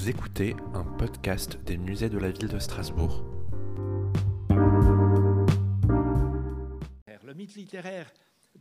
Vous 0.00 0.08
écoutez 0.08 0.54
un 0.74 0.84
podcast 0.84 1.58
des 1.64 1.76
musées 1.76 2.08
de 2.08 2.18
la 2.18 2.30
ville 2.30 2.46
de 2.46 2.60
Strasbourg. 2.60 3.24
Le 7.24 7.34
mythe 7.34 7.56
littéraire 7.56 8.08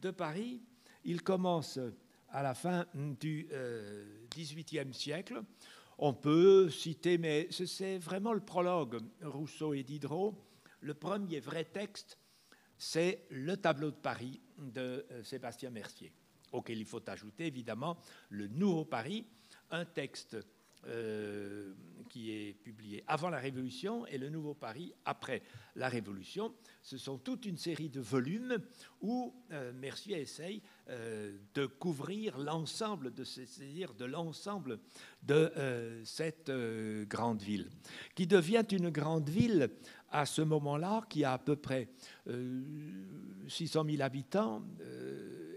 de 0.01 0.09
Paris, 0.09 0.63
il 1.05 1.21
commence 1.21 1.77
à 2.29 2.41
la 2.41 2.55
fin 2.55 2.87
du 2.95 3.47
XVIIIe 4.35 4.91
siècle. 4.91 5.43
On 5.99 6.15
peut 6.15 6.71
citer, 6.71 7.19
mais 7.19 7.47
c'est 7.51 7.99
vraiment 7.99 8.33
le 8.33 8.41
prologue, 8.41 8.99
Rousseau 9.21 9.75
et 9.75 9.83
Diderot. 9.83 10.43
Le 10.81 10.95
premier 10.95 11.39
vrai 11.39 11.65
texte, 11.65 12.17
c'est 12.79 13.27
le 13.29 13.57
tableau 13.57 13.91
de 13.91 13.97
Paris 13.97 14.41
de 14.57 15.05
Sébastien 15.23 15.69
Mercier, 15.69 16.11
auquel 16.51 16.79
il 16.79 16.85
faut 16.85 17.07
ajouter 17.07 17.45
évidemment 17.45 17.95
le 18.29 18.47
Nouveau 18.47 18.85
Paris, 18.85 19.27
un 19.69 19.85
texte 19.85 20.35
euh, 20.85 21.73
qui 22.09 22.31
est 22.31 22.53
publié 22.53 23.03
avant 23.07 23.29
la 23.29 23.39
Révolution 23.39 24.07
et 24.07 24.17
le 24.17 24.29
Nouveau 24.29 24.53
Paris 24.53 24.93
après 25.03 25.41
la 25.75 25.89
Révolution. 25.89 26.53
Ce 26.81 26.97
sont 26.97 27.17
toute 27.17 27.45
une 27.45 27.57
série 27.57 27.89
de 27.89 27.99
volumes 27.99 28.57
où 29.01 29.33
euh, 29.51 29.73
Mercier 29.73 30.21
essaye 30.21 30.61
euh, 30.87 31.35
de 31.53 31.65
couvrir 31.65 32.37
l'ensemble 32.37 33.13
de, 33.13 33.25
c'est-à-dire 33.25 33.93
de 33.93 34.05
l'ensemble 34.05 34.79
de 35.23 35.51
cette 36.05 36.49
grande 37.09 37.41
ville, 37.41 37.69
qui 38.15 38.25
devient 38.25 38.65
une 38.71 38.89
grande 38.89 39.29
ville 39.29 39.69
à 40.09 40.25
ce 40.25 40.41
moment-là, 40.41 41.03
qui 41.09 41.25
a 41.25 41.33
à 41.33 41.37
peu 41.37 41.57
près 41.57 41.89
600 43.49 43.83
000 43.83 44.01
habitants 44.01 44.63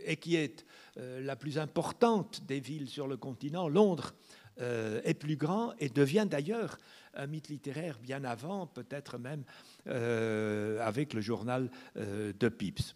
et 0.05 0.17
qui 0.17 0.35
est 0.35 0.67
la 0.97 1.37
plus 1.37 1.59
importante 1.59 2.45
des 2.47 2.59
villes 2.59 2.89
sur 2.89 3.07
le 3.07 3.17
continent. 3.17 3.69
Londres 3.69 4.15
euh, 4.61 5.01
est 5.05 5.15
plus 5.15 5.37
grand 5.37 5.73
et 5.79 5.89
devient 5.89 6.27
d'ailleurs 6.29 6.77
un 7.15 7.27
mythe 7.27 7.49
littéraire 7.49 7.99
bien 7.99 8.25
avant, 8.25 8.67
peut-être 8.67 9.17
même 9.17 9.43
euh, 9.87 10.79
avec 10.87 11.15
le 11.15 11.23
journal 11.23 11.71
euh, 11.97 12.35
de 12.39 12.49
Pips. 12.49 12.95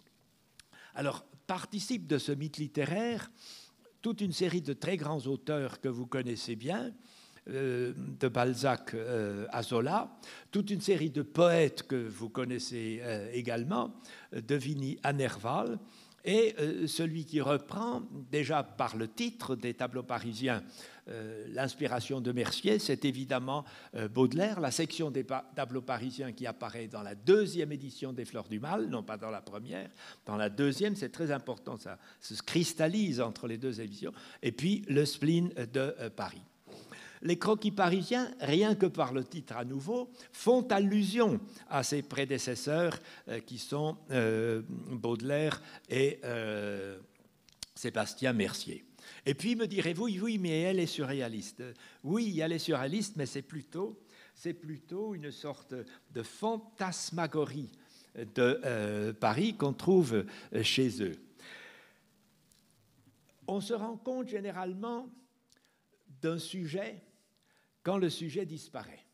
Alors, 0.95 1.25
participe 1.47 2.07
de 2.07 2.19
ce 2.19 2.33
mythe 2.33 2.59
littéraire 2.59 3.31
toute 4.03 4.21
une 4.21 4.33
série 4.33 4.61
de 4.61 4.75
très 4.75 4.99
grands 4.99 5.21
auteurs 5.27 5.81
que 5.81 5.89
vous 5.89 6.07
connaissez 6.07 6.55
bien, 6.57 6.93
de 7.47 8.29
Balzac 8.29 8.95
à 9.51 9.63
Zola, 9.63 10.19
toute 10.51 10.71
une 10.71 10.81
série 10.81 11.11
de 11.11 11.23
poètes 11.23 11.83
que 11.85 12.09
vous 12.09 12.29
connaissez 12.29 13.03
également, 13.33 13.95
de 14.33 14.55
Vigny 14.55 14.99
à 15.03 15.13
Nerval, 15.15 15.79
et 16.25 16.55
celui 16.87 17.25
qui 17.25 17.41
reprend, 17.41 18.03
déjà 18.31 18.63
par 18.63 18.97
le 18.97 19.09
titre 19.09 19.57
des 19.57 19.75
tableaux 19.75 20.03
parisiens, 20.03 20.63
euh, 21.09 21.45
l'inspiration 21.49 22.21
de 22.21 22.33
Mercier, 22.33 22.79
c'est 22.79 23.05
évidemment 23.05 23.65
euh, 23.95 24.09
Baudelaire, 24.09 24.61
la 24.61 24.71
section 24.71 25.11
des 25.11 25.27
tableaux 25.55 25.83
parisiens 25.83 26.33
qui 26.33 26.47
apparaît 26.47 26.87
dans 26.87 27.03
la 27.03 27.15
deuxième 27.15 27.73
édition 27.73 28.13
des 28.13 28.25
Fleurs 28.25 28.49
du 28.49 28.59
Mal, 28.59 28.87
non 28.87 29.03
pas 29.03 29.19
dans 29.19 29.31
la 29.31 29.43
première. 29.43 29.91
Dans 30.25 30.37
la 30.37 30.49
deuxième, 30.49 30.97
c'est 30.97 31.11
très 31.11 31.31
important, 31.31 31.79
ça 31.79 31.99
se 32.21 32.43
cristallise 32.43 33.21
entre 33.21 33.47
les 33.47 33.59
deux 33.59 33.83
éditions. 33.83 34.13
Et 34.43 34.53
puis 34.53 34.83
le 34.89 35.05
spleen 35.05 35.51
de 35.51 35.95
euh, 36.01 36.09
Paris. 36.09 36.43
Les 37.21 37.39
croquis 37.39 37.71
parisiens, 37.71 38.31
rien 38.41 38.75
que 38.75 38.87
par 38.87 39.13
le 39.13 39.25
titre 39.25 39.57
à 39.57 39.65
nouveau, 39.65 40.11
font 40.33 40.63
allusion 40.69 41.41
à 41.71 41.83
ses 41.83 42.03
prédécesseurs 42.03 42.99
qui 43.47 43.57
sont 43.57 43.97
Baudelaire 44.91 45.63
et 45.89 46.21
Sébastien 47.75 48.35
Mercier. 48.35 48.85
Et 49.27 49.35
puis 49.35 49.57
me 49.57 49.67
direz-vous, 49.67 50.09
oui, 50.21 50.39
mais 50.39 50.63
elle 50.63 50.81
est 50.81 50.87
surréaliste. 50.87 51.63
Oui, 52.03 52.41
elle 52.41 52.53
est 52.53 52.59
surréaliste, 52.59 53.17
mais 53.17 53.27
c'est 53.27 53.43
plutôt, 53.43 54.01
c'est 54.35 54.55
plutôt 54.55 55.15
une 55.15 55.31
sorte 55.31 55.75
de 56.13 56.23
fantasmagorie 56.23 57.71
de 58.15 58.61
euh, 58.65 59.13
Paris 59.13 59.57
qu'on 59.57 59.73
trouve 59.73 60.25
euh, 60.55 60.63
chez 60.63 61.03
eux. 61.03 61.17
On 63.47 63.61
se 63.61 63.75
rend 63.75 63.97
compte 63.97 64.29
généralement 64.29 65.09
d'un 66.23 66.39
sujet 66.39 67.03
quand 67.83 67.99
le 67.99 68.09
sujet 68.09 68.47
disparaît. 68.47 69.05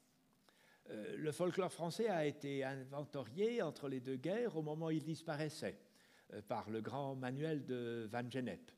Euh, 0.91 1.17
le 1.17 1.33
folklore 1.33 1.73
français 1.73 2.09
a 2.09 2.27
été 2.27 2.63
inventorié 2.63 3.63
entre 3.63 3.89
les 3.89 4.01
deux 4.01 4.17
guerres 4.17 4.57
au 4.57 4.63
moment 4.63 4.87
où 4.87 4.91
il 4.91 5.03
disparaissait 5.03 5.79
par 6.47 6.71
le 6.71 6.81
grand 6.81 7.17
manuel 7.17 7.65
de 7.67 8.09
Van 8.13 8.29
Gennep. 8.31 8.71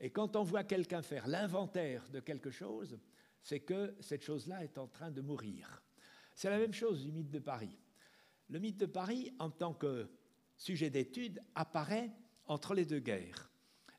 Et 0.00 0.10
quand 0.10 0.36
on 0.36 0.42
voit 0.42 0.64
quelqu'un 0.64 1.02
faire 1.02 1.28
l'inventaire 1.28 2.08
de 2.08 2.20
quelque 2.20 2.50
chose, 2.50 2.98
c'est 3.42 3.60
que 3.60 3.94
cette 4.00 4.22
chose-là 4.22 4.64
est 4.64 4.78
en 4.78 4.86
train 4.86 5.10
de 5.10 5.20
mourir. 5.20 5.82
C'est 6.34 6.50
la 6.50 6.58
même 6.58 6.72
chose 6.72 7.02
du 7.02 7.12
mythe 7.12 7.30
de 7.30 7.38
Paris. 7.38 7.78
Le 8.48 8.58
mythe 8.58 8.78
de 8.78 8.86
Paris, 8.86 9.32
en 9.38 9.50
tant 9.50 9.74
que 9.74 10.08
sujet 10.56 10.90
d'étude, 10.90 11.40
apparaît 11.54 12.10
entre 12.46 12.74
les 12.74 12.86
deux 12.86 13.00
guerres. 13.00 13.50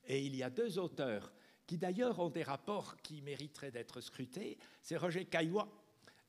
Et 0.06 0.26
il 0.26 0.36
y 0.36 0.44
a 0.44 0.50
deux 0.50 0.80
auteurs 0.80 1.32
qui 1.68 1.78
d'ailleurs 1.78 2.20
ont 2.20 2.30
des 2.30 2.44
rapports 2.44 2.98
qui 2.98 3.22
mériteraient 3.22 3.72
d'être 3.72 4.02
scrutés, 4.02 4.58
c'est 4.82 4.98
Roger 4.98 5.26
Caillois 5.26 5.70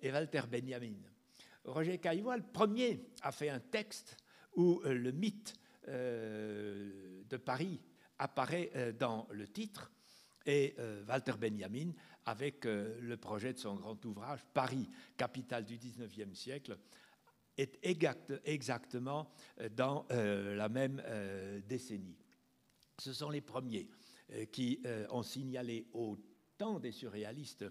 et 0.00 0.12
Walter 0.12 0.42
Benjamin. 0.50 0.94
Roger 1.64 1.98
Caillois, 1.98 2.36
le 2.36 2.42
premier, 2.42 3.08
a 3.22 3.32
fait 3.32 3.48
un 3.48 3.60
texte 3.60 4.16
où 4.54 4.80
euh, 4.84 4.92
le 4.94 5.12
mythe 5.12 5.54
euh, 5.88 7.22
de 7.28 7.36
Paris 7.36 7.80
apparaît 8.18 8.70
euh, 8.76 8.92
dans 8.92 9.26
le 9.30 9.48
titre, 9.48 9.90
et 10.44 10.74
euh, 10.78 11.04
Walter 11.06 11.34
Benjamin, 11.40 11.92
avec 12.24 12.66
euh, 12.66 12.98
le 13.00 13.16
projet 13.16 13.52
de 13.52 13.58
son 13.58 13.76
grand 13.76 14.02
ouvrage 14.04 14.40
Paris, 14.52 14.88
capitale 15.16 15.64
du 15.64 15.76
XIXe 15.76 16.38
siècle, 16.38 16.78
est 17.58 17.78
exactement 18.44 19.30
dans 19.76 20.06
la 20.08 20.70
même 20.70 21.02
décennie. 21.68 22.16
Ce 22.98 23.12
sont 23.12 23.28
les 23.28 23.42
premiers 23.42 23.90
qui 24.50 24.82
ont 25.10 25.22
signalé 25.22 25.86
au 25.92 26.16
temps 26.56 26.80
des 26.80 26.92
surréalistes 26.92 27.66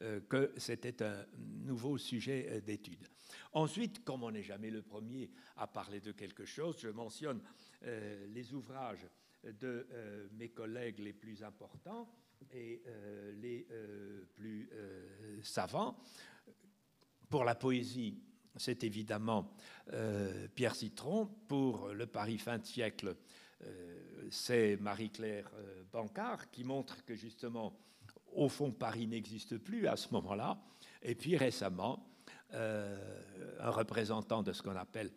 que 0.00 0.54
c'était 0.56 1.02
un 1.02 1.26
nouveau 1.36 1.98
sujet 1.98 2.62
d'étude. 2.62 3.06
Ensuite, 3.52 4.04
comme 4.04 4.22
on 4.22 4.30
n'est 4.30 4.42
jamais 4.42 4.70
le 4.70 4.80
premier 4.80 5.30
à 5.56 5.66
parler 5.66 6.00
de 6.00 6.12
quelque 6.12 6.46
chose, 6.46 6.78
je 6.80 6.88
mentionne 6.88 7.42
les 7.82 8.54
ouvrages 8.54 9.06
de 9.52 9.86
euh, 9.92 10.28
mes 10.32 10.48
collègues 10.48 11.00
les 11.00 11.12
plus 11.12 11.42
importants 11.42 12.08
et 12.52 12.82
euh, 12.86 13.32
les 13.40 13.66
euh, 13.70 14.24
plus 14.34 14.70
savants. 15.42 15.96
Pour 17.28 17.44
la 17.44 17.54
poésie, 17.54 18.20
c'est 18.56 18.84
évidemment 18.84 19.52
Pierre 20.54 20.74
Citron. 20.74 21.26
Pour 21.48 21.88
le 21.88 22.06
Paris 22.06 22.38
fin 22.38 22.58
de 22.58 22.64
siècle, 22.64 23.16
c'est 24.30 24.76
Marie-Claire 24.76 25.50
Bancard 25.92 26.50
qui 26.50 26.62
montre 26.62 27.04
que 27.04 27.16
justement, 27.16 27.76
au 28.32 28.48
fond, 28.48 28.70
Paris 28.70 29.08
n'existe 29.08 29.58
plus 29.58 29.88
à 29.88 29.96
ce 29.96 30.12
moment-là. 30.12 30.58
Et 31.02 31.16
puis 31.16 31.36
récemment, 31.36 32.08
un 32.52 33.70
représentant 33.70 34.42
de 34.42 34.52
ce 34.52 34.62
qu'on 34.62 34.76
appelle 34.76 35.10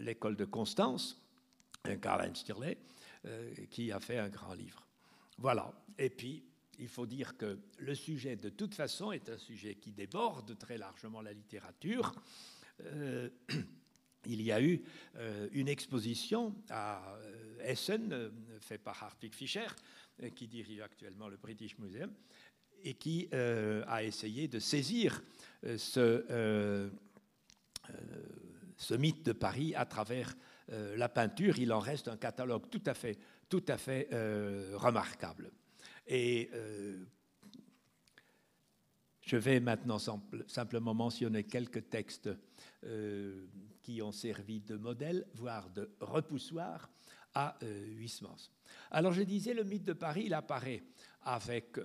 l'école 0.00 0.36
de 0.36 0.44
Constance, 0.44 1.22
Karl 2.02 2.34
Stirley, 2.34 2.76
qui 3.70 3.92
a 3.92 4.00
fait 4.00 4.18
un 4.18 4.28
grand 4.28 4.54
livre. 4.54 4.86
Voilà. 5.38 5.72
Et 5.98 6.10
puis, 6.10 6.42
il 6.78 6.88
faut 6.88 7.06
dire 7.06 7.36
que 7.36 7.58
le 7.78 7.94
sujet, 7.94 8.36
de 8.36 8.48
toute 8.48 8.74
façon, 8.74 9.12
est 9.12 9.28
un 9.28 9.38
sujet 9.38 9.74
qui 9.76 9.92
déborde 9.92 10.56
très 10.58 10.78
largement 10.78 11.22
la 11.22 11.32
littérature. 11.32 12.14
Euh, 12.84 13.28
il 14.26 14.42
y 14.42 14.52
a 14.52 14.60
eu 14.60 14.82
euh, 15.16 15.48
une 15.52 15.68
exposition 15.68 16.54
à 16.70 17.00
Essen, 17.60 18.32
faite 18.60 18.82
par 18.82 19.02
Hartwig 19.02 19.34
Fischer, 19.34 19.68
qui 20.34 20.48
dirige 20.48 20.80
actuellement 20.80 21.28
le 21.28 21.36
British 21.36 21.78
Museum, 21.78 22.12
et 22.82 22.94
qui 22.94 23.28
a 23.32 24.02
essayé 24.02 24.48
de 24.48 24.58
saisir 24.58 25.22
ce, 25.76 26.90
ce 28.76 28.94
mythe 28.94 29.24
de 29.24 29.32
Paris 29.32 29.74
à 29.74 29.84
travers 29.84 30.34
euh, 30.72 30.96
la 30.96 31.08
peinture, 31.08 31.58
il 31.58 31.72
en 31.72 31.78
reste 31.78 32.08
un 32.08 32.16
catalogue 32.16 32.68
tout 32.68 32.82
à 32.86 32.94
fait, 32.94 34.08
euh, 34.12 34.72
remarquable. 34.74 35.52
Et 36.06 36.50
euh, 36.52 37.04
je 39.20 39.36
vais 39.36 39.60
maintenant 39.60 39.98
simplement 40.46 40.94
mentionner 40.94 41.44
quelques 41.44 41.88
textes 41.88 42.30
qui 43.82 44.00
ont 44.00 44.12
servi 44.12 44.60
de 44.60 44.76
modèle, 44.76 45.26
voire 45.34 45.68
de 45.70 45.90
repoussoir 46.00 46.88
à 47.34 47.58
Huysmans. 47.60 48.52
Alors 48.92 49.12
je 49.12 49.22
disais, 49.22 49.52
le 49.52 49.64
mythe 49.64 49.84
de 49.84 49.94
Paris, 49.94 50.24
il 50.26 50.34
apparaît 50.34 50.84
avec 51.22 51.76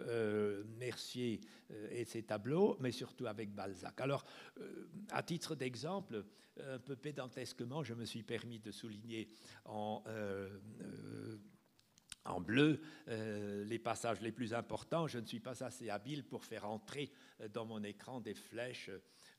Mercier 0.77 1.42
et 1.89 2.06
ses 2.06 2.22
tableaux, 2.22 2.77
mais 2.80 2.92
surtout 2.92 3.25
avec 3.25 3.51
Balzac. 3.56 4.00
Alors, 4.01 4.24
à 5.10 5.24
titre 5.24 5.56
d'exemple, 5.56 6.24
un 6.69 6.80
peu 6.80 6.96
pédantesquement, 6.96 7.84
je 7.84 7.94
me 7.94 8.06
suis 8.06 8.24
permis 8.24 8.60
de 8.60 8.72
souligner 8.72 9.28
en 9.66 10.04
en 12.25 12.40
bleu 12.40 12.81
euh, 13.08 13.63
les 13.66 13.80
passages 13.80 14.22
les 14.22 14.31
plus 14.31 14.54
importants. 14.54 15.08
Je 15.08 15.19
ne 15.19 15.25
suis 15.25 15.40
pas 15.40 15.63
assez 15.63 15.90
habile 15.90 16.24
pour 16.24 16.46
faire 16.46 16.69
entrer 16.69 17.12
euh, 17.40 17.48
dans 17.48 17.66
mon 17.66 17.84
écran 17.84 18.19
des 18.19 18.34
flèches, 18.34 18.92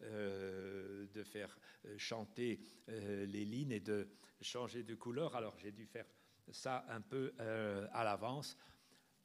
euh, 0.03 1.07
de 1.13 1.23
faire 1.23 1.57
chanter 1.97 2.61
les 2.89 3.45
lignes 3.45 3.73
et 3.73 3.81
de 3.81 4.09
changer 4.41 4.83
de 4.83 4.95
couleur. 4.95 5.37
Alors 5.37 5.57
j'ai 5.59 5.73
dû 5.73 5.87
faire 5.87 6.07
ça 6.51 6.85
un 6.89 7.01
peu 7.01 7.33
à 7.39 8.05
l'avance. 8.05 8.57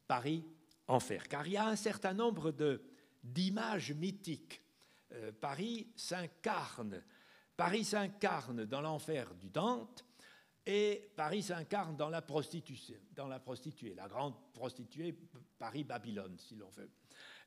Paris, 0.07 0.43
enfer. 0.87 1.27
Car 1.27 1.45
il 1.47 1.53
y 1.53 1.57
a 1.57 1.67
un 1.67 1.75
certain 1.75 2.13
nombre 2.13 2.53
d'images 3.23 3.93
mythiques. 3.93 4.61
Paris 5.39 5.87
s'incarne. 5.95 7.03
Paris 7.57 7.83
s'incarne 7.85 8.65
dans 8.65 8.81
l'enfer 8.81 9.33
du 9.33 9.49
Dante 9.49 10.05
et 10.63 11.11
Paris 11.15 11.41
s'incarne 11.41 11.97
dans 11.97 12.09
la 12.09 12.21
prostituée, 12.21 13.01
la 13.17 13.41
la 13.95 14.07
grande 14.07 14.35
prostituée 14.53 15.17
Paris-Babylone, 15.57 16.37
si 16.37 16.55
l'on 16.55 16.69
veut. 16.69 16.91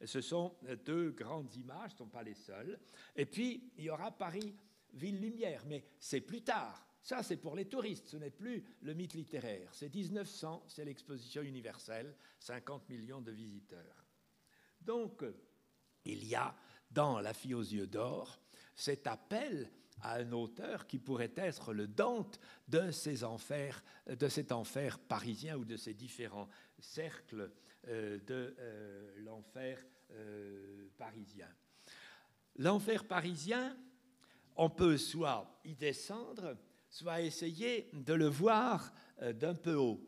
Ce 0.04 0.20
sont 0.20 0.56
deux 0.84 1.10
grandes 1.12 1.54
images, 1.54 1.90
ce 1.90 1.94
ne 1.94 1.98
sont 1.98 2.08
pas 2.08 2.24
les 2.24 2.34
seules. 2.34 2.80
Et 3.14 3.26
puis, 3.26 3.72
il 3.76 3.84
y 3.84 3.90
aura 3.90 4.10
Paris, 4.10 4.56
ville-lumière, 4.94 5.62
mais 5.66 5.84
c'est 6.00 6.22
plus 6.22 6.42
tard. 6.42 6.86
Ça, 7.02 7.22
c'est 7.22 7.36
pour 7.36 7.54
les 7.54 7.66
touristes, 7.66 8.08
ce 8.08 8.16
n'est 8.16 8.30
plus 8.30 8.64
le 8.82 8.94
mythe 8.94 9.14
littéraire. 9.14 9.68
C'est 9.72 9.94
1900, 9.94 10.64
c'est 10.66 10.84
l'exposition 10.84 11.42
universelle, 11.42 12.16
50 12.40 12.88
millions 12.88 13.20
de 13.20 13.30
visiteurs. 13.30 14.06
Donc, 14.80 15.24
il 16.04 16.24
y 16.24 16.34
a 16.34 16.56
dans 16.90 17.20
La 17.20 17.32
fille 17.32 17.54
aux 17.54 17.60
yeux 17.60 17.86
d'or 17.86 18.40
cet 18.74 19.06
appel 19.06 19.70
à 20.02 20.16
un 20.16 20.32
auteur 20.32 20.86
qui 20.86 20.98
pourrait 20.98 21.32
être 21.36 21.72
le 21.72 21.86
Dante 21.86 22.40
de, 22.68 22.90
ces 22.90 23.24
enfers, 23.24 23.82
de 24.06 24.28
cet 24.28 24.52
enfer 24.52 24.98
parisien 24.98 25.56
ou 25.56 25.64
de 25.64 25.76
ces 25.76 25.94
différents 25.94 26.48
cercles 26.78 27.50
euh, 27.88 28.18
de 28.26 28.54
euh, 28.58 29.14
l'enfer 29.24 29.78
euh, 30.12 30.88
parisien. 30.98 31.48
L'enfer 32.56 33.06
parisien, 33.06 33.76
on 34.56 34.68
peut 34.70 34.98
soit 34.98 35.60
y 35.64 35.74
descendre, 35.74 36.56
soit 36.90 37.22
essayer 37.22 37.88
de 37.92 38.12
le 38.12 38.26
voir 38.26 38.92
d'un 39.34 39.54
peu 39.54 39.74
haut. 39.74 40.00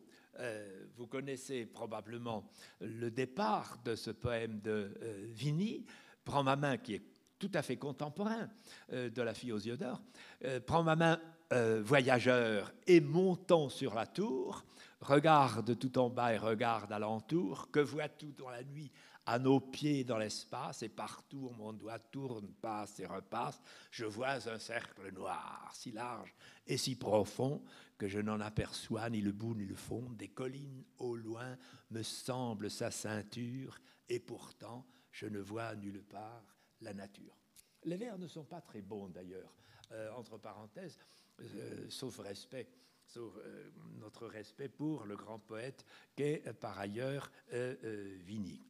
vous 0.97 1.07
connaissez 1.07 1.65
probablement 1.65 2.51
le 2.81 3.11
départ 3.11 3.81
de 3.85 3.95
ce 3.95 4.11
poème 4.11 4.61
de 4.61 4.93
Vigny, 5.29 5.87
Prends 6.25 6.45
ma 6.45 6.57
main 6.57 6.77
qui 6.77 6.95
est 6.95 7.12
tout 7.43 7.51
à 7.55 7.63
fait 7.63 7.77
contemporain 7.77 8.49
euh, 8.93 9.11
de 9.11 9.21
la 9.21 9.35
fille 9.35 9.51
aux 9.51 9.59
yeux 9.59 9.77
d'or. 9.77 10.01
Euh, 10.45 10.61
prends 10.65 10.85
ma 10.85 10.95
main, 10.95 11.21
euh, 11.53 11.83
voyageur, 11.85 12.73
et 12.87 13.01
montons 13.01 13.69
sur 13.69 13.95
la 13.95 14.07
tour. 14.07 14.65
Regarde 15.01 15.77
tout 15.77 15.99
en 15.99 16.09
bas 16.09 16.33
et 16.33 16.39
regarde 16.39 16.93
alentour. 16.93 17.69
Que 17.73 17.81
vois-tu 17.81 18.33
dans 18.33 18.49
la 18.49 18.63
nuit 18.63 18.93
à 19.27 19.41
nos 19.41 19.59
pieds 19.59 20.05
dans 20.05 20.19
l'espace 20.19 20.85
Et 20.85 20.89
partout 20.89 21.51
mon 21.59 21.73
doigt 21.73 21.99
tourne, 21.99 22.47
passe 22.61 23.01
et 23.01 23.07
repasse. 23.07 23.61
Je 23.91 24.05
vois 24.05 24.49
un 24.49 24.59
cercle 24.61 25.13
noir, 25.13 25.69
si 25.75 25.91
large 25.91 26.33
et 26.69 26.77
si 26.77 26.95
profond 26.95 27.61
que 27.99 28.07
je 28.07 28.21
n'en 28.21 28.39
aperçois 28.39 29.11
ni 29.11 29.21
le 29.21 29.33
bout 29.33 29.57
ni 29.57 29.65
le 29.65 29.75
fond. 29.75 30.05
Des 30.13 30.29
collines 30.29 30.85
au 30.99 31.17
loin 31.17 31.57
me 31.91 32.05
semblent 32.05 32.71
sa 32.71 32.93
ceinture, 32.93 33.81
et 34.09 34.21
pourtant 34.21 34.87
je 35.11 35.27
ne 35.27 35.41
vois 35.41 35.75
nulle 35.75 36.05
part 36.05 36.52
la 36.83 36.95
nature. 36.95 37.37
Les 37.85 37.97
vers 37.97 38.19
ne 38.19 38.27
sont 38.27 38.45
pas 38.45 38.61
très 38.61 38.83
bons 38.83 39.09
d'ailleurs, 39.09 39.55
euh, 39.93 40.11
entre 40.13 40.39
parenthèses, 40.39 40.99
euh, 41.41 41.87
sauf 41.89 42.19
respect, 42.19 42.69
euh, 43.17 43.71
notre 43.99 44.27
respect 44.27 44.69
pour 44.69 45.05
le 45.05 45.17
grand 45.17 45.39
poète 45.39 45.85
qu'est 46.15 46.53
par 46.55 46.79
ailleurs 46.79 47.31
Vigny. 47.51 48.63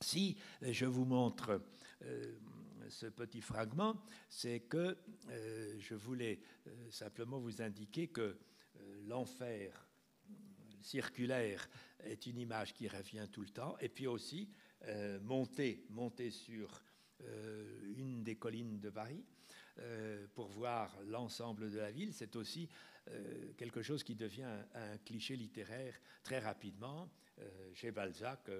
Si 0.00 0.38
je 0.62 0.86
vous 0.86 1.04
montre 1.04 1.60
ce 2.88 3.06
petit 3.06 3.40
fragment, 3.40 3.96
c'est 4.28 4.60
que 4.60 4.96
je 5.78 5.94
voulais 5.94 6.40
simplement 6.90 7.38
vous 7.38 7.60
indiquer 7.60 8.08
que 8.08 8.38
l'enfer 9.06 9.88
circulaire 10.80 11.68
est 12.04 12.26
une 12.26 12.38
image 12.38 12.74
qui 12.74 12.88
revient 12.88 13.26
tout 13.30 13.42
le 13.42 13.48
temps, 13.48 13.76
et 13.80 13.88
puis 13.88 14.06
aussi 14.06 14.50
monter, 15.22 15.84
monter 15.90 16.30
sur 16.30 16.82
euh, 17.24 17.94
une 17.96 18.22
des 18.22 18.36
collines 18.36 18.78
de 18.78 18.90
Paris, 18.90 19.24
euh, 19.78 20.26
pour 20.34 20.48
voir 20.48 20.94
l'ensemble 21.06 21.70
de 21.70 21.78
la 21.78 21.90
ville, 21.90 22.12
c'est 22.12 22.36
aussi 22.36 22.68
euh, 23.08 23.52
quelque 23.56 23.82
chose 23.82 24.02
qui 24.02 24.14
devient 24.14 24.64
un, 24.74 24.98
cliché 24.98 25.36
littéraire 25.36 25.94
très 26.22 26.38
rapidement. 26.38 27.08
chez 27.74 27.92
Balzac, 27.92 28.50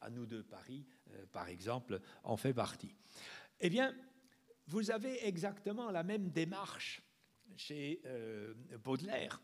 à 0.00 0.10
nous 0.10 0.26
deux 0.26 0.42
Paris, 0.42 0.84
par 1.30 1.46
exemple, 1.48 2.00
en 2.24 2.36
fait 2.36 2.52
partie. 2.52 2.92
Eh 3.60 3.70
bien, 3.70 3.94
vous 4.66 4.90
avez 4.90 5.24
exactement 5.24 5.92
la 5.92 6.02
même 6.02 6.30
démarche 6.30 7.00
chez 7.56 8.02
Baudelaire 8.82 9.40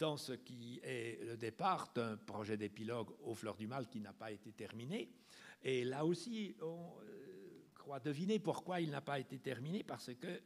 dans 0.00 0.16
ce 0.16 0.32
qui 0.32 0.80
est 0.82 1.22
le 1.22 1.36
départ 1.36 1.92
d'un 1.94 2.16
projet 2.16 2.56
d'épilogue 2.56 3.10
aux 3.22 3.34
Fleurs 3.34 3.56
du 3.56 3.68
Mal 3.68 3.88
qui 3.88 4.00
n'a 4.00 4.12
pas 4.12 4.32
été 4.32 4.50
terminé. 4.50 5.08
Et 5.62 5.84
là 5.84 6.04
aussi, 6.04 6.56
on, 6.60 6.96
crois 7.86 8.00
deviner 8.00 8.40
pourquoi 8.40 8.80
il 8.80 8.90
n'a 8.90 9.00
pas 9.00 9.20
été 9.20 9.38
terminé, 9.38 9.84
parce 9.84 10.12
que 10.14 10.42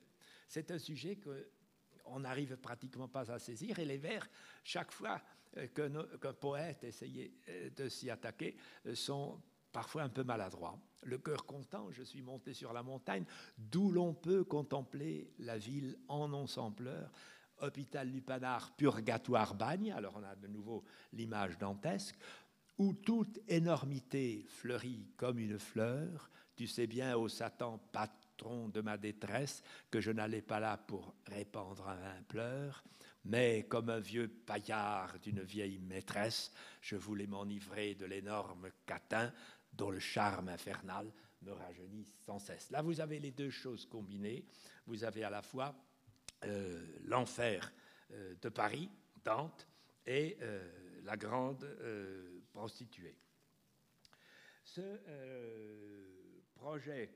c'est 0.46 0.70
un 0.70 0.78
sujet 0.78 1.16
qu'on 1.16 2.20
n'arrive 2.20 2.58
pratiquement 2.58 3.08
pas 3.08 3.32
à 3.32 3.38
saisir, 3.38 3.78
et 3.78 3.86
les 3.86 3.96
vers, 3.96 4.28
chaque 4.62 4.92
fois 4.92 5.22
euh, 5.56 5.66
qu'un 5.68 6.34
poète 6.34 6.84
essayait 6.84 7.32
euh, 7.48 7.70
de 7.70 7.88
s'y 7.88 8.10
attaquer, 8.10 8.56
euh, 8.84 8.94
sont 8.94 9.40
parfois 9.72 10.02
un 10.02 10.10
peu 10.10 10.22
maladroits. 10.22 10.78
Le 11.04 11.16
cœur 11.16 11.46
content, 11.46 11.90
je 11.92 12.02
suis 12.02 12.20
monté 12.20 12.52
sur 12.52 12.74
la 12.74 12.82
montagne, 12.82 13.24
d'où 13.56 13.90
l'on 13.90 14.12
peut 14.12 14.44
contempler 14.44 15.32
la 15.38 15.56
ville 15.56 15.96
en 16.08 16.34
ensembleur, 16.34 17.10
hôpital 17.62 18.10
Lupanar, 18.10 18.76
purgatoire 18.76 19.54
bagne, 19.54 19.92
alors 19.92 20.14
on 20.18 20.24
a 20.24 20.36
de 20.36 20.46
nouveau 20.46 20.84
l'image 21.14 21.56
dantesque, 21.56 22.18
où 22.76 22.92
toute 22.92 23.40
énormité 23.48 24.44
fleurit 24.46 25.08
comme 25.16 25.38
une 25.38 25.58
fleur, 25.58 26.30
tu 26.60 26.66
sais 26.66 26.86
bien, 26.86 27.16
ô 27.16 27.26
Satan, 27.26 27.78
patron 27.90 28.68
de 28.68 28.82
ma 28.82 28.98
détresse, 28.98 29.62
que 29.90 29.98
je 29.98 30.10
n'allais 30.10 30.42
pas 30.42 30.60
là 30.60 30.76
pour 30.76 31.14
répandre 31.24 31.88
un 31.88 32.22
pleur, 32.24 32.84
mais 33.24 33.64
comme 33.66 33.88
un 33.88 33.98
vieux 33.98 34.28
paillard 34.28 35.18
d'une 35.20 35.40
vieille 35.40 35.78
maîtresse, 35.78 36.52
je 36.82 36.96
voulais 36.96 37.26
m'enivrer 37.26 37.94
de 37.94 38.04
l'énorme 38.04 38.68
catin 38.84 39.32
dont 39.72 39.90
le 39.90 40.00
charme 40.00 40.50
infernal 40.50 41.10
me 41.40 41.52
rajeunit 41.52 42.04
sans 42.26 42.38
cesse. 42.38 42.70
Là, 42.70 42.82
vous 42.82 43.00
avez 43.00 43.20
les 43.20 43.30
deux 43.30 43.48
choses 43.48 43.86
combinées. 43.86 44.44
Vous 44.86 45.02
avez 45.02 45.24
à 45.24 45.30
la 45.30 45.40
fois 45.40 45.74
euh, 46.44 46.84
l'enfer 47.06 47.72
euh, 48.10 48.34
de 48.42 48.50
Paris, 48.50 48.90
Dante, 49.24 49.66
et 50.04 50.36
euh, 50.42 51.00
la 51.04 51.16
grande 51.16 51.66
prostituée. 52.52 53.16
Ce, 54.62 54.82
projet 56.60 57.10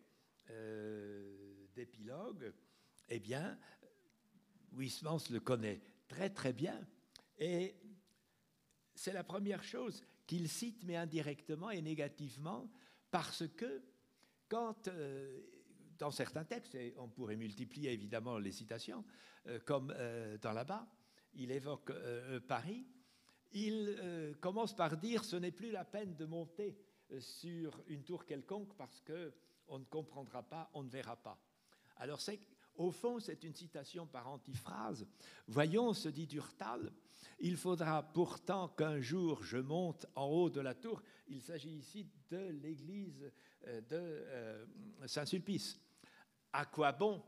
euh, 0.49 1.67
d'épilogue, 1.75 2.55
eh 3.11 3.21
bien, 3.21 3.59
Huysmans 4.73 5.21
le 5.31 5.39
connaît 5.39 5.83
très 6.09 6.31
très 6.31 6.55
bien. 6.55 6.81
Et 7.39 7.75
c'est 8.95 9.13
la 9.13 9.23
première 9.23 9.63
chose 9.63 10.03
qu'il 10.27 10.49
cite, 10.49 10.83
mais 10.85 10.97
indirectement 10.97 11.71
et 11.71 11.83
négativement, 11.83 12.73
parce 13.11 13.47
que 13.49 13.83
quand, 14.49 14.89
euh, 14.89 15.43
dans 15.99 16.11
certains 16.11 16.45
textes, 16.45 16.75
et 16.75 16.95
on 16.97 17.09
pourrait 17.09 17.37
multiplier 17.37 17.93
évidemment 17.93 18.39
les 18.39 18.53
citations, 18.53 19.05
euh, 19.47 19.59
comme 19.67 19.95
dans 20.41 20.53
là-bas, 20.53 20.89
il 21.35 21.51
évoque 21.51 21.93
Paris, 22.49 22.87
il 23.53 24.35
commence 24.41 24.75
par 24.75 24.97
dire 24.97 25.23
ce 25.23 25.37
n'est 25.37 25.53
plus 25.53 25.71
la 25.71 25.85
peine 25.85 26.17
de 26.17 26.25
monter 26.25 26.79
sur 27.19 27.83
une 27.89 28.03
tour 28.03 28.25
quelconque 28.25 28.75
parce 28.77 29.01
que 29.01 29.33
on 29.69 29.79
ne 29.79 29.85
comprendra 29.85 30.43
pas, 30.43 30.71
on 30.75 30.83
ne 30.83 30.91
verra 30.91 31.17
pas. 31.17 31.39
Alors 31.97 32.21
c'est 32.21 32.41
au 32.77 32.91
fond, 32.91 33.21
c'est 33.21 33.45
une 33.45 33.55
citation 33.55 34.07
par 34.07 34.29
antiphrase. 34.29 35.07
Voyons, 35.47 35.93
se 35.93 36.09
dit 36.09 36.27
Durtal, 36.27 36.93
il 37.39 37.57
faudra 37.57 38.03
pourtant 38.03 38.69
qu'un 38.69 39.01
jour 39.01 39.45
je 39.45 39.59
monte 39.59 40.07
en 40.17 40.27
haut 40.27 40.51
de 40.51 40.61
la 40.61 40.75
tour. 40.75 41.03
Il 41.29 41.41
s'agit 41.41 41.77
ici 41.77 42.09
de 42.31 42.49
l'église 42.63 43.31
euh, 43.67 43.81
de 43.83 43.97
euh, 43.97 44.67
Saint-Sulpice. 45.07 45.81
À 46.53 46.67
quoi 46.67 46.93
bon 46.93 47.23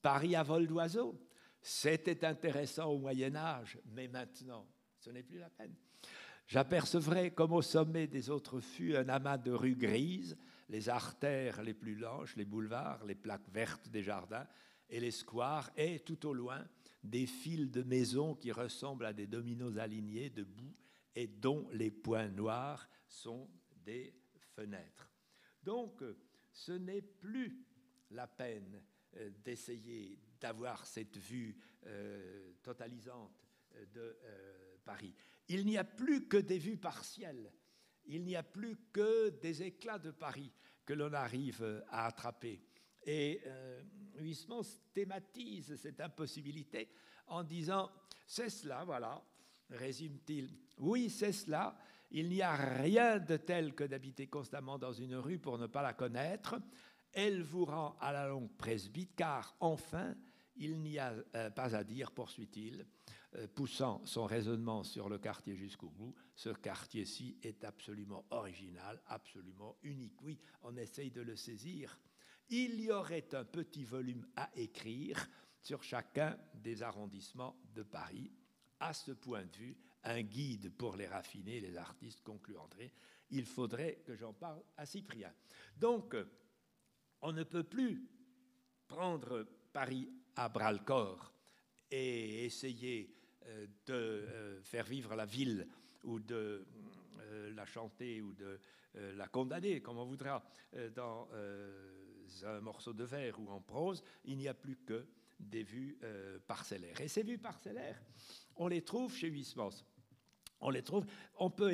Paris 0.00 0.36
à 0.36 0.42
vol 0.42 0.66
d'oiseau? 0.66 1.20
C'était 1.60 2.24
intéressant 2.24 2.86
au 2.86 2.98
Moyen 2.98 3.34
Âge, 3.34 3.78
mais 3.86 4.06
maintenant, 4.06 4.66
ce 5.00 5.10
n'est 5.10 5.24
plus 5.24 5.38
la 5.38 5.50
peine. 5.50 5.74
J'apercevrai 6.48 7.32
comme 7.32 7.52
au 7.52 7.60
sommet 7.60 8.06
des 8.06 8.30
autres 8.30 8.60
fûts 8.60 8.96
un 8.96 9.10
amas 9.10 9.36
de 9.36 9.52
rues 9.52 9.76
grises, 9.76 10.38
les 10.70 10.88
artères 10.88 11.62
les 11.62 11.74
plus 11.74 11.94
lâches, 11.94 12.36
les 12.36 12.46
boulevards, 12.46 13.04
les 13.04 13.14
plaques 13.14 13.50
vertes 13.50 13.90
des 13.90 14.02
jardins 14.02 14.46
et 14.88 14.98
les 14.98 15.10
squares, 15.10 15.70
et 15.76 16.00
tout 16.00 16.26
au 16.26 16.32
loin 16.32 16.66
des 17.02 17.26
fils 17.26 17.70
de 17.70 17.82
maisons 17.82 18.34
qui 18.34 18.50
ressemblent 18.50 19.04
à 19.04 19.12
des 19.12 19.26
dominos 19.26 19.76
alignés 19.76 20.30
de 20.30 20.42
boue 20.42 20.74
et 21.14 21.26
dont 21.26 21.68
les 21.70 21.90
points 21.90 22.28
noirs 22.28 22.88
sont 23.06 23.50
des 23.84 24.14
fenêtres. 24.54 25.10
Donc, 25.62 26.02
ce 26.50 26.72
n'est 26.72 27.02
plus 27.02 27.62
la 28.10 28.26
peine 28.26 28.82
euh, 29.18 29.30
d'essayer 29.44 30.18
d'avoir 30.40 30.86
cette 30.86 31.18
vue 31.18 31.56
euh, 31.86 32.52
totalisante 32.62 33.44
de 33.92 34.16
euh, 34.24 34.76
Paris. 34.82 35.14
Il 35.48 35.64
n'y 35.66 35.78
a 35.78 35.84
plus 35.84 36.28
que 36.28 36.36
des 36.36 36.58
vues 36.58 36.76
partielles, 36.76 37.52
il 38.06 38.24
n'y 38.24 38.36
a 38.36 38.42
plus 38.42 38.76
que 38.92 39.30
des 39.40 39.62
éclats 39.62 39.98
de 39.98 40.10
Paris 40.10 40.52
que 40.84 40.92
l'on 40.92 41.12
arrive 41.12 41.84
à 41.90 42.06
attraper. 42.06 42.62
Et 43.04 43.42
Huysmans 44.16 44.80
thématise 44.92 45.76
cette 45.76 46.00
impossibilité 46.00 46.90
en 47.26 47.42
disant, 47.42 47.90
c'est 48.26 48.50
cela, 48.50 48.84
voilà, 48.84 49.22
résume-t-il, 49.70 50.50
oui, 50.78 51.10
c'est 51.10 51.32
cela, 51.32 51.76
il 52.10 52.28
n'y 52.28 52.42
a 52.42 52.54
rien 52.54 53.18
de 53.18 53.36
tel 53.36 53.74
que 53.74 53.84
d'habiter 53.84 54.28
constamment 54.28 54.78
dans 54.78 54.92
une 54.92 55.16
rue 55.16 55.38
pour 55.38 55.58
ne 55.58 55.66
pas 55.66 55.82
la 55.82 55.92
connaître. 55.92 56.58
Elle 57.12 57.42
vous 57.42 57.64
rend 57.64 57.96
à 58.00 58.12
la 58.12 58.28
longue 58.28 58.50
presbyte, 58.56 59.14
car 59.16 59.56
enfin, 59.60 60.14
il 60.56 60.80
n'y 60.80 60.98
a 60.98 61.14
euh, 61.34 61.50
pas 61.50 61.74
à 61.74 61.84
dire, 61.84 62.12
poursuit-il, 62.12 62.80
euh, 62.80 62.84
poussant 63.54 64.00
son 64.04 64.24
raisonnement 64.24 64.82
sur 64.84 65.08
le 65.08 65.18
quartier 65.18 65.54
jusqu'au 65.54 65.90
bout, 65.90 66.14
ce 66.34 66.50
quartier-ci 66.50 67.38
est 67.42 67.64
absolument 67.64 68.24
original, 68.30 69.00
absolument 69.06 69.76
unique. 69.82 70.20
Oui, 70.22 70.38
on 70.62 70.76
essaye 70.76 71.10
de 71.10 71.20
le 71.20 71.36
saisir. 71.36 71.98
Il 72.48 72.80
y 72.80 72.90
aurait 72.90 73.34
un 73.34 73.44
petit 73.44 73.84
volume 73.84 74.26
à 74.36 74.50
écrire 74.56 75.28
sur 75.60 75.82
chacun 75.82 76.38
des 76.54 76.82
arrondissements 76.82 77.60
de 77.74 77.82
Paris. 77.82 78.32
À 78.80 78.94
ce 78.94 79.12
point 79.12 79.44
de 79.44 79.56
vue, 79.56 79.76
un 80.04 80.22
guide 80.22 80.70
pour 80.76 80.96
les 80.96 81.06
raffinés, 81.06 81.60
les 81.60 81.76
artistes, 81.76 82.22
conclut 82.22 82.56
André, 82.56 82.92
il 83.30 83.44
faudrait 83.44 84.02
que 84.06 84.16
j'en 84.16 84.32
parle 84.32 84.62
à 84.76 84.86
Cyprien. 84.86 85.32
Donc, 85.76 86.16
on 87.20 87.32
ne 87.32 87.42
peut 87.42 87.64
plus 87.64 88.08
prendre 88.86 89.46
Paris 89.72 90.08
à 90.36 90.48
bras-le-corps 90.48 91.34
et 91.90 92.44
essayer 92.44 93.10
euh, 93.10 93.17
de 93.86 93.94
euh, 93.94 94.62
faire 94.62 94.84
vivre 94.84 95.14
la 95.14 95.26
ville 95.26 95.66
ou 96.04 96.18
de 96.20 96.64
euh, 97.20 97.54
la 97.54 97.66
chanter 97.66 98.20
ou 98.22 98.32
de 98.32 98.58
la 99.16 99.28
condamner, 99.28 99.80
comme 99.80 99.98
on 99.98 100.06
voudra, 100.06 100.42
dans 100.96 101.28
un 102.42 102.60
morceau 102.60 102.92
de 102.92 103.04
vers 103.04 103.38
ou 103.38 103.48
en 103.48 103.60
prose, 103.60 104.02
il 104.24 104.38
n'y 104.38 104.48
a 104.48 104.54
plus 104.54 104.76
que 104.76 105.06
des 105.38 105.62
vues 105.62 105.96
parcellaires. 106.48 107.00
Et 107.00 107.06
ces 107.06 107.22
vues 107.22 107.38
parcellaires, 107.38 108.02
on 108.56 108.66
les 108.66 108.82
trouve 108.82 109.14
chez 109.14 109.28
Huysmans. 109.28 109.84
On 110.60 110.70
les 110.70 110.82
trouve. 110.82 111.06
On 111.36 111.50
peut 111.50 111.72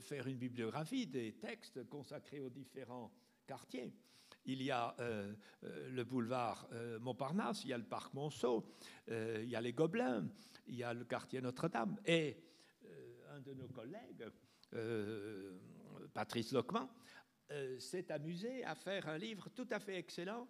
faire 0.00 0.26
une 0.26 0.38
bibliographie 0.38 1.06
des 1.06 1.34
textes 1.34 1.86
consacrés 1.88 2.40
aux 2.40 2.50
différents 2.50 3.12
quartiers 3.46 3.92
il 4.46 4.62
y 4.62 4.70
a 4.70 4.94
euh, 5.00 5.32
euh, 5.64 5.90
le 5.90 6.04
boulevard 6.04 6.68
euh, 6.72 6.98
Montparnasse, 6.98 7.64
il 7.64 7.70
y 7.70 7.72
a 7.72 7.78
le 7.78 7.84
parc 7.84 8.12
Monceau, 8.14 8.64
il 9.08 9.48
y 9.48 9.56
a 9.56 9.60
les 9.60 9.72
Gobelins, 9.72 10.28
il 10.66 10.76
y 10.76 10.82
a 10.82 10.94
le 10.94 11.04
quartier 11.04 11.40
Notre-Dame. 11.40 11.98
Et 12.06 12.36
un 13.30 13.40
de 13.40 13.52
nos 13.54 13.68
collègues, 13.68 14.24
Patrice 16.12 16.52
Lockman, 16.52 16.88
s'est 17.78 18.10
amusé 18.10 18.64
à 18.64 18.74
faire 18.74 19.08
un 19.08 19.18
livre 19.18 19.48
tout 19.50 19.66
à 19.70 19.78
fait 19.78 19.96
excellent 19.96 20.48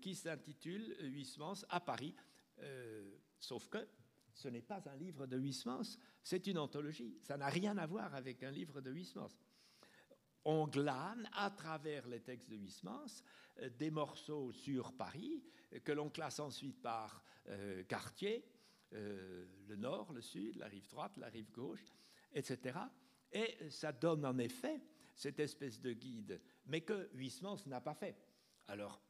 qui 0.00 0.14
s'intitule 0.14 0.96
Huysmans 1.00 1.64
à 1.70 1.80
Paris. 1.80 2.14
sauf 3.40 3.68
que 3.68 3.88
ce 4.34 4.48
n'est 4.48 4.62
pas 4.62 4.82
un 4.86 4.96
livre 4.96 5.26
de 5.26 5.38
Huysmans, 5.38 5.98
c'est 6.22 6.46
une 6.46 6.58
anthologie. 6.58 7.18
Ça 7.22 7.36
n'a 7.36 7.48
rien 7.48 7.76
à 7.78 7.86
voir 7.86 8.14
avec 8.14 8.42
un 8.42 8.50
livre 8.50 8.80
de 8.80 8.92
Huysmans 8.92 9.30
on 10.46 10.68
glane 10.68 11.28
à 11.32 11.50
travers 11.50 12.06
les 12.06 12.20
textes 12.20 12.48
de 12.48 12.56
Huysmans 12.56 13.24
euh, 13.58 13.68
des 13.68 13.90
morceaux 13.90 14.52
sur 14.52 14.96
Paris 14.96 15.42
que 15.84 15.90
l'on 15.90 16.08
classe 16.08 16.38
ensuite 16.38 16.80
par 16.80 17.22
euh, 17.48 17.82
quartier, 17.82 18.48
euh, 18.92 19.44
le 19.66 19.76
nord, 19.76 20.12
le 20.12 20.22
sud, 20.22 20.56
la 20.56 20.68
rive 20.68 20.88
droite, 20.88 21.16
la 21.16 21.26
rive 21.26 21.50
gauche, 21.50 21.84
etc. 22.32 22.78
Et 23.32 23.68
ça 23.70 23.92
donne 23.92 24.24
en 24.24 24.38
effet 24.38 24.80
cette 25.16 25.40
espèce 25.40 25.80
de 25.80 25.92
guide, 25.92 26.40
mais 26.66 26.82
que 26.82 27.10
Huysmans 27.14 27.66
n'a 27.66 27.80
pas 27.80 27.94
fait. 27.94 28.16
Alors, 28.68 29.02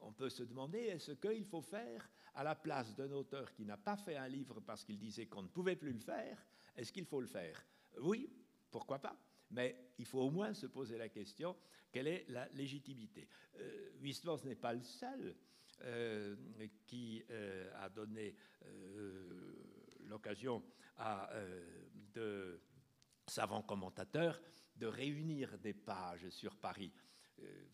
on 0.00 0.12
peut 0.12 0.30
se 0.30 0.44
demander, 0.44 0.78
est-ce 0.78 1.12
qu'il 1.12 1.44
faut 1.44 1.62
faire 1.62 2.08
à 2.34 2.42
la 2.42 2.54
place 2.54 2.96
d'un 2.96 3.12
auteur 3.12 3.52
qui 3.52 3.66
n'a 3.66 3.76
pas 3.76 3.98
fait 3.98 4.16
un 4.16 4.28
livre 4.28 4.60
parce 4.60 4.82
qu'il 4.82 4.98
disait 4.98 5.26
qu'on 5.26 5.42
ne 5.42 5.48
pouvait 5.48 5.76
plus 5.76 5.92
le 5.92 6.00
faire, 6.00 6.42
est-ce 6.74 6.90
qu'il 6.90 7.04
faut 7.04 7.20
le 7.20 7.26
faire? 7.26 7.66
Oui, 8.00 8.30
pourquoi 8.70 8.98
pas 8.98 9.16
mais 9.54 9.76
il 9.98 10.04
faut 10.04 10.20
au 10.20 10.30
moins 10.30 10.52
se 10.52 10.66
poser 10.66 10.98
la 10.98 11.08
question 11.08 11.56
quelle 11.94 12.08
est 12.08 12.24
la 12.28 12.48
légitimité? 12.48 13.28
Euh, 13.60 13.92
n'est 14.44 14.56
pas 14.56 14.72
le 14.72 14.82
seul 14.82 15.36
euh, 15.84 16.34
qui 16.88 17.22
euh, 17.30 17.70
a 17.76 17.88
donné 17.88 18.34
euh, 18.64 20.02
l'occasion 20.08 20.60
à 20.98 21.30
de 22.12 22.60
savants 23.26 23.62
commentateurs 23.62 24.40
de 24.76 24.86
réunir 24.86 25.56
des 25.58 25.72
pages 25.72 26.28
sur 26.30 26.56
Paris. 26.56 26.92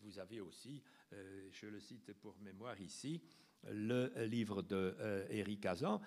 vous 0.01 0.17
avez 0.17 0.39
aussi, 0.39 0.81
je 1.11 1.67
le 1.67 1.79
cite 1.79 2.13
pour 2.13 2.39
mémoire 2.39 2.79
ici, 2.81 3.21
le 3.69 4.11
livre 4.25 4.63
de 4.63 4.95
Éric 5.29 5.65
Azan 5.67 6.01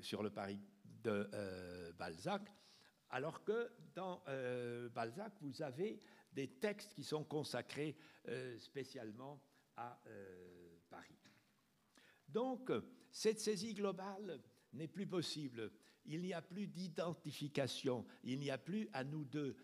sur 0.00 0.22
le 0.22 0.30
Paris 0.30 0.60
de 1.02 1.30
Balzac, 1.98 2.42
alors 3.10 3.44
que 3.44 3.70
dans 3.94 4.22
euh, 4.28 4.88
Balzac, 4.88 5.32
vous 5.40 5.62
avez 5.62 6.00
des 6.32 6.48
textes 6.48 6.94
qui 6.94 7.02
sont 7.02 7.24
consacrés 7.24 7.96
euh, 8.28 8.58
spécialement 8.58 9.42
à 9.76 10.00
euh, 10.06 10.78
Paris. 10.88 11.18
Donc, 12.28 12.70
cette 13.10 13.40
saisie 13.40 13.74
globale 13.74 14.40
n'est 14.72 14.88
plus 14.88 15.06
possible. 15.06 15.72
Il 16.06 16.22
n'y 16.22 16.32
a 16.32 16.40
plus 16.40 16.68
d'identification, 16.68 18.06
il 18.22 18.38
n'y 18.38 18.50
a 18.50 18.58
plus 18.58 18.88
à 18.92 19.04
nous 19.04 19.24
deux 19.24 19.56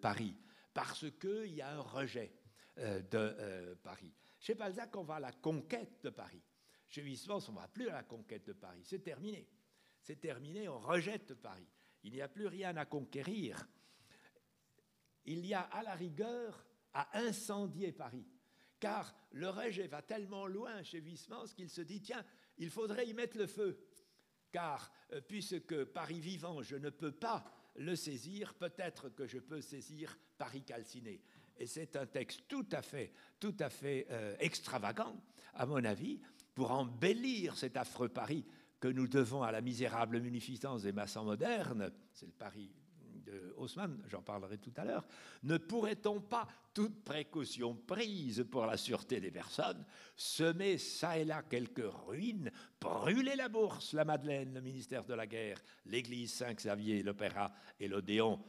Paris, 0.00 0.36
parce 0.72 1.06
qu'il 1.18 1.54
y 1.54 1.62
a 1.62 1.74
un 1.74 1.80
rejet 1.80 2.32
de 2.76 3.74
Paris. 3.82 4.12
Chez 4.38 4.54
Balzac, 4.54 4.94
on 4.94 5.02
va 5.02 5.16
à 5.16 5.20
la 5.20 5.32
conquête 5.32 6.04
de 6.04 6.10
Paris. 6.10 6.42
Chez 6.86 7.02
Huysmans, 7.02 7.40
on 7.48 7.52
ne 7.52 7.58
va 7.58 7.68
plus 7.68 7.88
à 7.88 7.94
la 7.94 8.02
conquête 8.04 8.46
de 8.46 8.52
Paris. 8.52 8.82
C'est 8.84 9.02
terminé. 9.02 9.48
C'est 10.00 10.20
terminé, 10.20 10.68
on 10.68 10.78
rejette 10.78 11.34
Paris. 11.34 11.66
Il 12.08 12.14
n'y 12.14 12.22
a 12.22 12.28
plus 12.28 12.46
rien 12.46 12.74
à 12.78 12.86
conquérir. 12.86 13.68
Il 15.26 15.44
y 15.44 15.52
a 15.52 15.60
à 15.60 15.82
la 15.82 15.94
rigueur 15.94 16.64
à 16.94 17.18
incendier 17.18 17.92
Paris. 17.92 18.26
Car 18.80 19.14
le 19.32 19.50
rejet 19.50 19.88
va 19.88 20.00
tellement 20.00 20.46
loin 20.46 20.82
chez 20.82 21.00
Huysmans 21.00 21.52
qu'il 21.54 21.68
se 21.68 21.82
dit, 21.82 22.00
tiens, 22.00 22.24
il 22.56 22.70
faudrait 22.70 23.06
y 23.06 23.12
mettre 23.12 23.36
le 23.36 23.46
feu. 23.46 23.78
Car 24.50 24.90
euh, 25.12 25.20
puisque 25.20 25.84
Paris 25.84 26.18
vivant, 26.18 26.62
je 26.62 26.76
ne 26.76 26.88
peux 26.88 27.12
pas 27.12 27.44
le 27.76 27.94
saisir, 27.94 28.54
peut-être 28.54 29.10
que 29.10 29.26
je 29.26 29.38
peux 29.38 29.60
saisir 29.60 30.18
Paris 30.38 30.62
calciné. 30.62 31.20
Et 31.58 31.66
c'est 31.66 31.94
un 31.94 32.06
texte 32.06 32.44
tout 32.48 32.66
à 32.72 32.80
fait, 32.80 33.12
tout 33.38 33.56
à 33.58 33.68
fait 33.68 34.06
euh, 34.08 34.34
extravagant, 34.40 35.22
à 35.52 35.66
mon 35.66 35.84
avis, 35.84 36.22
pour 36.54 36.70
embellir 36.70 37.58
cet 37.58 37.76
affreux 37.76 38.08
Paris 38.08 38.46
que 38.80 38.88
nous 38.88 39.08
devons 39.08 39.42
à 39.42 39.52
la 39.52 39.60
misérable 39.60 40.20
munificence 40.20 40.82
des 40.82 40.92
maçons 40.92 41.24
modernes, 41.24 41.90
c'est 42.12 42.26
le 42.26 42.32
Paris 42.32 42.70
de 43.26 43.54
Haussmann, 43.56 44.02
j'en 44.08 44.22
parlerai 44.22 44.58
tout 44.58 44.72
à 44.76 44.84
l'heure, 44.84 45.06
ne 45.42 45.58
pourrait-on 45.58 46.20
pas, 46.20 46.46
toute 46.72 47.04
précaution 47.04 47.74
prise 47.74 48.46
pour 48.50 48.66
la 48.66 48.76
sûreté 48.76 49.20
des 49.20 49.30
personnes, 49.30 49.84
semer 50.16 50.78
ça 50.78 51.18
et 51.18 51.24
là 51.24 51.42
quelques 51.42 51.90
ruines, 52.06 52.50
brûler 52.80 53.36
la 53.36 53.48
bourse, 53.48 53.92
la 53.92 54.04
Madeleine, 54.04 54.54
le 54.54 54.60
ministère 54.60 55.04
de 55.04 55.14
la 55.14 55.26
guerre, 55.26 55.60
l'église 55.86 56.32
Saint-Xavier, 56.34 57.02
l'opéra 57.02 57.52
et 57.80 57.88
l'Odéon, 57.88 58.40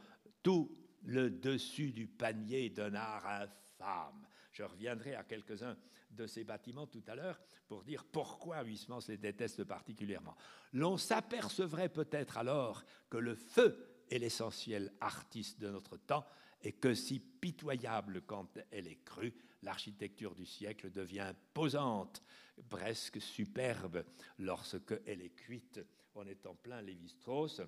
tout 0.42 0.76
le 1.02 1.30
dessus 1.30 1.92
du 1.92 2.06
panier 2.06 2.70
d'un 2.70 2.94
art 2.94 3.26
infâme. 3.26 4.26
Je 4.60 4.64
reviendrai 4.66 5.14
à 5.14 5.24
quelques-uns 5.24 5.74
de 6.10 6.26
ces 6.26 6.44
bâtiments 6.44 6.86
tout 6.86 7.02
à 7.06 7.14
l'heure 7.14 7.40
pour 7.66 7.82
dire 7.82 8.04
pourquoi 8.04 8.62
Huysmans 8.62 9.00
les 9.08 9.16
déteste 9.16 9.64
particulièrement. 9.64 10.36
L'on 10.74 10.98
s'apercevrait 10.98 11.88
peut-être 11.88 12.36
alors 12.36 12.84
que 13.08 13.16
le 13.16 13.34
feu 13.34 14.04
est 14.10 14.18
l'essentiel 14.18 14.92
artiste 15.00 15.58
de 15.60 15.70
notre 15.70 15.96
temps 15.96 16.26
et 16.60 16.72
que 16.72 16.92
si 16.92 17.20
pitoyable 17.20 18.20
quand 18.26 18.58
elle 18.70 18.86
est 18.86 19.02
crue, 19.02 19.32
l'architecture 19.62 20.34
du 20.34 20.44
siècle 20.44 20.90
devient 20.90 21.20
imposante, 21.20 22.22
presque 22.68 23.18
superbe 23.18 24.04
lorsque 24.40 24.92
elle 25.06 25.22
est 25.22 25.34
cuite. 25.34 25.80
On 26.14 26.26
est 26.26 26.44
en 26.44 26.54
plein 26.54 26.82
Lévi-Strauss, 26.82 27.62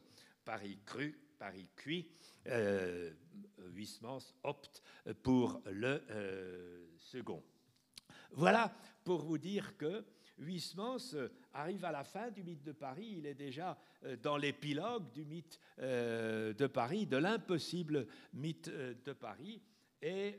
Paris 0.45 0.79
cru, 0.85 1.19
Paris 1.43 1.67
cuit. 1.75 2.07
Euh, 2.47 3.11
opte 4.45 4.81
pour 5.25 5.61
le 5.67 6.01
euh, 6.11 6.87
second. 6.99 7.43
Voilà 8.31 8.73
pour 9.03 9.23
vous 9.23 9.39
dire 9.39 9.77
que 9.77 10.05
Huysmans 10.39 11.17
arrive 11.53 11.85
à 11.85 11.91
la 11.91 12.05
fin 12.05 12.31
du 12.31 12.45
mythe 12.45 12.63
de 12.63 12.71
Paris, 12.71 13.17
il 13.19 13.27
est 13.27 13.35
déjà 13.35 13.77
dans 14.23 14.37
l'épilogue 14.37 15.11
du 15.11 15.25
mythe 15.25 15.59
de 15.79 16.67
Paris, 16.69 17.07
de 17.07 17.17
l'impossible 17.17 18.07
mythe 18.35 18.71
de 19.05 19.13
Paris. 19.13 19.61
Et 20.01 20.39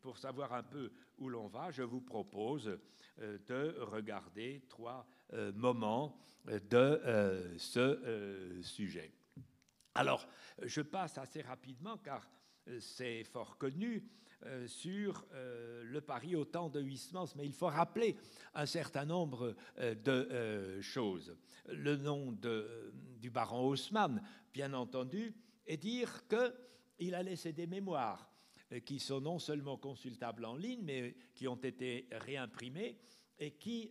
pour 0.00 0.16
savoir 0.18 0.54
un 0.54 0.62
peu 0.62 0.90
où 1.18 1.28
l'on 1.28 1.46
va, 1.46 1.70
je 1.70 1.82
vous 1.82 2.00
propose 2.00 2.78
de 3.18 3.76
regarder 3.80 4.62
trois 4.68 5.06
moments 5.54 6.18
de 6.46 7.54
ce 7.58 8.60
sujet. 8.62 9.12
Alors, 9.96 10.26
je 10.62 10.82
passe 10.82 11.18
assez 11.18 11.42
rapidement 11.42 11.96
car 11.98 12.28
c'est 12.80 13.24
fort 13.24 13.56
connu 13.58 14.02
euh, 14.44 14.66
sur 14.68 15.24
euh, 15.32 15.82
le 15.84 16.00
Paris 16.02 16.36
au 16.36 16.44
temps 16.44 16.68
de 16.68 16.80
Huysmans, 16.80 17.28
mais 17.36 17.46
il 17.46 17.54
faut 17.54 17.68
rappeler 17.68 18.16
un 18.54 18.66
certain 18.66 19.06
nombre 19.06 19.54
euh, 19.78 19.94
de 19.94 20.80
choses. 20.82 21.34
Le 21.68 21.96
nom 21.96 22.36
du 23.18 23.30
baron 23.30 23.66
Haussmann, 23.66 24.22
bien 24.52 24.74
entendu, 24.74 25.34
et 25.66 25.78
dire 25.78 26.24
qu'il 26.28 27.14
a 27.14 27.22
laissé 27.22 27.52
des 27.52 27.66
mémoires 27.66 28.30
qui 28.84 28.98
sont 28.98 29.20
non 29.20 29.38
seulement 29.38 29.78
consultables 29.78 30.44
en 30.44 30.54
ligne, 30.54 30.82
mais 30.82 31.16
qui 31.34 31.48
ont 31.48 31.56
été 31.56 32.08
réimprimés 32.12 32.98
et 33.38 33.52
qui 33.52 33.90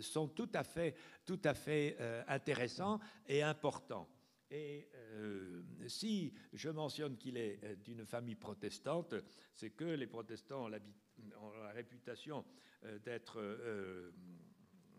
sont 0.00 0.28
tout 0.28 0.50
à 0.54 0.62
fait, 0.62 0.94
tout 1.24 1.40
à 1.44 1.54
fait 1.54 1.96
intéressants 2.28 3.00
et 3.26 3.42
importants. 3.42 4.08
Et 4.52 4.86
euh, 4.94 5.62
si 5.88 6.34
je 6.52 6.68
mentionne 6.68 7.16
qu'il 7.16 7.38
est 7.38 7.58
euh, 7.64 7.74
d'une 7.76 8.04
famille 8.04 8.34
protestante, 8.34 9.14
c'est 9.54 9.70
que 9.70 9.84
les 9.84 10.06
protestants 10.06 10.66
ont, 10.66 10.68
la 10.68 11.72
réputation 11.72 12.44
euh, 12.84 12.98
d'être 12.98 13.40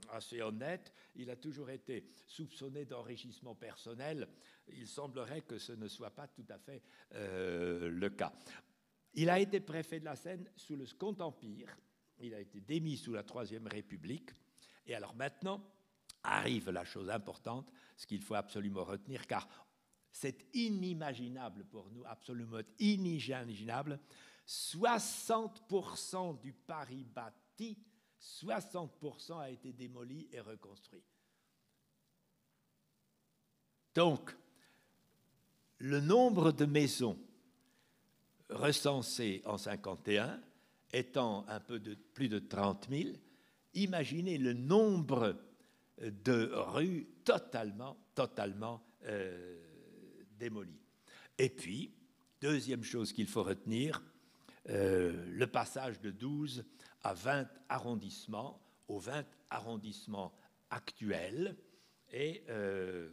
assez 0.09 0.41
honnêtes. 0.41 0.91
Il 1.15 1.29
a 1.29 1.35
toujours 1.35 1.69
été 1.69 2.03
soupçonné 2.25 2.85
d'enrichissement 2.85 3.53
personnel. 3.53 4.27
Il 4.69 4.87
semblerait 4.87 5.41
que 5.41 5.59
ce 5.59 5.73
ne 5.73 5.87
soit 5.87 6.11
pas 6.11 6.27
tout 6.27 6.45
à 6.49 6.57
fait 6.57 6.81
le 7.11 8.09
cas. 8.09 8.33
Il 9.13 9.29
a 9.29 9.39
été 9.39 9.59
préfet 9.59 9.99
de 9.99 10.05
la 10.05 10.15
Seine 10.15 10.49
sous 10.55 10.75
le 10.75 10.85
Second 10.85 11.15
Empire. 11.19 11.77
Il 12.19 12.33
a 12.33 12.39
été 12.39 12.59
démis 12.59 12.97
sous 12.97 13.13
la 13.13 13.23
Troisième 13.23 13.67
République. 13.67 14.31
Et 14.85 14.95
alors 14.95 15.15
maintenant, 15.15 15.63
arrive 16.23 16.69
la 16.69 16.85
chose 16.85 17.09
importante, 17.09 17.71
ce 17.97 18.07
qu'il 18.07 18.21
faut 18.21 18.35
absolument 18.35 18.83
retenir, 18.83 19.27
car 19.27 19.47
c'est 20.11 20.45
inimaginable 20.53 21.65
pour 21.65 21.89
nous, 21.91 22.03
absolument 22.05 22.61
inimaginable. 22.79 23.99
60% 24.47 26.39
du 26.39 26.53
Paris 26.53 27.03
bâti, 27.03 27.77
60% 28.21 29.39
a 29.39 29.49
été 29.49 29.73
démoli 29.73 30.29
et 30.31 30.39
reconstruit. 30.39 31.03
Donc, 33.95 34.35
le 35.79 35.99
nombre 35.99 36.51
de 36.51 36.65
maisons 36.65 37.17
recensées 38.49 39.41
en 39.45 39.57
51 39.57 40.41
étant 40.91 41.45
un 41.47 41.59
peu 41.59 41.79
de 41.79 41.95
plus 41.95 42.29
de 42.29 42.39
30 42.39 42.87
000, 42.89 43.09
imaginez 43.73 44.37
le 44.37 44.53
nombre 44.53 45.35
de 46.11 46.51
rues 46.53 47.07
totalement, 47.23 47.97
totalement 48.15 48.83
euh, 49.05 49.57
démolies. 50.37 50.81
Et 51.37 51.49
puis, 51.49 51.93
deuxième 52.41 52.83
chose 52.83 53.13
qu'il 53.13 53.27
faut 53.27 53.43
retenir, 53.43 54.03
euh, 54.69 55.25
le 55.29 55.47
passage 55.47 55.99
de 56.01 56.11
12 56.11 56.65
à 57.03 57.13
20 57.13 57.47
arrondissements, 57.69 58.61
aux 58.87 58.99
20 58.99 59.25
arrondissements 59.49 60.33
actuels, 60.69 61.55
et 62.11 62.43
euh, 62.49 63.09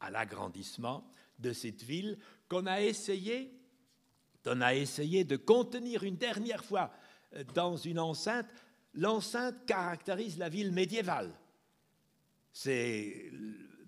à 0.00 0.10
l'agrandissement 0.10 1.08
de 1.38 1.52
cette 1.52 1.82
ville 1.82 2.18
qu'on 2.48 2.66
a 2.66 2.82
essayé, 2.82 3.58
qu'on 4.44 4.60
a 4.60 4.74
essayé 4.74 5.24
de 5.24 5.36
contenir 5.36 6.02
une 6.04 6.16
dernière 6.16 6.64
fois 6.64 6.92
dans 7.54 7.76
une 7.76 7.98
enceinte 7.98 8.46
l'enceinte 8.94 9.66
caractérise 9.66 10.38
la 10.38 10.48
ville 10.48 10.72
médiévale. 10.72 11.32
C'est 12.54 13.32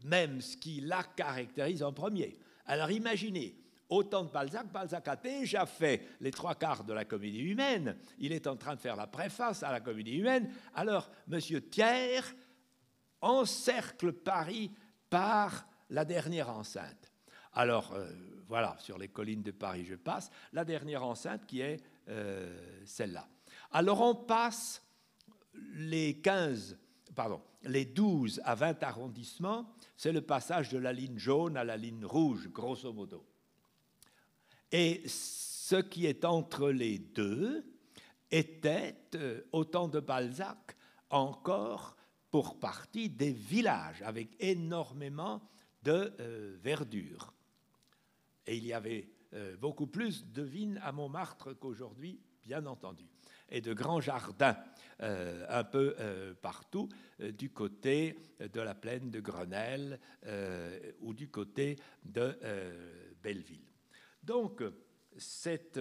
même 0.05 0.41
ce 0.41 0.57
qui 0.57 0.81
la 0.81 1.05
caractérise 1.05 1.85
en 1.85 1.93
premier. 1.93 2.37
Alors 2.67 2.91
imaginez, 2.91 3.57
au 3.89 4.03
temps 4.03 4.25
de 4.25 4.31
Balzac, 4.31 4.71
Balzac 4.73 5.07
a 5.07 5.15
déjà 5.15 5.65
fait 5.67 6.03
les 6.21 6.33
trois 6.33 6.57
quarts 6.57 6.83
de 6.83 6.93
la 6.93 7.05
comédie 7.05 7.43
humaine, 7.43 7.97
il 8.19 8.33
est 8.33 8.49
en 8.49 8.57
train 8.57 8.75
de 8.75 8.81
faire 8.81 8.97
la 8.97 9.07
préface 9.07 9.63
à 9.63 9.71
la 9.71 9.81
comédie 9.81 10.17
humaine, 10.17 10.53
alors 10.75 11.09
M. 11.31 11.41
Thiers 11.71 12.35
encercle 13.21 14.13
Paris 14.13 14.73
par 15.09 15.69
la 15.91 16.05
dernière 16.05 16.51
enceinte. 16.51 17.13
Alors 17.53 17.93
euh, 17.95 18.11
voilà, 18.49 18.77
sur 18.81 18.99
les 18.99 19.09
collines 19.09 19.43
de 19.43 19.53
Paris 19.53 19.85
je 19.85 19.95
passe, 19.95 20.31
la 20.53 20.65
dernière 20.65 21.05
enceinte 21.05 21.47
qui 21.47 21.61
est 21.61 21.81
euh, 22.09 22.83
celle-là. 22.85 23.29
Alors 23.71 24.01
on 24.01 24.17
passe 24.17 24.83
les 25.75 26.21
15, 26.21 26.77
pardon, 27.15 27.41
les 27.67 27.85
12 27.85 28.41
à 28.45 28.55
20 28.55 28.83
arrondissements, 28.83 29.75
c'est 29.97 30.13
le 30.13 30.23
passage 30.23 30.71
de 30.71 30.79
la 30.79 30.93
ligne 30.93 31.19
jaune 31.19 31.57
à 31.57 31.65
la 31.65 31.77
ligne 31.77 32.05
rouge, 32.05 32.49
grosso 32.49 32.93
modo. 32.93 33.25
Et 34.73 35.03
ce 35.07 35.77
qui 35.77 36.07
est 36.07 36.25
entre 36.25 36.71
les 36.71 36.99
deux 36.99 37.65
était, 38.31 38.97
euh, 39.15 39.43
au 39.53 39.65
temps 39.65 39.89
de 39.89 40.01
Balzac, 40.01 40.77
encore 41.11 41.97
pour 42.31 42.59
partie 42.59 43.09
des 43.09 43.33
villages, 43.33 44.03
avec 44.03 44.37
énormément 44.41 45.41
de 45.83 46.13
euh, 46.21 46.57
verdure. 46.61 47.33
Et 48.47 48.57
il 48.57 48.67
y 48.67 48.73
avait 48.73 49.09
euh, 49.35 49.57
beaucoup 49.57 49.87
plus 49.87 50.27
de 50.27 50.43
vignes 50.43 50.81
à 50.83 50.93
Montmartre 50.93 51.57
qu'aujourd'hui, 51.59 52.21
bien 52.45 52.67
entendu 52.67 53.09
et 53.49 53.61
de 53.61 53.73
grands 53.73 54.01
jardins 54.01 54.57
euh, 55.03 55.45
un 55.51 55.63
peu 55.63 55.95
euh, 55.99 56.33
partout, 56.41 56.89
euh, 57.21 57.31
du 57.31 57.51
côté 57.51 58.19
de 58.41 58.61
la 58.63 58.75
plaine 58.75 59.11
de 59.11 59.21
Grenelle 59.21 60.01
ou 61.01 61.13
du 61.13 61.29
côté 61.29 61.77
de 62.03 62.39
Belleville. 63.23 63.69
Donc, 64.23 64.63
cet 65.19 65.79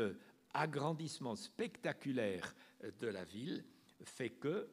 agrandissement 0.53 1.35
spectaculaire 1.35 2.53
de 2.99 3.07
la 3.07 3.23
ville 3.23 3.65
fait 4.03 4.31
que 4.31 4.69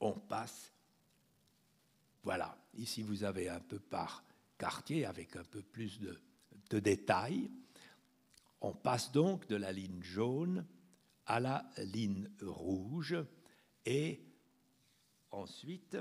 on 0.00 0.12
passe, 0.12 0.72
voilà, 2.22 2.56
ici 2.74 3.02
vous 3.02 3.24
avez 3.24 3.48
un 3.48 3.60
peu 3.60 3.78
par 3.78 4.24
quartier 4.58 5.06
avec 5.06 5.36
un 5.36 5.44
peu 5.44 5.62
plus 5.62 6.00
de, 6.00 6.20
de 6.70 6.78
détails. 6.78 7.50
On 8.60 8.74
passe 8.74 9.10
donc 9.10 9.46
de 9.48 9.56
la 9.56 9.72
ligne 9.72 10.02
jaune 10.02 10.66
à 11.28 11.40
la 11.40 11.70
ligne 11.76 12.28
rouge 12.40 13.16
et 13.84 14.24
ensuite 15.30 15.96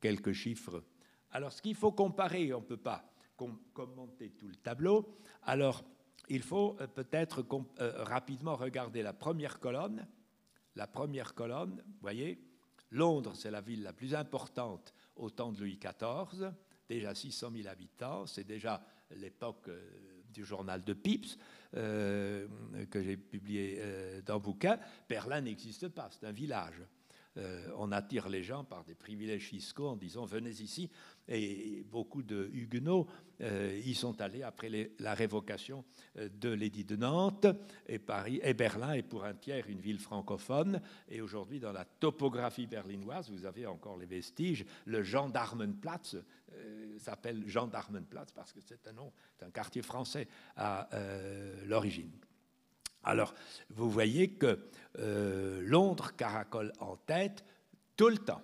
quelques 0.00 0.32
chiffres. 0.32 0.82
Alors 1.30 1.52
ce 1.52 1.60
qu'il 1.62 1.74
faut 1.74 1.92
comparer, 1.92 2.52
on 2.52 2.60
ne 2.60 2.66
peut 2.66 2.76
pas 2.78 3.12
commenter 3.74 4.30
tout 4.30 4.48
le 4.48 4.56
tableau, 4.56 5.14
alors 5.42 5.84
il 6.28 6.42
faut 6.42 6.76
euh, 6.80 6.86
peut-être 6.86 7.44
euh, 7.80 8.04
rapidement 8.04 8.56
regarder 8.56 9.02
la 9.02 9.12
première 9.12 9.60
colonne. 9.60 10.08
La 10.74 10.86
première 10.86 11.34
colonne, 11.34 11.82
vous 11.86 12.00
voyez, 12.00 12.42
Londres, 12.90 13.34
c'est 13.34 13.50
la 13.50 13.60
ville 13.60 13.82
la 13.82 13.92
plus 13.92 14.14
importante 14.14 14.94
au 15.16 15.30
temps 15.30 15.52
de 15.52 15.60
Louis 15.60 15.78
XIV, 15.78 16.52
déjà 16.88 17.14
600 17.14 17.50
000 17.54 17.68
habitants, 17.68 18.26
c'est 18.26 18.44
déjà 18.44 18.82
l'époque 19.10 19.68
euh, 19.68 20.15
du 20.36 20.44
journal 20.44 20.84
de 20.84 20.92
Pips. 20.92 21.38
Euh, 21.76 22.46
que 22.90 23.02
j'ai 23.02 23.16
publié 23.16 23.78
euh, 23.80 24.22
dans 24.24 24.34
le 24.34 24.40
bouquin, 24.40 24.78
Berlin 25.08 25.40
n'existe 25.42 25.88
pas, 25.88 26.08
c'est 26.10 26.26
un 26.26 26.32
village. 26.32 26.80
Euh, 27.36 27.68
on 27.76 27.92
attire 27.92 28.28
les 28.28 28.42
gens 28.42 28.64
par 28.64 28.84
des 28.84 28.94
privilèges 28.94 29.48
fiscaux 29.48 29.88
en 29.88 29.96
disant 29.96 30.24
venez 30.24 30.50
ici. 30.50 30.90
Et 31.28 31.84
beaucoup 31.90 32.22
de 32.22 32.48
Huguenots 32.52 33.08
y 33.40 33.94
sont 33.94 34.20
allés 34.20 34.42
après 34.42 34.92
la 35.00 35.12
révocation 35.12 35.84
de 36.14 36.48
l'édit 36.50 36.84
de 36.84 36.94
Nantes. 36.94 37.46
Et, 37.88 37.98
Paris, 37.98 38.40
et 38.42 38.54
Berlin 38.54 38.92
est 38.92 39.02
pour 39.02 39.24
un 39.24 39.34
tiers 39.34 39.68
une 39.68 39.80
ville 39.80 39.98
francophone. 39.98 40.80
Et 41.08 41.20
aujourd'hui, 41.20 41.58
dans 41.58 41.72
la 41.72 41.84
topographie 41.84 42.68
berlinoise, 42.68 43.28
vous 43.28 43.44
avez 43.44 43.66
encore 43.66 43.98
les 43.98 44.06
vestiges. 44.06 44.64
Le 44.84 45.02
Gendarmenplatz 45.02 46.16
s'appelle 46.98 47.46
Gendarmenplatz 47.48 48.30
parce 48.32 48.52
que 48.52 48.60
c'est 48.64 48.86
un 48.86 48.92
nom, 48.92 49.12
c'est 49.36 49.44
un 49.44 49.50
quartier 49.50 49.82
français 49.82 50.28
à 50.54 50.88
l'origine. 51.66 52.12
Alors, 53.06 53.34
vous 53.70 53.88
voyez 53.88 54.30
que 54.30 54.58
euh, 54.98 55.62
Londres 55.62 56.14
caracole 56.16 56.72
en 56.80 56.96
tête 56.96 57.44
tout 57.96 58.08
le 58.08 58.18
temps. 58.18 58.42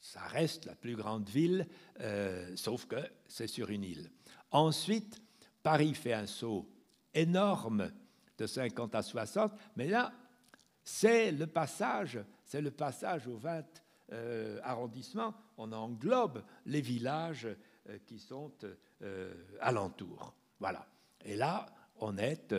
Ça 0.00 0.20
reste 0.22 0.64
la 0.64 0.74
plus 0.74 0.96
grande 0.96 1.28
ville, 1.28 1.66
euh, 2.00 2.54
sauf 2.56 2.86
que 2.86 2.96
c'est 3.28 3.46
sur 3.46 3.70
une 3.70 3.84
île. 3.84 4.10
Ensuite, 4.50 5.22
Paris 5.62 5.94
fait 5.94 6.12
un 6.12 6.26
saut 6.26 6.68
énorme 7.12 7.92
de 8.38 8.46
50 8.46 8.94
à 8.94 9.02
60, 9.02 9.52
mais 9.76 9.88
là, 9.88 10.12
c'est 10.82 11.30
le 11.30 11.46
passage, 11.46 12.18
c'est 12.44 12.60
le 12.60 12.70
passage 12.70 13.26
au 13.26 13.36
20 13.36 13.64
euh, 14.12 14.60
arrondissement. 14.62 15.34
On 15.56 15.72
englobe 15.72 16.42
les 16.66 16.80
villages 16.80 17.48
qui 18.06 18.18
sont 18.18 18.52
euh, 19.02 19.34
alentours. 19.60 20.34
Voilà. 20.58 20.86
Et 21.24 21.36
là, 21.36 21.66
on 21.96 22.16
est, 22.16 22.54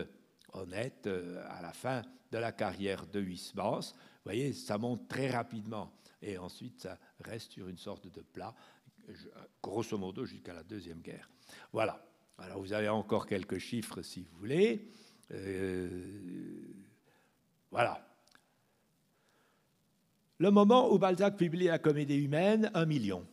on 0.55 0.71
est 0.71 1.07
à 1.07 1.61
la 1.61 1.73
fin 1.73 2.01
de 2.31 2.37
la 2.37 2.51
carrière 2.51 3.05
de 3.07 3.19
Huysmans. 3.19 3.79
Vous 3.79 4.25
voyez, 4.25 4.53
ça 4.53 4.77
monte 4.77 5.07
très 5.07 5.29
rapidement 5.29 5.91
et 6.21 6.37
ensuite 6.37 6.81
ça 6.81 6.97
reste 7.21 7.51
sur 7.51 7.67
une 7.67 7.77
sorte 7.77 8.07
de 8.07 8.21
plat, 8.21 8.53
grosso 9.61 9.97
modo 9.97 10.25
jusqu'à 10.25 10.53
la 10.53 10.63
Deuxième 10.63 11.01
Guerre. 11.01 11.29
Voilà. 11.71 12.03
Alors 12.37 12.59
vous 12.59 12.73
avez 12.73 12.89
encore 12.89 13.27
quelques 13.27 13.59
chiffres 13.59 14.01
si 14.01 14.21
vous 14.21 14.37
voulez. 14.37 14.87
voilà. 17.71 18.05
Le 20.37 20.51
moment 20.51 20.91
où 20.91 20.99
Balzac 20.99 21.37
publie 21.37 21.67
la 21.67 21.79
comédie 21.79 22.15
humaine, 22.17 22.69
un 22.73 22.85
million. 22.85 23.25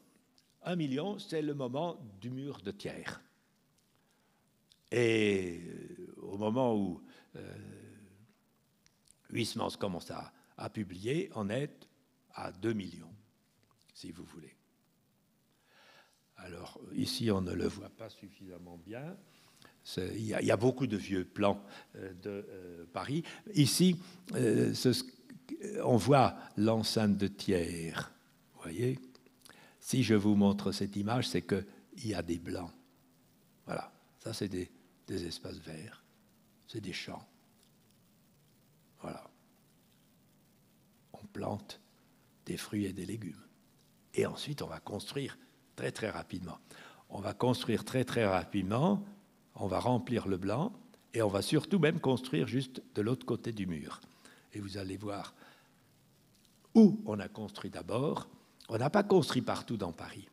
Un 0.63 0.77
million, 0.77 1.19
c'est 1.19 1.43
le 1.43 1.55
moment 1.55 1.99
du 2.21 2.31
mur 2.31 2.61
de 2.63 2.71
Thiers. 2.71 3.19
Et 4.93 5.61
euh, 5.65 6.15
au 6.23 6.39
moment 6.39 6.77
où 6.77 7.01
euh, 7.01 7.12
Huysmans 9.31 9.71
commence 9.79 10.11
à, 10.11 10.71
publier, 10.71 11.31
on 11.35 11.49
est 11.51 11.89
à 12.35 12.53
2 12.53 12.73
millions, 12.73 13.15
si 13.95 14.13
vous 14.13 14.25
voulez. 14.25 14.55
Alors 16.37 16.81
ici, 16.95 17.31
on 17.31 17.41
ne 17.41 17.53
le 17.53 17.67
voit 17.67 17.89
pas 17.91 18.11
suffisamment 18.11 18.77
bien. 18.79 19.17
Il 19.97 20.25
y, 20.25 20.51
a, 20.51 20.57
beaucoup 20.57 20.87
de 20.87 20.97
vieux 20.97 21.25
plans 21.25 21.61
euh, 21.97 22.13
de 22.15 22.47
euh, 22.49 22.85
Paris. 22.93 23.25
Ici, 23.55 24.01
on 25.83 25.97
voit 25.97 26.37
l'enceinte 26.57 27.17
de 27.17 27.27
Thiers. 27.27 27.95
Voyez 28.63 28.99
Si 29.81 30.05
je 30.05 30.15
vous 30.15 30.37
montre 30.37 30.71
cette 30.71 30.95
image, 30.97 31.29
c'est 31.29 31.43
qu'il 31.43 31.67
y 32.05 32.15
a 32.15 32.23
des 32.23 32.39
blancs. 32.39 32.71
Voilà. 33.67 33.93
Ça, 34.21 34.33
c'est 34.33 34.49
des, 34.49 34.71
espaces 35.09 35.59
verts. 35.59 36.02
C'est 36.73 36.81
des 36.81 36.95
champs. 36.95 37.29
Voilà. 39.03 39.29
On 41.13 41.27
plante 41.27 41.79
des 42.47 42.57
fruits 42.57 42.87
et 42.87 42.95
des 42.95 43.05
légumes. 43.05 43.45
Et 44.15 44.25
ensuite, 44.25 44.63
on 44.63 44.69
va 44.69 44.81
construire 44.81 45.37
très, 45.77 45.93
très 45.93 46.09
rapidement. 46.09 46.59
On 47.11 47.21
va 47.21 47.35
construire 47.35 47.85
très, 47.85 48.07
très 48.07 48.25
rapidement. 48.25 49.05
On 49.55 49.67
va 49.67 49.81
remplir 49.81 50.27
le 50.27 50.39
blanc. 50.39 50.73
Et 51.13 51.21
on 51.21 51.29
va 51.29 51.43
surtout 51.43 51.79
même 51.79 52.01
construire 52.01 52.47
juste 52.47 52.83
de 52.95 53.03
l'autre 53.03 53.27
côté 53.27 53.53
du 53.53 53.67
mur. 53.67 54.01
Et 54.55 54.61
vous 54.61 54.79
allez 54.79 54.97
voir 54.97 55.35
où 56.75 57.03
on 57.05 57.21
a 57.21 57.29
construit 57.29 57.69
d'abord. 57.69 58.31
On 58.71 58.79
n'a 58.79 58.89
pas 58.89 59.03
construit 59.03 59.43
partout 59.43 59.77
dans 59.77 59.93
Paris. 59.93 60.27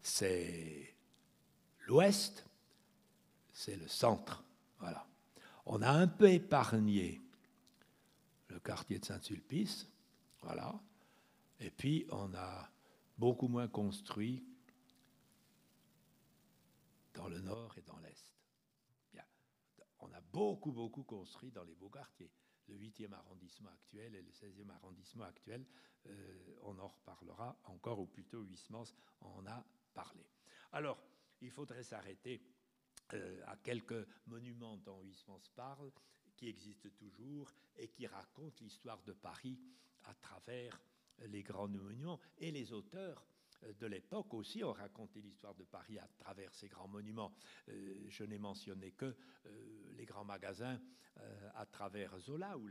C'est 0.00 0.96
l'ouest, 1.86 2.46
c'est 3.60 3.76
le 3.76 3.88
centre. 3.88 4.42
Voilà. 4.78 5.06
On 5.66 5.82
a 5.82 5.90
un 5.90 6.08
peu 6.08 6.30
épargné 6.30 7.20
le 8.48 8.58
quartier 8.58 8.98
de 8.98 9.04
Saint-Sulpice, 9.04 9.86
voilà. 10.40 10.80
Et 11.60 11.70
puis 11.70 12.06
on 12.10 12.32
a 12.34 12.70
beaucoup 13.18 13.48
moins 13.48 13.68
construit 13.68 14.42
dans 17.12 17.28
le 17.28 17.40
nord 17.40 17.74
et 17.76 17.82
dans 17.82 17.98
l'est. 17.98 18.34
On 20.02 20.10
a 20.14 20.20
beaucoup, 20.32 20.72
beaucoup 20.72 21.02
construit 21.02 21.50
dans 21.50 21.64
les 21.64 21.74
beaux 21.74 21.90
quartiers 21.90 22.30
le 22.68 22.76
8e 22.76 23.12
arrondissement 23.12 23.68
actuel 23.68 24.14
et 24.14 24.22
le 24.22 24.30
16e 24.30 24.70
arrondissement 24.70 25.24
actuel. 25.24 25.66
Euh, 26.06 26.56
on 26.62 26.78
en 26.78 26.88
reparlera 26.88 27.60
encore, 27.64 28.00
ou 28.00 28.06
plutôt 28.06 28.42
Huysmans 28.42 28.94
en 29.20 29.44
a 29.46 29.62
parlé. 29.92 30.24
Alors, 30.72 30.98
il 31.42 31.50
faudrait 31.50 31.82
s'arrêter 31.82 32.40
euh, 33.14 33.40
à 33.46 33.56
quelques 33.56 34.06
monuments 34.26 34.76
dont 34.78 35.02
Huysmans 35.02 35.42
parle, 35.54 35.90
qui 36.36 36.48
existent 36.48 36.88
toujours 36.96 37.52
et 37.76 37.88
qui 37.88 38.06
racontent 38.06 38.56
l'histoire 38.60 39.02
de 39.02 39.12
Paris 39.12 39.58
à 40.04 40.14
travers 40.14 40.80
les 41.26 41.42
grands 41.42 41.68
monuments 41.68 42.18
et 42.38 42.50
les 42.50 42.72
auteurs 42.72 43.26
euh, 43.64 43.72
de 43.74 43.86
l'époque 43.86 44.32
aussi 44.34 44.64
ont 44.64 44.72
raconté 44.72 45.20
l'histoire 45.20 45.54
de 45.54 45.64
Paris 45.64 45.98
à 45.98 46.08
travers 46.18 46.54
ces 46.54 46.68
grands 46.68 46.88
monuments. 46.88 47.32
je 47.66 48.24
n'ai 48.24 48.38
mentionné 48.38 48.92
que 48.92 49.14
les 49.96 50.06
grands 50.06 50.24
magasins 50.24 50.80
euh, 51.18 51.50
à 51.56 51.66
travers 51.66 52.18
Zola 52.20 52.56
ou 52.56 52.68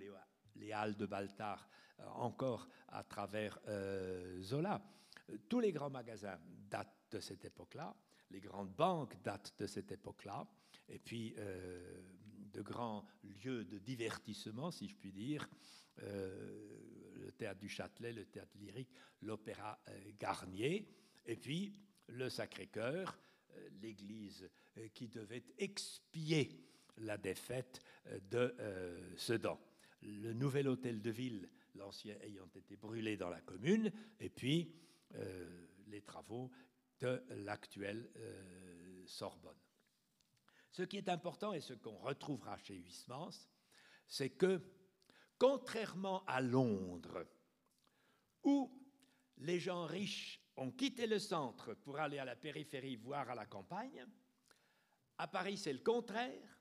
les, 0.56 0.72
Halles 0.72 0.96
de 0.96 1.06
Baltard 1.06 1.70
euh, 2.00 2.08
encore 2.16 2.68
à 2.88 3.04
travers 3.04 3.60
euh, 3.68 4.42
Zola. 4.42 4.82
Tous 5.48 5.60
les 5.60 5.72
grands 5.72 5.90
magasins 5.90 6.40
datent 6.70 6.88
de 7.12 7.20
cette 7.20 7.46
époque-là, 7.46 7.94
les 8.32 8.40
grandes 8.40 8.74
banques 8.74 9.16
datent 9.24 9.54
de 9.58 9.68
cette 9.68 9.92
époque-là, 9.92 10.48
et 10.88 11.00
puis 11.00 11.36
de 12.54 12.62
grands 12.62 13.06
lieux 13.44 13.66
de 13.66 13.78
divertissement, 13.78 14.72
si 14.72 14.88
je 14.88 14.96
puis 14.96 15.12
dire, 15.12 15.48
le 15.98 17.32
théâtre 17.38 17.60
du 17.60 17.70
Châtelet, 17.70 18.14
le 18.14 18.26
théâtre 18.26 18.58
lyrique, 18.58 18.92
l'opéra 19.22 19.80
Garnier, 20.20 20.88
et 21.26 21.36
puis 21.36 21.76
le 22.08 22.30
Sacré-Cœur, 22.30 23.20
l'église 23.82 24.50
qui 24.94 25.08
devait 25.08 25.44
expier 25.58 26.70
la 27.00 27.18
défaite 27.18 27.82
euh, 28.08 28.20
de 28.30 28.56
euh, 28.60 29.18
Sedan. 29.18 29.60
Le 30.02 30.34
nouvel 30.34 30.68
hôtel 30.68 31.02
de 31.02 31.10
ville, 31.10 31.50
l'ancien 31.76 32.16
ayant 32.22 32.50
été 32.56 32.76
brûlé 32.76 33.18
dans 33.18 33.30
la 33.30 33.42
commune, 33.42 33.92
et 34.20 34.30
puis 34.30 34.74
euh, 35.16 35.66
les 35.88 36.02
travaux 36.02 36.50
de 37.00 37.24
l'actuelle 37.30 38.10
Sorbonne. 39.06 39.58
Ce 40.72 40.84
qui 40.84 40.98
est 40.98 41.10
important 41.10 41.54
et 41.54 41.62
ce 41.62 41.74
qu'on 41.74 41.98
retrouvera 41.98 42.58
chez 42.58 42.76
Huysmans, 42.76 43.50
c'est 44.08 44.30
que, 44.32 44.62
contrairement 45.38 46.24
à 46.26 46.42
Londres, 46.42 47.26
où 48.44 48.72
les 49.38 49.60
gens 49.60 49.86
riches 49.86 50.42
ont 50.58 50.72
quitté 50.72 51.08
le 51.08 51.20
centre 51.20 51.74
pour 51.74 52.00
aller 52.00 52.20
à 52.20 52.26
la 52.26 52.36
périphérie, 52.36 52.98
voire 52.98 53.30
à 53.30 53.36
la 53.36 53.46
campagne, 53.46 54.06
à 55.18 55.28
Paris 55.28 55.58
c'est 55.58 55.74
le 55.74 55.80
contraire 55.80 56.60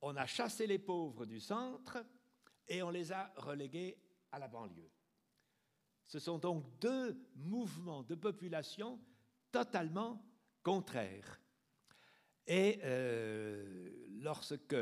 on 0.00 0.16
a 0.16 0.26
chassé 0.26 0.66
les 0.66 0.78
pauvres 0.78 1.26
du 1.26 1.40
centre 1.40 2.04
et 2.68 2.82
on 2.82 2.90
les 2.90 3.12
a 3.12 3.32
relégués 3.36 3.98
à 4.30 4.38
la 4.38 4.48
banlieue. 4.48 4.90
Ce 6.06 6.18
sont 6.18 6.38
donc 6.38 6.78
deux 6.78 7.20
mouvements 7.34 8.02
de 8.02 8.14
population 8.14 9.00
totalement 9.50 10.22
contraires. 10.62 11.40
Et 12.46 12.80
euh, 12.82 13.90
lorsque 14.22 14.76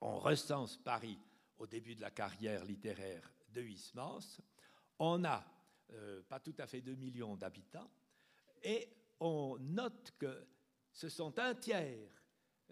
on 0.00 0.18
recense 0.18 0.76
Paris 0.78 1.18
au 1.58 1.66
début 1.66 1.94
de 1.94 2.00
la 2.00 2.10
carrière 2.10 2.64
littéraire 2.64 3.32
de 3.50 3.60
Huysmans, 3.60 4.40
on 4.98 5.24
a 5.24 5.44
euh, 5.92 6.22
pas 6.22 6.40
tout 6.40 6.54
à 6.58 6.66
fait 6.66 6.80
2 6.80 6.94
millions 6.94 7.36
d'habitants 7.36 7.90
et 8.62 8.88
on 9.20 9.56
note 9.60 10.12
que 10.18 10.46
ce 10.92 11.08
sont 11.08 11.38
un 11.38 11.54
tiers 11.54 12.08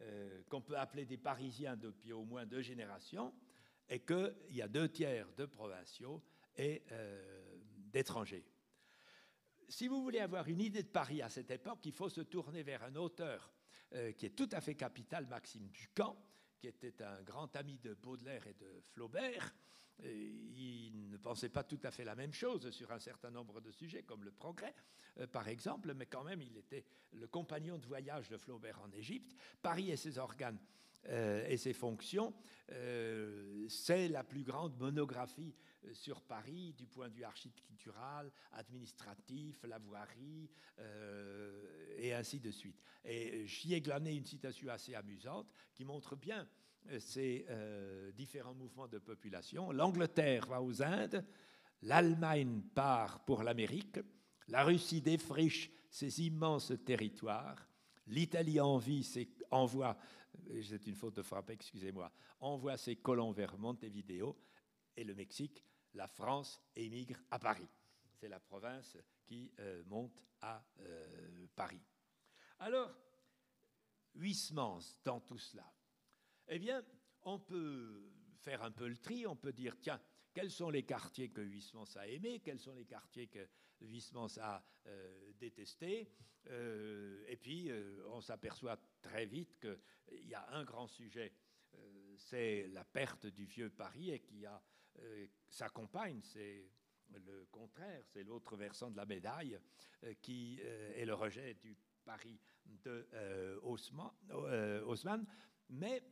euh, 0.00 0.42
qu'on 0.48 0.60
peut 0.60 0.76
appeler 0.76 1.04
des 1.04 1.18
Parisiens 1.18 1.76
depuis 1.76 2.12
au 2.12 2.24
moins 2.24 2.46
deux 2.46 2.62
générations, 2.62 3.32
et 3.88 4.00
qu'il 4.00 4.34
y 4.50 4.62
a 4.62 4.68
deux 4.68 4.88
tiers 4.90 5.26
de 5.36 5.46
provinciaux 5.46 6.22
et 6.56 6.82
d'étrangers. 7.90 8.44
Si 9.68 9.86
vous 9.86 10.02
voulez 10.02 10.20
avoir 10.20 10.48
une 10.48 10.60
idée 10.60 10.82
de 10.82 10.88
Paris 10.88 11.20
à 11.20 11.28
cette 11.28 11.50
époque, 11.50 11.80
il 11.84 11.92
faut 11.92 12.08
se 12.08 12.22
tourner 12.22 12.62
vers 12.62 12.82
un 12.84 12.96
auteur 12.96 13.52
euh, 13.94 14.12
qui 14.12 14.26
est 14.26 14.30
tout 14.30 14.48
à 14.52 14.60
fait 14.60 14.74
capital, 14.74 15.26
Maxime 15.26 15.68
Ducamp, 15.68 16.16
qui 16.58 16.68
était 16.68 17.02
un 17.02 17.22
grand 17.22 17.54
ami 17.54 17.78
de 17.78 17.94
Baudelaire 17.94 18.46
et 18.46 18.54
de 18.54 18.80
Flaubert, 18.92 19.54
il 20.04 21.08
ne 21.10 21.16
pensait 21.16 21.48
pas 21.48 21.64
tout 21.64 21.80
à 21.82 21.90
fait 21.90 22.04
la 22.04 22.14
même 22.14 22.32
chose 22.32 22.70
sur 22.70 22.90
un 22.92 22.98
certain 22.98 23.30
nombre 23.30 23.60
de 23.60 23.70
sujets, 23.70 24.02
comme 24.02 24.24
le 24.24 24.30
progrès, 24.30 24.74
euh, 25.18 25.26
par 25.26 25.48
exemple, 25.48 25.92
mais 25.94 26.06
quand 26.06 26.24
même, 26.24 26.42
il 26.42 26.56
était 26.56 26.84
le 27.12 27.26
compagnon 27.26 27.78
de 27.78 27.86
voyage 27.86 28.28
de 28.28 28.36
Flaubert 28.36 28.80
en 28.80 28.90
Égypte. 28.92 29.36
Paris 29.60 29.90
et 29.90 29.96
ses 29.96 30.18
organes 30.18 30.58
euh, 31.06 31.46
et 31.48 31.56
ses 31.56 31.72
fonctions, 31.72 32.34
euh, 32.72 33.66
c'est 33.68 34.08
la 34.08 34.24
plus 34.24 34.42
grande 34.42 34.76
monographie 34.78 35.54
sur 35.92 36.20
Paris 36.22 36.74
du 36.76 36.86
point 36.86 37.08
de 37.08 37.14
vue 37.14 37.24
architectural, 37.24 38.30
administratif, 38.52 39.62
la 39.64 39.78
voirie, 39.78 40.50
et 41.96 42.12
ainsi 42.12 42.40
de 42.40 42.50
suite. 42.50 42.82
Et 43.04 43.46
j'y 43.46 43.74
ai 43.74 43.80
glané 43.80 44.14
une 44.14 44.26
citation 44.26 44.68
assez 44.68 44.94
amusante 44.94 45.46
qui 45.72 45.84
montre 45.84 46.14
bien 46.16 46.46
ces 46.98 47.44
euh, 47.50 48.10
différents 48.12 48.54
mouvements 48.54 48.88
de 48.88 48.98
population. 48.98 49.72
L'Angleterre 49.72 50.46
va 50.46 50.62
aux 50.62 50.82
Indes, 50.82 51.24
l'Allemagne 51.82 52.62
part 52.74 53.24
pour 53.24 53.42
l'Amérique, 53.42 54.00
la 54.48 54.64
Russie 54.64 55.02
défriche 55.02 55.70
ses 55.90 56.22
immenses 56.22 56.72
territoires, 56.84 57.68
l'Italie 58.06 58.58
envoie 58.60 59.96
c'est 60.62 60.86
une 60.86 60.96
faute 60.96 61.16
de 61.16 61.22
frappe, 61.22 61.50
excusez-moi, 61.50 62.12
envoie 62.40 62.76
ses 62.76 62.96
colons 62.96 63.32
vers 63.32 63.56
Montevideo 63.58 64.38
et 64.96 65.04
le 65.04 65.14
Mexique, 65.14 65.64
la 65.94 66.06
France 66.06 66.60
émigre 66.76 67.18
à 67.30 67.38
Paris. 67.38 67.68
C'est 68.14 68.28
la 68.28 68.40
province 68.40 68.96
qui 69.24 69.52
euh, 69.60 69.82
monte 69.86 70.24
à 70.40 70.64
euh, 70.80 71.46
Paris. 71.54 71.80
Alors, 72.58 72.92
Huysmans 74.14 75.00
dans 75.04 75.20
tout 75.20 75.38
cela 75.38 75.72
Eh 76.48 76.58
bien, 76.58 76.82
on 77.22 77.38
peut 77.38 78.10
faire 78.36 78.62
un 78.62 78.70
peu 78.70 78.88
le 78.88 78.96
tri, 78.96 79.26
on 79.26 79.36
peut 79.36 79.52
dire, 79.52 79.76
tiens, 79.80 80.00
quels 80.32 80.50
sont 80.50 80.70
les 80.70 80.84
quartiers 80.84 81.30
que 81.30 81.40
Huysmans 81.40 81.96
a 81.96 82.06
aimés, 82.06 82.40
quels 82.40 82.58
sont 82.58 82.74
les 82.74 82.84
quartiers 82.84 83.28
que 83.28 83.48
Huysmans 83.80 84.38
a 84.40 84.62
euh, 84.86 85.32
détestés. 85.38 86.10
Euh, 86.50 87.24
et 87.26 87.36
puis, 87.36 87.70
euh, 87.70 88.02
on 88.08 88.20
s'aperçoit 88.20 88.78
très 89.00 89.26
vite 89.26 89.58
qu'il 89.60 90.26
y 90.28 90.34
a 90.34 90.48
un 90.50 90.64
grand 90.64 90.86
sujet, 90.86 91.32
c'est 92.16 92.66
la 92.68 92.84
perte 92.84 93.26
du 93.26 93.44
vieux 93.44 93.70
Paris, 93.70 94.10
et 94.10 94.20
qui 94.20 94.44
a 94.46 94.60
sa 95.46 95.68
compagne, 95.68 96.20
c'est 96.22 96.68
le 97.10 97.46
contraire, 97.52 98.02
c'est 98.06 98.24
l'autre 98.24 98.56
versant 98.56 98.90
de 98.90 98.96
la 98.96 99.06
médaille, 99.06 99.60
qui 100.20 100.60
est 100.60 101.04
le 101.04 101.14
rejet 101.14 101.54
du 101.54 101.76
Paris 102.04 102.40
de 102.66 103.60
Haussmann. 103.62 105.24
Mais 105.68 106.02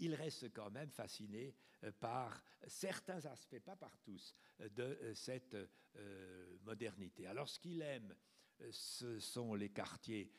il 0.00 0.14
reste 0.14 0.52
quand 0.52 0.70
même 0.70 0.90
fasciné 0.90 1.54
euh, 1.84 1.92
par 1.92 2.42
certains 2.66 3.24
aspects, 3.26 3.60
pas 3.60 3.76
par 3.76 3.96
tous, 3.98 4.34
euh, 4.60 4.68
de 4.70 4.82
euh, 4.82 5.14
cette 5.14 5.56
modernité. 6.62 7.26
Alors 7.26 7.48
ce 7.48 7.58
qu'il 7.58 7.82
aime, 7.82 8.14
ce 8.70 9.18
sont 9.18 9.54
les 9.54 9.70
quartiers 9.70 10.30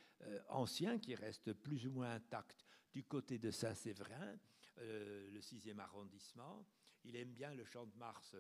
anciens 0.48 0.98
qui 0.98 1.14
restent 1.14 1.52
plus 1.52 1.86
ou 1.88 1.92
moins 1.92 2.12
intacts 2.14 2.64
du 2.94 3.04
côté 3.04 3.38
de 3.38 3.52
Saint-Séverin, 3.52 4.38
le 4.78 5.40
6e 5.40 5.78
arrondissement. 5.80 6.66
Il 7.04 7.18
aime 7.18 7.34
bien 7.34 7.54
le 7.54 7.66
Champ 7.66 7.86
de 7.86 7.96
Mars, 7.98 8.38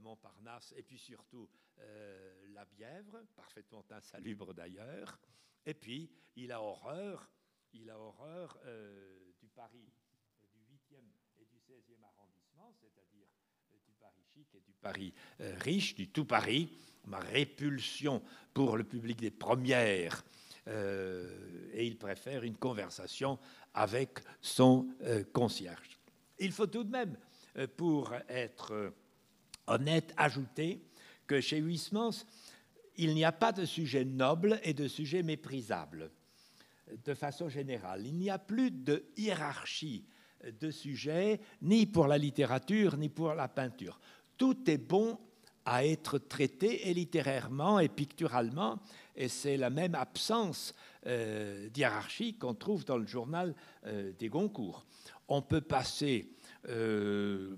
Montparnasse, 0.00 0.74
et 0.76 0.82
puis 0.82 0.98
surtout 0.98 1.48
la 2.48 2.66
Bièvre, 2.66 3.24
parfaitement 3.34 3.86
insalubre 3.90 4.52
d'ailleurs. 4.52 5.18
Et 5.64 5.74
puis, 5.74 6.10
il 6.36 6.52
a 6.52 6.60
horreur, 6.60 7.30
il 7.72 7.88
a 7.88 7.98
horreur 7.98 8.58
du 9.40 9.48
Paris 9.48 9.90
et 11.38 11.44
du 11.46 11.58
16e 11.58 12.02
arrondissement, 12.04 12.72
c'est-à-dire 12.72 13.28
euh, 13.72 13.78
et 14.36 14.60
du 14.60 14.74
Paris 14.80 15.12
euh, 15.40 15.54
riche, 15.60 15.94
du 15.94 16.08
tout 16.08 16.24
Paris, 16.24 16.68
ma 17.06 17.18
répulsion 17.18 18.22
pour 18.52 18.76
le 18.76 18.84
public 18.84 19.20
des 19.20 19.30
premières, 19.30 20.24
euh, 20.68 21.70
et 21.72 21.86
il 21.86 21.98
préfère 21.98 22.42
une 22.44 22.56
conversation 22.56 23.38
avec 23.74 24.20
son 24.40 24.88
concierge. 25.32 25.98
Il 26.38 26.52
faut 26.52 26.66
tout 26.66 26.84
de 26.84 26.90
même, 26.90 27.16
pour 27.76 28.12
être 28.28 28.92
honnête, 29.66 30.14
ajouter 30.16 30.80
que 31.26 31.40
chez 31.40 31.58
Huysmans, 31.58 32.24
il 32.96 33.14
n'y 33.14 33.24
a 33.24 33.32
pas 33.32 33.52
de 33.52 33.64
sujet 33.64 34.04
noble 34.04 34.60
et 34.62 34.74
de 34.74 34.86
sujet 34.86 35.22
méprisable, 35.22 36.10
de 37.04 37.14
façon 37.14 37.48
générale. 37.48 38.06
Il 38.06 38.14
n'y 38.14 38.30
a 38.30 38.38
plus 38.38 38.70
de 38.70 39.04
hiérarchie 39.16 40.06
de 40.60 40.70
sujets, 40.70 41.40
ni 41.62 41.86
pour 41.86 42.06
la 42.06 42.18
littérature, 42.18 42.96
ni 42.96 43.08
pour 43.08 43.34
la 43.34 43.48
peinture. 43.48 43.98
Tout 44.36 44.68
est 44.68 44.78
bon 44.78 45.18
à 45.64 45.84
être 45.86 46.18
traité 46.18 46.88
et 46.88 46.94
littérairement 46.94 47.78
et 47.78 47.88
picturalement, 47.88 48.78
et 49.16 49.28
c'est 49.28 49.56
la 49.56 49.70
même 49.70 49.94
absence 49.94 50.74
euh, 51.06 51.68
qu'on 52.38 52.54
trouve 52.54 52.84
dans 52.84 52.98
le 52.98 53.06
journal 53.06 53.54
euh, 53.86 54.12
des 54.18 54.28
Goncourt. 54.28 54.84
On 55.28 55.40
peut 55.40 55.62
passer 55.62 56.28
euh, 56.68 57.56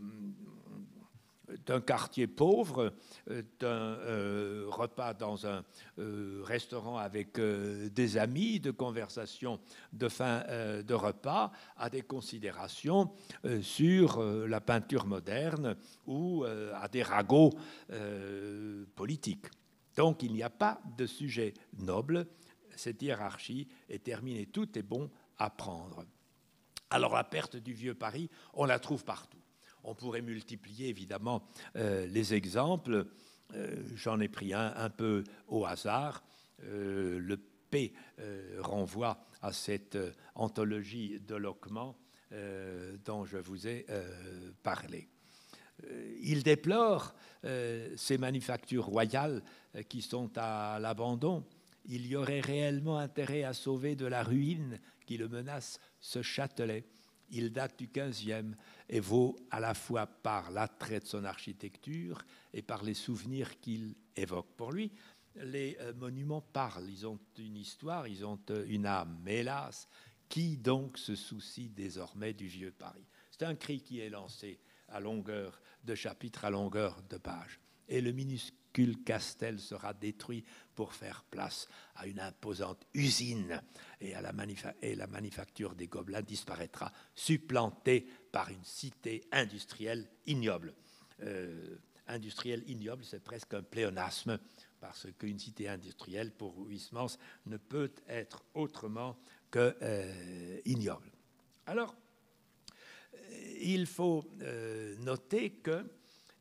d'un 1.67 1.81
quartier 1.81 2.27
pauvre, 2.27 2.93
euh, 3.31 3.43
d'un 3.59 3.69
euh, 3.69 4.67
repas 4.69 5.15
dans 5.15 5.47
un 5.47 5.65
euh, 5.99 6.43
restaurant 6.45 6.99
avec 6.99 7.39
des 7.39 8.19
amis, 8.19 8.61
de 8.61 8.71
conversations 8.71 9.61
de 9.93 10.09
fin 10.09 10.45
de 10.83 10.95
repas, 10.95 11.53
à 11.77 11.91
des 11.91 12.03
considérations 12.03 13.13
sur 13.61 14.23
la 14.23 14.61
peinture 14.61 15.07
moderne 15.07 15.77
ou 16.07 16.45
à 16.45 16.89
des 16.89 17.03
ragots 17.03 17.53
politiques. 18.95 19.47
Donc 19.97 20.23
il 20.23 20.33
n'y 20.33 20.43
a 20.43 20.51
pas 20.51 20.81
de 20.97 21.07
sujet 21.07 21.55
noble, 21.79 22.27
cette 22.77 23.03
hiérarchie 23.03 23.69
est 23.89 24.05
terminée, 24.05 24.47
tout 24.47 24.79
est 24.79 24.83
bon 24.83 25.11
à 25.39 25.51
prendre. 25.51 26.05
Alors 26.91 27.15
la 27.15 27.25
perte 27.25 27.57
du 27.57 27.73
vieux 27.73 27.95
Paris, 27.95 28.31
on 28.55 28.65
la 28.65 28.79
trouve 28.79 29.05
partout. 29.05 29.39
On 29.89 29.95
pourrait 29.95 30.21
multiplier 30.21 30.89
évidemment 30.89 31.45
euh, 31.77 32.07
les 32.07 32.35
exemples. 32.35 33.07
Euh, 33.55 33.77
j'en 33.95 34.19
ai 34.19 34.29
pris 34.29 34.53
un 34.53 34.75
un 34.77 34.91
peu 34.91 35.23
au 35.47 35.65
hasard. 35.65 36.25
Euh, 36.65 37.21
le 37.21 37.37
P 37.37 37.93
renvoie 38.59 39.25
à 39.43 39.53
cette 39.53 39.99
anthologie 40.35 41.21
de 41.21 41.35
Loquement 41.35 41.97
dont 43.05 43.25
je 43.25 43.39
vous 43.39 43.67
ai 43.67 43.87
parlé. 44.63 45.09
Il 46.21 46.45
déplore 46.45 47.13
ces 47.97 48.19
manufactures 48.19 48.87
royales 48.87 49.43
qui 49.89 50.01
sont 50.01 50.31
à 50.37 50.79
l'abandon. 50.81 51.45
Il 51.87 52.07
y 52.07 52.15
aurait 52.15 52.41
réellement 52.41 52.99
intérêt 52.99 53.43
à 53.43 53.53
sauver 53.53 53.97
de 53.97 54.07
la 54.07 54.23
ruine 54.23 54.79
qui 55.07 55.17
le 55.17 55.29
menace 55.29 55.81
ce 56.01 56.23
Châtelet. 56.23 56.85
Il 57.31 57.53
date 57.53 57.79
du 57.79 57.89
15e 57.89 58.55
et 58.89 59.01
vaut 59.01 59.37
à 59.51 59.61
la 59.61 59.75
fois 59.75 60.07
par 60.07 60.51
l'attrait 60.51 61.01
de 61.01 61.07
son 61.07 61.25
architecture 61.25 62.25
et 62.53 62.63
par 62.63 62.83
les 62.85 62.95
souvenirs 62.95 63.61
qu'il 63.61 63.95
évoque. 64.17 64.55
Pour 64.57 64.73
lui, 64.73 64.93
les 65.37 65.77
euh, 65.81 65.93
monuments 65.95 66.41
parlent, 66.41 66.89
ils 66.89 67.07
ont 67.07 67.19
une 67.39 67.57
histoire, 67.57 68.09
ils 68.09 68.25
ont 68.25 68.39
euh, 68.51 68.65
une 68.69 68.87
âme. 68.87 69.19
Mais 69.23 69.37
hélas, 69.37 69.89
qui 70.29 70.57
donc 70.57 70.99
se 70.99 71.15
soucie 71.15 71.69
désormais 71.69 72.33
du 72.33 72.47
vieux 72.47 72.73
Paris? 72.73 73.07
C'est 73.31 73.45
un 73.45 73.55
cri 73.55 73.81
qui 73.81 74.01
est 74.01 74.11
lancé 74.11 74.59
à 74.89 75.01
longueur 75.01 75.61
de 75.85 75.95
chapitre, 75.95 76.45
à 76.45 76.51
longueur 76.51 77.03
de 77.11 77.19
page. 77.19 77.61
Et 77.89 78.01
le 78.01 78.13
minuscule 78.13 78.57
castel 79.05 79.59
sera 79.59 79.95
détruit 79.95 80.45
pour 80.75 80.93
faire 80.93 81.25
place 81.25 81.69
à 81.95 82.07
une 82.07 82.21
imposante 82.21 82.87
usine 82.95 83.63
et, 84.01 84.15
à 84.15 84.21
la, 84.21 84.33
manufacture 84.33 85.75
des 85.75 85.87
gobelins 85.87 86.23
disparaîtra, 86.23 86.93
supplantée 87.15 88.07
par 88.33 88.51
une 88.51 88.65
cité 88.65 89.25
industrielle 89.33 90.09
ignoble. 90.27 90.75
Euh, 91.23 91.77
industrielle 92.07 92.63
ignoble, 92.69 93.05
c'est 93.05 93.23
presque 93.23 93.55
un 93.55 93.63
pléonasme, 93.63 94.39
parce 94.81 95.09
qu'une 95.19 95.39
cité 95.39 95.69
industrielle, 95.69 96.33
pour 96.33 96.69
Huysmans, 96.69 97.19
ne 97.47 97.57
peut 97.57 97.93
être 98.09 98.45
autrement 98.55 99.19
que 99.51 99.77
euh, 99.83 100.61
ignoble. 100.65 101.11
Alors, 101.67 101.97
euh, 103.15 103.59
il 103.61 103.87
faut 103.87 104.25
noter 105.01 105.51
que 105.51 105.85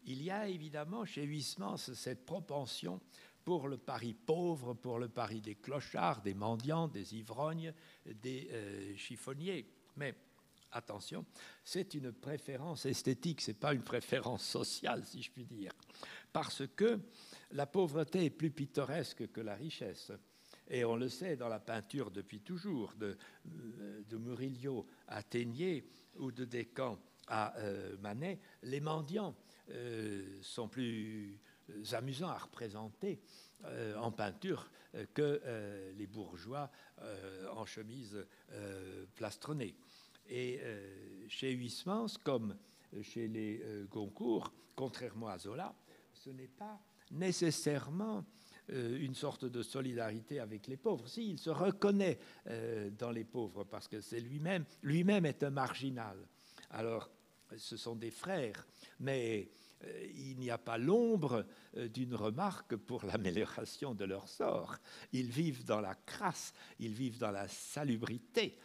il 0.05 0.23
y 0.23 0.31
a 0.31 0.47
évidemment 0.47 1.05
chez 1.05 1.23
Huysmans 1.23 1.77
cette 1.77 2.25
propension 2.25 2.99
pour 3.43 3.67
le 3.67 3.77
Paris 3.77 4.13
pauvre, 4.13 4.73
pour 4.73 4.97
le 4.99 5.07
Paris 5.07 5.41
des 5.41 5.55
clochards, 5.55 6.21
des 6.21 6.33
mendiants, 6.33 6.87
des 6.87 7.15
ivrognes, 7.15 7.73
des 8.05 8.95
chiffonniers. 8.97 9.67
Mais 9.97 10.15
attention, 10.71 11.25
c'est 11.63 11.93
une 11.93 12.11
préférence 12.11 12.85
esthétique, 12.85 13.41
ce 13.41 13.51
n'est 13.51 13.57
pas 13.57 13.73
une 13.73 13.83
préférence 13.83 14.43
sociale, 14.43 15.05
si 15.05 15.21
je 15.21 15.31
puis 15.31 15.45
dire, 15.45 15.71
parce 16.33 16.63
que 16.75 16.99
la 17.51 17.65
pauvreté 17.65 18.25
est 18.25 18.29
plus 18.29 18.51
pittoresque 18.51 19.31
que 19.31 19.41
la 19.41 19.55
richesse. 19.55 20.11
Et 20.67 20.83
on 20.83 20.95
le 20.95 21.09
sait 21.09 21.35
dans 21.35 21.47
la 21.47 21.59
peinture 21.59 22.11
depuis 22.11 22.41
toujours, 22.41 22.93
de, 22.95 23.17
euh, 23.47 24.17
Murillo 24.17 24.87
à 25.07 25.21
Ténier 25.21 25.87
ou 26.17 26.31
de 26.31 26.43
Descamps 26.43 26.99
à 27.27 27.55
euh, 27.57 27.95
Manet, 27.99 28.39
les 28.63 28.79
mendiants 28.79 29.29
euh, 29.29 29.44
sont 30.41 30.67
plus 30.67 31.39
amusants 31.93 32.29
à 32.29 32.37
représenter 32.37 33.19
en 33.97 34.11
peinture 34.11 34.69
que 35.13 35.41
les 35.97 36.07
bourgeois 36.07 36.69
en 37.55 37.65
chemise 37.65 38.25
plastronnée. 39.15 39.75
Et 40.29 40.59
euh, 40.63 41.27
chez 41.27 41.51
Huysmans, 41.51 42.17
comme 42.23 42.55
chez 43.01 43.27
les 43.27 43.61
euh, 43.63 43.85
Goncourt, 43.85 44.51
contrairement 44.75 45.27
à 45.27 45.37
Zola, 45.37 45.73
ce 46.13 46.29
n'est 46.31 46.47
pas 46.47 46.79
nécessairement 47.11 48.25
euh, 48.71 48.97
une 48.99 49.13
sorte 49.13 49.45
de 49.45 49.61
solidarité 49.61 50.39
avec 50.39 50.67
les 50.67 50.77
pauvres. 50.77 51.07
Si, 51.07 51.31
il 51.31 51.39
se 51.39 51.51
reconnaît 51.51 52.17
dans 52.97 53.11
les 53.11 53.23
pauvres 53.23 53.63
parce 53.63 53.87
que 53.87 54.01
c'est 54.01 54.19
lui-même, 54.19 54.65
lui-même 54.81 55.25
est 55.25 55.43
un 55.43 55.51
marginal. 55.51 56.17
Alors, 56.71 57.09
ce 57.57 57.77
sont 57.77 57.95
des 57.95 58.11
frères, 58.11 58.67
mais 58.99 59.49
il 60.15 60.37
n'y 60.37 60.49
a 60.49 60.57
pas 60.57 60.77
l'ombre 60.77 61.45
d'une 61.93 62.15
remarque 62.15 62.75
pour 62.75 63.05
l'amélioration 63.05 63.93
de 63.93 64.05
leur 64.05 64.27
sort. 64.27 64.77
Ils 65.11 65.29
vivent 65.29 65.65
dans 65.65 65.81
la 65.81 65.95
crasse, 65.95 66.53
ils 66.79 66.93
vivent 66.93 67.19
dans 67.19 67.31
la 67.31 67.47
salubrité, 67.47 68.57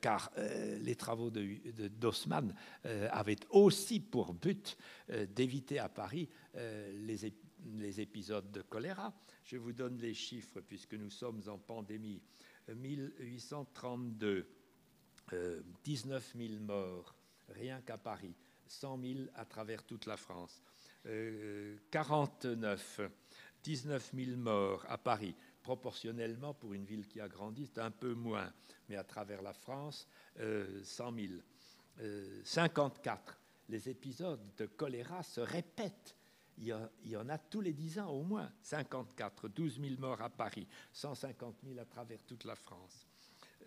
car 0.00 0.30
les 0.36 0.94
travaux 0.94 1.30
d'Haussmann 1.30 2.54
avaient 2.84 3.40
aussi 3.50 4.00
pour 4.00 4.32
but 4.34 4.76
d'éviter 5.34 5.78
à 5.78 5.88
Paris 5.88 6.28
les, 6.54 7.34
les 7.74 8.00
épisodes 8.00 8.50
de 8.50 8.62
choléra. 8.62 9.12
Je 9.44 9.56
vous 9.56 9.72
donne 9.72 9.98
les 9.98 10.14
chiffres 10.14 10.60
puisque 10.60 10.94
nous 10.94 11.10
sommes 11.10 11.42
en 11.48 11.58
pandémie. 11.58 12.22
1832, 12.68 14.48
19 15.84 16.34
000 16.36 16.60
morts 16.60 17.14
rien 17.48 17.80
qu'à 17.80 17.98
Paris, 17.98 18.34
100 18.66 19.00
000 19.00 19.14
à 19.34 19.44
travers 19.44 19.82
toute 19.84 20.06
la 20.06 20.16
France. 20.16 20.62
49, 21.90 23.00
19 23.62 24.12
000 24.14 24.36
morts 24.36 24.84
à 24.88 24.98
Paris. 24.98 25.34
Proportionnellement, 25.62 26.54
pour 26.54 26.74
une 26.74 26.84
ville 26.84 27.06
qui 27.06 27.20
a 27.20 27.28
grandi, 27.28 27.66
c'est 27.66 27.80
un 27.80 27.90
peu 27.90 28.14
moins, 28.14 28.52
mais 28.88 28.96
à 28.96 29.04
travers 29.04 29.42
la 29.42 29.52
France, 29.52 30.08
100 30.36 31.14
000. 31.14 31.32
54, 32.44 33.38
les 33.68 33.88
épisodes 33.88 34.40
de 34.56 34.66
choléra 34.66 35.22
se 35.22 35.40
répètent. 35.40 36.16
Il 36.58 36.66
y, 37.04 37.16
en 37.16 37.28
a 37.28 37.38
tous 37.38 37.60
les 37.60 37.72
10 37.72 38.00
ans 38.00 38.10
au 38.10 38.22
moins. 38.22 38.50
54, 38.62 39.48
12 39.48 39.80
000 39.80 39.94
morts 39.98 40.20
à 40.20 40.28
Paris, 40.28 40.66
150 40.92 41.56
000 41.64 41.78
à 41.80 41.84
travers 41.84 42.22
toute 42.24 42.44
la 42.44 42.54
France. 42.54 43.06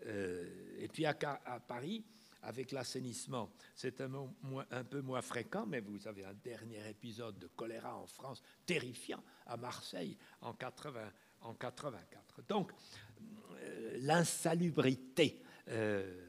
Euh, 0.05 0.77
et 0.77 0.87
puis 0.87 1.05
à, 1.05 1.17
à 1.45 1.59
Paris, 1.59 2.05
avec 2.45 2.71
l'assainissement. 2.71 3.51
C'est 3.75 4.01
un, 4.01 4.11
un, 4.71 4.83
peu 4.83 5.01
moins 5.01 5.21
fréquent, 5.21 5.65
mais 5.65 5.79
vous 5.79 6.07
avez 6.07 6.23
un 6.25 6.33
dernier 6.33 6.87
épisode 6.89 7.37
de 7.39 7.47
choléra 7.47 7.97
en 7.97 8.05
France 8.05 8.41
terrifiant 8.65 9.23
à 9.47 9.57
Marseille 9.57 10.17
en, 10.41 10.53
80, 10.53 11.11
en 11.41 11.53
84. 11.55 12.43
Donc, 12.47 12.71
euh, 13.61 13.97
l'insalubrité 14.01 15.41
euh, 15.69 16.21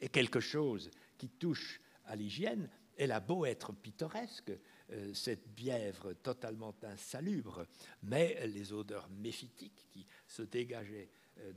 est 0.00 0.10
quelque 0.10 0.40
chose 0.40 0.90
qui 1.16 1.30
touche 1.30 1.80
à 2.04 2.14
l'hygiène. 2.14 2.68
Elle 2.98 3.12
a 3.12 3.20
beau 3.20 3.46
être 3.46 3.72
pittoresque, 3.72 4.52
euh, 4.90 5.14
cette 5.14 5.48
bièvre 5.48 6.12
totalement 6.14 6.74
insalubre, 6.82 7.66
mais 8.02 8.46
les 8.46 8.72
odeurs 8.72 9.08
méphitiques 9.08 9.86
qui 9.90 10.06
se 10.26 10.42
dégageaient 10.42 11.10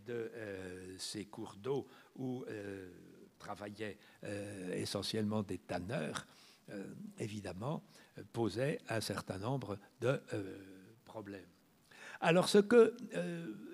de 0.05 0.29
ces 0.97 1.27
cours 1.27 1.55
d'eau 1.55 1.87
où 2.17 2.43
travaillaient 3.39 3.97
euh, 4.25 4.73
essentiellement 4.73 5.41
des 5.41 5.57
tanneurs, 5.57 6.27
euh, 6.69 6.93
évidemment, 7.17 7.83
euh, 8.17 8.23
posaient 8.31 8.79
un 8.89 9.01
certain 9.01 9.39
nombre 9.39 9.79
de 10.01 10.21
problèmes. 11.05 11.49
Alors 12.21 12.49
ce 12.49 12.59
que 12.59 12.95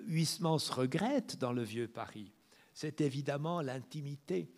Huysmans 0.06 0.70
regrette 0.70 1.36
dans 1.36 1.52
le 1.52 1.62
vieux 1.62 1.88
Paris, 1.88 2.32
c'est 2.72 3.00
évidemment 3.00 3.60
l'intimité. 3.60 4.48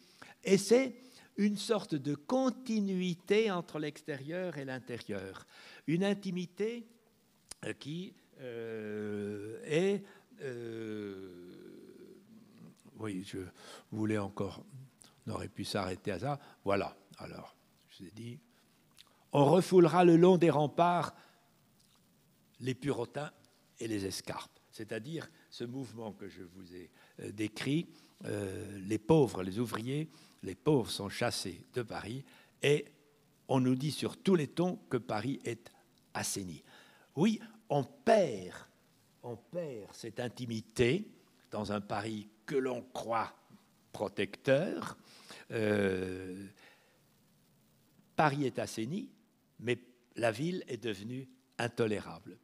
Et 0.45 0.59
c'est 0.59 0.95
une 1.37 1.57
sorte 1.57 1.95
de 1.95 2.15
continuité 2.15 3.51
entre 3.51 3.79
l'extérieur 3.79 4.59
et 4.59 4.65
l'intérieur. 4.65 5.47
Une 5.87 6.05
intimité 6.05 6.87
qui 7.81 8.15
est... 8.41 10.03
oui, 12.99 13.25
je 13.25 13.39
voulais 13.91 14.19
encore 14.19 14.65
on 15.29 15.33
aurait 15.35 15.49
pu 15.49 15.65
s'arrêter 15.65 16.13
à 16.13 16.19
ça. 16.19 16.41
Voilà. 16.65 16.97
Alors, 17.19 17.57
je 17.89 17.99
vous 17.99 18.09
ai 18.09 18.13
dit, 18.13 18.39
on 19.33 19.45
refoulera 19.45 20.05
le 20.05 20.17
long 20.17 20.39
des 20.39 20.51
remparts 20.51 21.15
les 22.61 22.75
purotins 22.75 23.31
et 23.79 23.87
les 23.87 24.05
escarpes, 24.07 24.59
c'est-à-dire 24.71 25.29
ce 25.51 25.65
mouvement 25.65 26.13
que 26.13 26.29
je 26.29 26.43
vous 26.43 26.75
ai 26.75 26.91
euh, 27.21 27.31
décrit. 27.31 27.87
Euh, 28.25 28.79
les 28.81 28.99
pauvres, 28.99 29.45
les 29.45 29.61
ouvriers, 29.61 30.09
les 30.43 30.57
pauvres 30.57 30.91
sont 30.91 31.09
chassés 31.09 31.65
de 31.75 31.83
Paris 31.83 32.25
et 32.63 32.87
on 33.47 33.61
nous 33.61 33.77
dit 33.77 33.93
sur 33.93 34.17
tous 34.17 34.35
les 34.35 34.49
tons 34.49 34.81
que 34.91 34.97
Paris 34.97 35.39
est 35.45 35.71
assaini. 36.15 36.65
Oui, 37.15 37.41
on 37.69 37.85
perd, 37.85 38.57
on 39.23 39.37
perd 39.37 39.93
cette 39.93 40.19
intimité 40.19 41.09
dans 41.53 41.71
un 41.71 41.81
Paris 41.81 42.29
que 42.45 42.57
l'on 42.57 42.83
croit 42.83 43.33
protecteur, 43.99 44.97
euh, 45.51 46.47
Paris 48.15 48.47
est 48.47 48.61
assaini, 48.61 49.11
mais 49.59 49.77
la 50.15 50.31
ville 50.31 50.63
est 50.69 50.77
devenue 50.77 51.29
intolérable. 51.59 52.39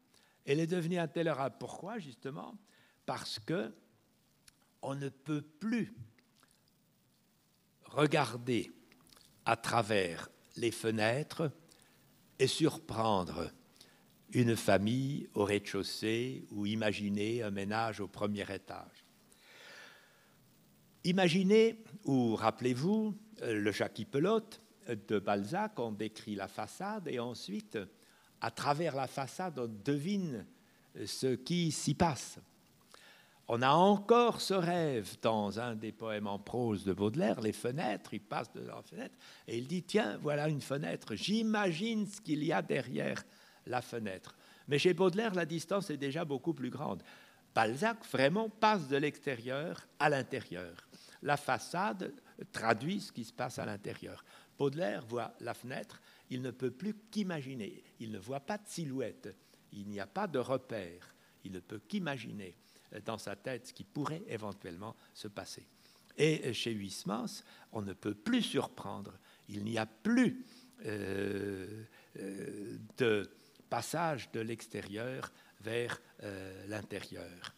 Elle 0.46 0.58
est 0.58 0.66
devenue 0.66 0.98
intolérable. 0.98 1.54
Pourquoi 1.60 2.00
justement? 2.00 2.58
Parce 3.06 3.38
que 3.38 3.72
on 4.82 4.96
ne 4.96 5.08
peut 5.08 5.42
plus 5.42 5.94
regarder 7.84 8.72
à 9.44 9.56
travers 9.56 10.28
les 10.56 10.72
fenêtres 10.72 11.52
et 12.40 12.48
surprendre 12.48 13.48
une 14.32 14.56
famille 14.56 15.28
au 15.34 15.44
rez-de-chaussée 15.44 16.46
ou 16.50 16.66
imaginer 16.66 17.44
un 17.44 17.52
ménage 17.52 18.00
au 18.00 18.08
premier 18.08 18.52
étage. 18.52 18.93
Imaginez, 21.06 21.76
ou 22.06 22.34
rappelez-vous, 22.34 23.14
euh, 23.42 23.60
le 23.60 23.72
Jacques-Pelote 23.72 24.62
de 24.88 25.18
Balzac, 25.18 25.78
on 25.78 25.92
décrit 25.92 26.34
la 26.34 26.48
façade 26.48 27.08
et 27.08 27.18
ensuite, 27.18 27.78
à 28.40 28.50
travers 28.50 28.96
la 28.96 29.06
façade, 29.06 29.58
on 29.58 29.68
devine 29.84 30.46
euh, 30.96 31.06
ce 31.06 31.34
qui 31.34 31.72
s'y 31.72 31.92
passe. 31.92 32.38
On 33.48 33.60
a 33.60 33.72
encore 33.72 34.40
ce 34.40 34.54
rêve 34.54 35.16
dans 35.20 35.60
un 35.60 35.74
des 35.74 35.92
poèmes 35.92 36.26
en 36.26 36.38
prose 36.38 36.84
de 36.84 36.94
Baudelaire, 36.94 37.42
les 37.42 37.52
fenêtres, 37.52 38.14
il 38.14 38.22
passe 38.22 38.50
de 38.54 38.62
la 38.62 38.80
fenêtre 38.80 39.14
et 39.46 39.58
il 39.58 39.66
dit, 39.66 39.82
tiens, 39.82 40.16
voilà 40.22 40.48
une 40.48 40.62
fenêtre, 40.62 41.14
j'imagine 41.14 42.06
ce 42.06 42.22
qu'il 42.22 42.42
y 42.42 42.52
a 42.52 42.62
derrière 42.62 43.22
la 43.66 43.82
fenêtre. 43.82 44.34
Mais 44.68 44.78
chez 44.78 44.94
Baudelaire, 44.94 45.34
la 45.34 45.44
distance 45.44 45.90
est 45.90 45.98
déjà 45.98 46.24
beaucoup 46.24 46.54
plus 46.54 46.70
grande. 46.70 47.02
Balzac 47.54 47.98
vraiment 48.10 48.48
passe 48.48 48.88
de 48.88 48.96
l'extérieur 48.96 49.86
à 49.98 50.08
l'intérieur 50.08 50.72
la 51.24 51.36
façade 51.36 52.14
traduit 52.52 53.00
ce 53.00 53.10
qui 53.10 53.24
se 53.24 53.32
passe 53.32 53.58
à 53.58 53.66
l'intérieur. 53.66 54.24
Baudelaire 54.56 55.04
voit 55.06 55.34
la 55.40 55.54
fenêtre, 55.54 56.00
il 56.30 56.42
ne 56.42 56.52
peut 56.52 56.70
plus 56.70 56.94
qu'imaginer, 57.10 57.82
il 57.98 58.12
ne 58.12 58.18
voit 58.18 58.40
pas 58.40 58.58
de 58.58 58.68
silhouette, 58.68 59.34
il 59.72 59.88
n'y 59.88 59.98
a 59.98 60.06
pas 60.06 60.28
de 60.28 60.38
repère, 60.38 61.14
il 61.42 61.52
ne 61.52 61.60
peut 61.60 61.80
qu'imaginer 61.80 62.56
dans 63.04 63.18
sa 63.18 63.34
tête 63.34 63.66
ce 63.66 63.72
qui 63.72 63.84
pourrait 63.84 64.22
éventuellement 64.28 64.94
se 65.12 65.26
passer. 65.26 65.66
Et 66.16 66.52
chez 66.52 66.70
Huysmans, 66.70 67.42
on 67.72 67.82
ne 67.82 67.92
peut 67.92 68.14
plus 68.14 68.42
surprendre, 68.42 69.18
il 69.48 69.64
n'y 69.64 69.78
a 69.78 69.86
plus 69.86 70.46
euh, 70.86 71.84
euh, 72.20 72.78
de 72.98 73.30
passage 73.68 74.30
de 74.30 74.40
l'extérieur 74.40 75.32
vers 75.60 76.00
euh, 76.22 76.66
l'intérieur. 76.68 77.54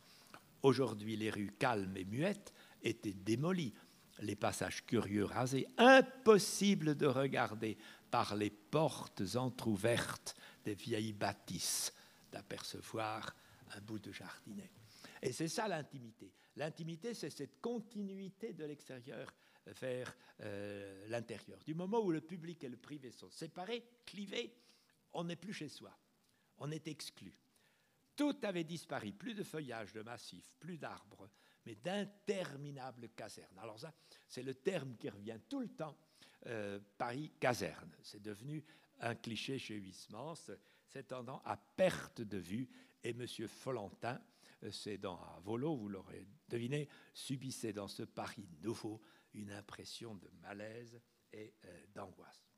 Aujourd'hui, 0.62 1.16
les 1.16 1.30
rues 1.30 1.52
calmes 1.58 1.96
et 1.96 2.04
muettes 2.04 2.54
étaient 2.82 3.12
démolis, 3.12 3.74
les 4.20 4.36
passages 4.36 4.84
curieux 4.84 5.24
rasés, 5.24 5.66
impossible 5.76 6.94
de 6.94 7.06
regarder 7.06 7.76
par 8.10 8.34
les 8.34 8.50
portes 8.50 9.22
entr'ouvertes 9.34 10.34
des 10.64 10.74
vieilles 10.74 11.12
bâtisses, 11.12 11.92
d'apercevoir 12.32 13.34
un 13.74 13.80
bout 13.80 13.98
de 13.98 14.12
jardinet. 14.12 14.70
Et 15.22 15.32
c'est 15.32 15.48
ça 15.48 15.68
l'intimité. 15.68 16.32
L'intimité, 16.56 17.14
c'est 17.14 17.30
cette 17.30 17.60
continuité 17.60 18.52
de 18.52 18.64
l'extérieur 18.64 19.32
vers 19.66 20.16
euh, 20.40 21.06
l'intérieur. 21.08 21.58
Du 21.64 21.74
moment 21.74 22.00
où 22.00 22.10
le 22.10 22.20
public 22.20 22.62
et 22.64 22.68
le 22.68 22.76
privé 22.76 23.10
sont 23.10 23.30
séparés, 23.30 23.84
clivés, 24.04 24.54
on 25.12 25.24
n'est 25.24 25.36
plus 25.36 25.52
chez 25.52 25.68
soi. 25.68 25.90
On 26.58 26.70
est 26.70 26.88
exclu. 26.88 27.36
Tout 28.14 28.36
avait 28.42 28.64
disparu, 28.64 29.12
plus 29.12 29.34
de 29.34 29.42
feuillage, 29.42 29.92
de 29.92 30.02
massifs, 30.02 30.56
plus 30.58 30.78
d'arbres, 30.78 31.28
mais 31.66 31.74
d'interminables 31.74 33.08
casernes. 33.10 33.58
Alors 33.58 33.78
ça, 33.78 33.92
c'est 34.28 34.42
le 34.42 34.54
terme 34.54 34.96
qui 34.96 35.10
revient 35.10 35.38
tout 35.48 35.60
le 35.60 35.68
temps, 35.68 35.96
euh, 36.46 36.78
Paris 36.96 37.32
caserne. 37.40 37.90
C'est 38.02 38.22
devenu 38.22 38.64
un 39.00 39.16
cliché 39.16 39.58
chez 39.58 39.74
Huysmans, 39.74 40.36
s'étendant 40.86 41.42
à 41.44 41.56
perte 41.56 42.22
de 42.22 42.38
vue. 42.38 42.68
Et 43.02 43.10
M. 43.10 43.26
Follentin, 43.48 44.20
euh, 44.62 44.70
c'est 44.70 44.98
dans 44.98 45.16
à 45.16 45.40
Volo, 45.42 45.76
vous 45.76 45.88
l'aurez 45.88 46.26
deviné, 46.48 46.88
subissait 47.12 47.72
dans 47.72 47.88
ce 47.88 48.04
Paris 48.04 48.48
nouveau 48.62 49.02
une 49.34 49.50
impression 49.50 50.14
de 50.14 50.30
malaise 50.40 51.00
et 51.32 51.52
euh, 51.64 51.86
d'angoisse. 51.94 52.48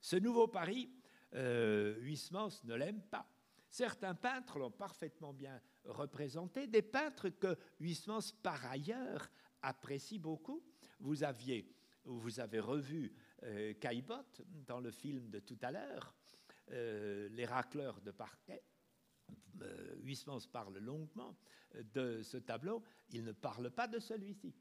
Ce 0.00 0.16
nouveau 0.16 0.46
Paris, 0.46 0.92
Huysmans 1.34 2.50
ne 2.64 2.74
l'aime 2.74 3.00
pas. 3.00 3.26
Certains 3.72 4.14
peintres 4.14 4.58
l'ont 4.58 4.70
parfaitement 4.70 5.32
bien 5.32 5.58
représenté, 5.86 6.66
des 6.66 6.82
peintres 6.82 7.30
que 7.30 7.56
Huysmans, 7.80 8.20
par 8.42 8.66
ailleurs, 8.66 9.30
apprécie 9.62 10.18
beaucoup. 10.18 10.62
Vous, 11.00 11.24
aviez, 11.24 11.74
vous 12.04 12.38
avez 12.38 12.60
revu 12.60 13.14
euh, 13.44 13.72
Caillebotte 13.72 14.42
dans 14.66 14.78
le 14.78 14.90
film 14.90 15.30
de 15.30 15.38
tout 15.38 15.56
à 15.62 15.72
l'heure, 15.72 16.14
euh, 16.72 17.30
Les 17.30 17.46
racleurs 17.46 18.02
de 18.02 18.10
parquet. 18.10 18.62
Euh, 19.62 19.96
Huysmans 20.02 20.46
parle 20.52 20.76
longuement 20.76 21.34
de 21.94 22.22
ce 22.22 22.36
tableau, 22.36 22.82
il 23.08 23.24
ne 23.24 23.32
parle 23.32 23.70
pas 23.70 23.88
de 23.88 23.98
celui-ci. 23.98 24.54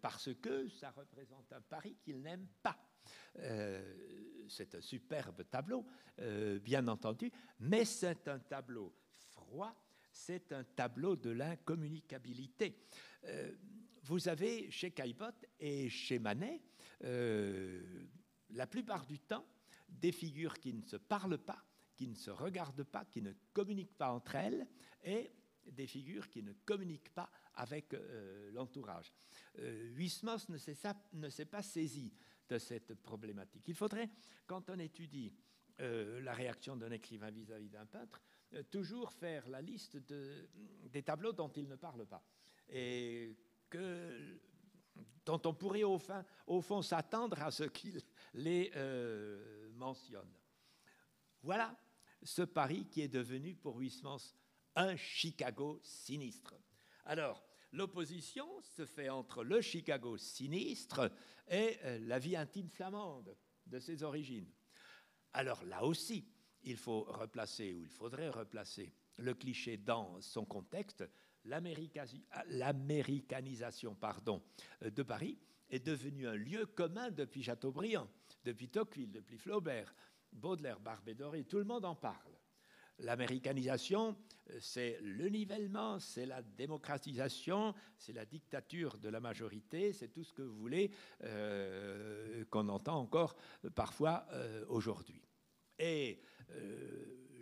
parce 0.00 0.32
que 0.40 0.68
ça 0.68 0.90
représente 0.92 1.52
un 1.52 1.60
Paris 1.60 1.98
qu'il 2.00 2.22
n'aime 2.22 2.48
pas. 2.62 2.78
C'est 4.50 4.74
un 4.74 4.80
superbe 4.80 5.44
tableau, 5.50 5.86
bien 6.62 6.86
entendu, 6.88 7.30
mais 7.60 7.84
c'est 7.84 8.28
un 8.28 8.38
tableau 8.38 8.92
froid, 9.14 9.74
c'est 10.12 10.52
un 10.52 10.64
tableau 10.64 11.16
de 11.16 11.30
l'incommunicabilité. 11.30 12.76
vous 14.02 14.28
avez 14.28 14.70
chez 14.70 14.90
Caillebotte 14.90 15.46
et 15.58 15.88
chez 15.88 16.18
Manet, 16.18 16.60
la 17.00 18.66
plupart 18.66 19.06
du 19.06 19.18
temps, 19.20 19.46
des 19.88 20.12
figures 20.12 20.58
qui 20.58 20.72
ne 20.72 20.82
se 20.82 20.96
parlent 20.96 21.38
pas, 21.38 21.64
qui 21.96 22.08
ne 22.08 22.14
se 22.14 22.30
regardent 22.30 22.84
pas, 22.84 23.04
qui 23.04 23.22
ne 23.22 23.32
communiquent 23.52 23.96
pas 23.96 24.12
entre 24.12 24.34
elles, 24.36 24.66
et 25.04 25.30
des 25.66 25.86
figures 25.86 26.28
qui 26.28 26.42
ne 26.42 26.52
communiquent 26.64 27.12
pas 27.14 27.30
avec 27.54 27.94
euh, 27.94 28.50
l'entourage. 28.52 29.12
Euh, 29.58 29.92
ne 31.14 31.28
s'est 31.28 31.44
pas 31.44 31.62
saisi 31.62 32.12
de 32.48 32.58
cette 32.58 32.94
problématique. 32.94 33.68
Il 33.68 33.74
faudrait, 33.74 34.10
quand 34.46 34.70
on 34.70 34.78
étudie 34.78 35.32
euh, 35.80 36.20
la 36.20 36.32
réaction 36.34 36.76
d'un 36.76 36.90
écrivain 36.90 37.30
vis-à-vis 37.30 37.68
d'un 37.68 37.86
peintre, 37.86 38.20
euh, 38.54 38.62
toujours 38.64 39.12
faire 39.12 39.48
la 39.48 39.62
liste 39.62 39.96
de, 39.96 40.48
des 40.88 41.02
tableaux 41.02 41.32
dont 41.32 41.50
il 41.50 41.68
ne 41.68 41.76
parle 41.76 42.06
pas. 42.06 42.24
Et 42.68 43.36
que 43.68 44.38
dont 45.24 45.40
on 45.44 45.54
pourrait 45.54 45.84
au, 45.84 45.98
au 46.46 46.60
fond 46.60 46.82
s'attendre 46.82 47.40
à 47.42 47.50
ce 47.50 47.64
qu'il 47.64 48.00
les 48.34 48.72
mentionne. 49.74 50.32
Voilà 51.42 51.74
ce 52.22 52.42
Paris 52.42 52.86
qui 52.90 53.00
est 53.00 53.08
devenu 53.08 53.54
pour 53.54 53.80
Huysmans 53.80 54.18
un 54.76 54.96
Chicago 54.96 55.80
sinistre. 55.82 56.54
Alors, 57.04 57.44
l'opposition 57.72 58.46
se 58.62 58.86
fait 58.86 59.08
entre 59.08 59.44
le 59.44 59.60
Chicago 59.60 60.16
sinistre 60.16 61.10
et 61.48 61.78
euh, 61.84 61.98
la 62.00 62.18
vie 62.18 62.36
intime 62.36 62.68
flamande 62.68 63.36
de 63.66 63.78
ses 63.78 64.02
origines. 64.02 64.50
Alors 65.32 65.62
là 65.64 65.84
aussi, 65.84 66.26
il 66.62 66.76
faut 66.76 67.02
replacer, 67.02 67.72
ou 67.72 67.82
il 67.82 67.88
faudrait 67.88 68.28
replacer 68.28 68.92
le 69.16 69.34
cliché 69.34 69.76
dans 69.76 70.20
son 70.20 70.44
contexte, 70.44 71.04
l'américanisation 71.44 73.94
pardon, 73.94 74.42
euh, 74.82 74.90
de 74.90 75.02
Paris 75.02 75.38
est 75.70 75.86
devenue 75.86 76.26
un 76.26 76.34
lieu 76.34 76.66
commun 76.66 77.10
depuis 77.10 77.42
Chateaubriand, 77.42 78.08
depuis 78.44 78.68
Tocqueville, 78.68 79.12
depuis 79.12 79.38
Flaubert, 79.38 79.94
Baudelaire, 80.32 80.80
Barbé-Doré, 80.80 81.44
tout 81.44 81.58
le 81.58 81.64
monde 81.64 81.84
en 81.84 81.94
parle. 81.94 82.39
L'américanisation, 83.00 84.16
euh, 84.50 84.58
c'est 84.60 84.98
le 85.02 85.28
nivellement, 85.28 85.98
c'est 85.98 86.26
la 86.26 86.42
démocratisation, 86.42 87.74
c'est 87.96 88.12
la 88.12 88.24
dictature 88.24 88.98
de 88.98 89.08
la 89.08 89.20
majorité, 89.20 89.92
c'est 89.92 90.08
tout 90.08 90.24
ce 90.24 90.32
que 90.32 90.42
vous 90.42 90.56
voulez 90.56 90.90
euh, 91.24 92.44
qu'on 92.50 92.68
entend 92.68 92.98
encore 92.98 93.36
parfois 93.74 94.26
aujourd'hui. 94.68 95.22
Et 95.78 96.20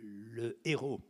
le 0.01 0.59
héros 0.63 1.01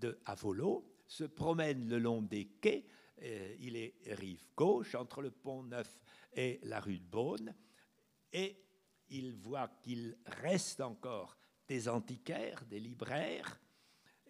de 0.00 0.18
Avolo, 0.24 0.92
se 1.12 1.24
promène 1.24 1.88
le 1.88 1.98
long 1.98 2.22
des 2.22 2.46
quais. 2.46 2.86
Euh, 3.22 3.56
il 3.60 3.76
est 3.76 3.94
rive 4.12 4.44
gauche 4.56 4.94
entre 4.94 5.20
le 5.20 5.30
pont 5.30 5.62
Neuf 5.62 6.00
et 6.34 6.58
la 6.62 6.80
rue 6.80 6.98
de 6.98 7.04
Beaune. 7.04 7.54
Et 8.32 8.64
il 9.10 9.34
voit 9.34 9.68
qu'il 9.82 10.16
reste 10.24 10.80
encore 10.80 11.36
des 11.68 11.88
antiquaires, 11.88 12.64
des 12.64 12.80
libraires, 12.80 13.60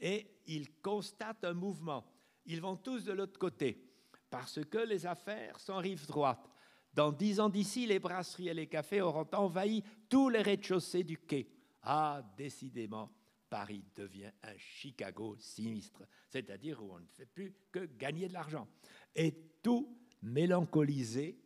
et 0.02 0.26
il 0.48 0.80
constate 0.82 1.44
un 1.44 1.54
mouvement. 1.54 2.04
Ils 2.44 2.60
vont 2.60 2.76
tous 2.76 3.04
de 3.04 3.12
l'autre 3.12 3.38
côté, 3.38 3.88
parce 4.28 4.62
que 4.64 4.78
les 4.78 5.06
affaires 5.06 5.58
sont 5.60 5.76
rive 5.76 6.06
droite. 6.06 6.50
Dans 6.92 7.12
dix 7.12 7.40
ans 7.40 7.48
d'ici, 7.48 7.86
les 7.86 8.00
brasseries 8.00 8.48
et 8.48 8.54
les 8.54 8.66
cafés 8.66 9.00
auront 9.00 9.28
envahi 9.32 9.82
tous 10.08 10.28
les 10.28 10.42
rez-de-chaussée 10.42 11.04
du 11.04 11.16
quai. 11.16 11.48
Ah, 11.82 12.22
décidément, 12.36 13.10
Paris 13.48 13.84
devient 13.94 14.32
un 14.42 14.56
Chicago 14.56 15.36
sinistre, 15.38 16.02
c'est-à-dire 16.28 16.82
où 16.82 16.92
on 16.92 16.98
ne 16.98 17.06
fait 17.06 17.26
plus 17.26 17.54
que 17.70 17.86
gagner 17.86 18.28
de 18.28 18.32
l'argent. 18.32 18.66
Et 19.14 19.32
tout 19.62 19.96
mélancolisé, 20.20 21.38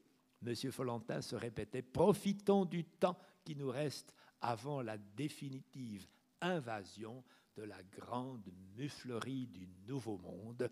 M. 0.44 0.54
Follentin 0.72 1.20
se 1.20 1.36
répétait, 1.36 1.82
profitons 1.82 2.64
du 2.64 2.84
temps 2.84 3.18
qui 3.44 3.54
nous 3.54 3.70
reste 3.70 4.14
avant 4.40 4.82
la 4.82 4.96
définitive 4.98 6.06
invasion 6.40 7.22
de 7.56 7.62
la 7.62 7.82
grande 7.82 8.52
muflerie 8.76 9.46
du 9.46 9.66
Nouveau 9.86 10.18
Monde. 10.18 10.70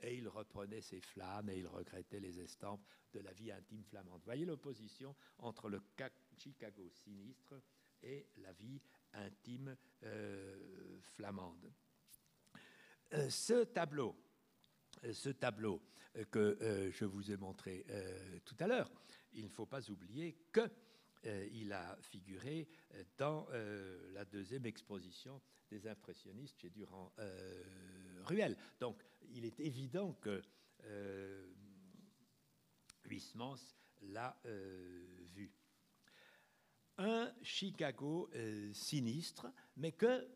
Et 0.00 0.16
il 0.16 0.28
reprenait 0.28 0.80
ses 0.80 1.00
flammes 1.00 1.48
et 1.50 1.58
il 1.58 1.66
regrettait 1.66 2.20
les 2.20 2.40
estampes 2.40 2.84
de 3.12 3.20
la 3.20 3.32
vie 3.32 3.52
intime 3.52 3.84
flamande. 3.84 4.22
Voyez 4.24 4.44
l'opposition 4.44 5.14
entre 5.38 5.68
le 5.68 5.80
Chicago 6.36 6.88
sinistre 6.90 7.54
et 8.02 8.28
la 8.36 8.52
vie 8.52 8.80
intime 9.12 9.76
euh, 10.02 10.98
flamande. 11.00 11.72
Euh, 13.12 13.30
ce 13.30 13.64
tableau, 13.64 14.16
euh, 15.04 15.12
ce 15.12 15.30
tableau 15.30 15.82
que 16.30 16.92
je 16.92 17.04
vous 17.04 17.32
ai 17.32 17.36
montré 17.36 17.84
tout 18.44 18.54
à 18.60 18.68
l'heure, 18.68 18.88
il 19.32 19.46
ne 19.46 19.48
faut 19.48 19.66
pas 19.66 19.90
oublier 19.90 20.36
que 20.52 20.70
il 21.52 21.72
a 21.72 21.96
figuré 22.02 22.68
dans 23.16 23.46
la 24.12 24.24
deuxième 24.24 24.66
exposition 24.66 25.40
des 25.70 25.86
impressionnistes 25.86 26.60
chez 26.60 26.70
Durand-Ruel. 26.70 28.56
Donc, 28.80 29.02
il 29.32 29.44
est 29.44 29.58
évident 29.60 30.12
que 30.14 30.42
Huysmans 33.04 33.76
l'a 34.02 34.36
vu 35.34 35.50
un 36.98 37.32
Chicago 37.42 38.30
euh, 38.34 38.72
sinistre, 38.72 39.46
mais 39.76 39.92
que 39.92 40.28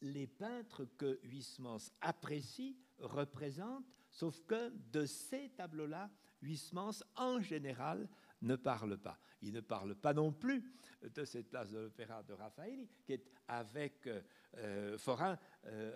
les 0.00 0.26
peintres 0.26 0.84
que 0.96 1.20
Huysmans 1.24 1.92
apprécie 2.00 2.76
représentent, 2.98 3.86
sauf 4.10 4.40
que 4.46 4.70
de 4.92 5.04
ces 5.06 5.50
tableaux-là, 5.50 6.10
Huysmans, 6.40 7.02
en 7.16 7.40
général, 7.40 8.08
ne 8.42 8.56
parle 8.56 8.98
pas. 8.98 9.18
Il 9.42 9.52
ne 9.52 9.60
parle 9.60 9.94
pas 9.94 10.14
non 10.14 10.32
plus 10.32 10.72
de 11.02 11.24
cette 11.24 11.48
place 11.48 11.70
de 11.70 11.78
l'opéra 11.78 12.22
de 12.22 12.32
Raffaelli, 12.32 12.88
qui 13.04 13.12
est 13.14 13.24
avec 13.46 14.06
euh, 14.06 14.20
euh, 14.58 14.98
Forain 14.98 15.38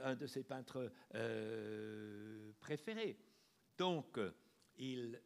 un 0.04 0.14
de 0.14 0.26
ses 0.26 0.44
peintres 0.44 0.92
préférés. 2.60 3.18
Donc, 3.78 4.18
il 4.76 5.20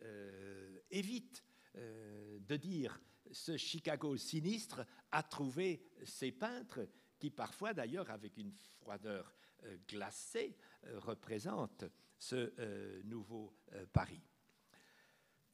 évite 0.90 1.42
de 1.74 2.56
dire 2.56 3.00
ce 3.32 3.56
Chicago 3.56 4.16
sinistre 4.16 4.86
a 5.10 5.22
trouvé 5.22 5.82
ces 6.04 6.32
peintres 6.32 6.86
qui 7.18 7.30
parfois 7.30 7.74
d'ailleurs 7.74 8.10
avec 8.10 8.36
une 8.36 8.52
froideur 8.52 9.34
euh, 9.64 9.76
glacée 9.88 10.56
euh, 10.84 10.98
représentent 11.00 11.84
ce 12.18 12.52
euh, 12.58 13.02
nouveau 13.04 13.54
Paris. 13.92 14.22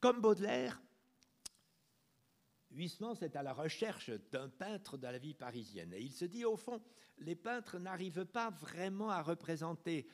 Comme 0.01 0.21
Baudelaire, 0.21 0.81
Huysmans 2.75 3.15
est 3.21 3.37
à 3.37 3.43
la 3.43 3.53
recherche 3.53 4.11
d'un 4.31 4.49
peintre 4.49 4.97
de 4.97 5.07
la 5.07 5.19
vie 5.19 5.35
parisienne. 5.35 5.93
Et 5.93 6.01
il 6.01 6.13
se 6.13 6.25
dit, 6.25 6.45
au 6.45 6.57
fond, 6.57 6.83
les 7.19 7.37
peintres 7.37 7.79
n'arrivent 7.79 8.25
pas 8.25 8.51
vraiment 8.51 9.11
à 9.11 9.23
représenter 9.23 10.07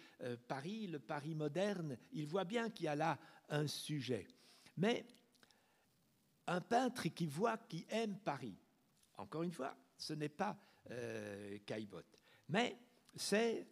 Paris, 0.48 0.86
le 0.86 0.98
Paris 0.98 1.34
moderne. 1.34 1.96
Il 2.12 2.26
voit 2.26 2.44
bien 2.44 2.70
qu'il 2.70 2.86
y 2.86 2.88
a 2.88 2.96
là 2.96 3.18
un 3.48 3.66
sujet. 3.66 4.26
Mais 4.76 5.06
un 6.48 6.60
peintre 6.60 7.08
qui 7.08 7.26
voit, 7.26 7.58
qui 7.58 7.86
aime 7.90 8.16
Paris. 8.18 8.56
Encore 9.16 9.42
une 9.42 9.52
fois, 9.52 9.76
ce 9.96 10.14
n'est 10.14 10.28
pas 10.28 10.56
euh, 10.90 11.58
Caillebotte. 11.66 12.18
Mais 12.48 12.78
c'est, 13.14 13.66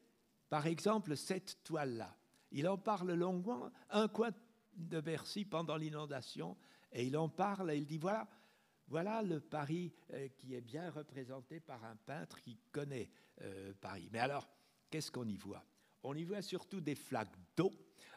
par 0.49 0.67
exemple, 0.67 1.17
cette 1.17 1.63
toile-là. 1.65 2.15
Il 2.53 2.69
en 2.69 2.77
parle 2.77 3.13
longuement, 3.13 3.71
un 3.91 4.09
coin 4.09 4.31
de 4.75 5.01
Bercy 5.01 5.45
pendant 5.45 5.77
l'inondation, 5.77 6.57
et 6.93 7.07
il 7.07 7.17
en 7.17 7.29
parle 7.29 7.71
et 7.71 7.79
il 7.79 7.87
dit 7.87 7.99
voilà, 7.99 8.29
voilà 8.89 9.23
le 9.23 9.41
Paris 9.41 9.93
euh, 10.13 10.29
qui 10.29 10.55
est 10.55 10.61
bien 10.61 10.91
représenté 10.91 11.61
par 11.61 11.85
un 11.85 11.97
peintre 11.97 12.41
qui 12.41 12.59
connaît 12.73 13.11
euh, 13.43 13.73
Paris. 13.81 14.09
Mais 14.13 14.19
alors, 14.19 14.49
qu'est-ce 14.91 15.11
qu'on 15.11 15.27
y 15.29 15.37
voit? 15.37 15.65
On 16.03 16.15
y 16.15 16.25
voit 16.25 16.43
surtout 16.43 16.81
des 16.81 16.95
flaques 16.95 17.37
d'eau, 17.57 17.73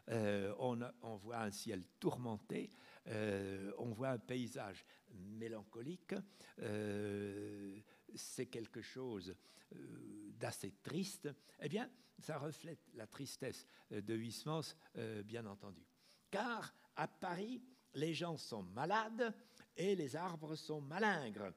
on, 0.07 0.79
on, 1.03 1.15
voit 1.17 1.39
un 1.39 1.51
ciel 1.51 1.83
tourmenté, 1.99 2.69
euh, 3.07 3.71
on 3.77 3.91
voit 3.91 4.09
un 4.09 4.17
paysage 4.17 4.85
mélancolique. 5.13 6.15
Euh, 6.59 7.79
c'est 8.15 8.47
quelque 8.47 8.81
chose 8.81 9.35
euh, 9.73 10.31
d'assez 10.37 10.71
triste. 10.83 11.29
Eh 11.61 11.69
bien, 11.69 11.89
ça 12.19 12.37
reflète 12.37 12.79
la 12.93 13.07
tristesse 13.07 13.65
de 13.89 14.15
Huysmans, 14.15 14.75
bien 15.23 15.45
entendu. 15.45 15.85
Car 16.29 16.73
à 16.95 17.07
Paris, 17.07 17.63
les 17.93 18.13
gens 18.13 18.35
sont 18.35 18.63
malades 18.63 19.33
et 19.79 19.95
les 19.95 20.15
arbres 20.15 20.55
sont 20.55 20.81
malingres. 20.81 21.53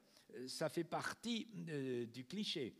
Ça 0.47 0.69
fait 0.69 0.85
partie 0.85 1.45
du 2.11 2.25
cliché. 2.25 2.73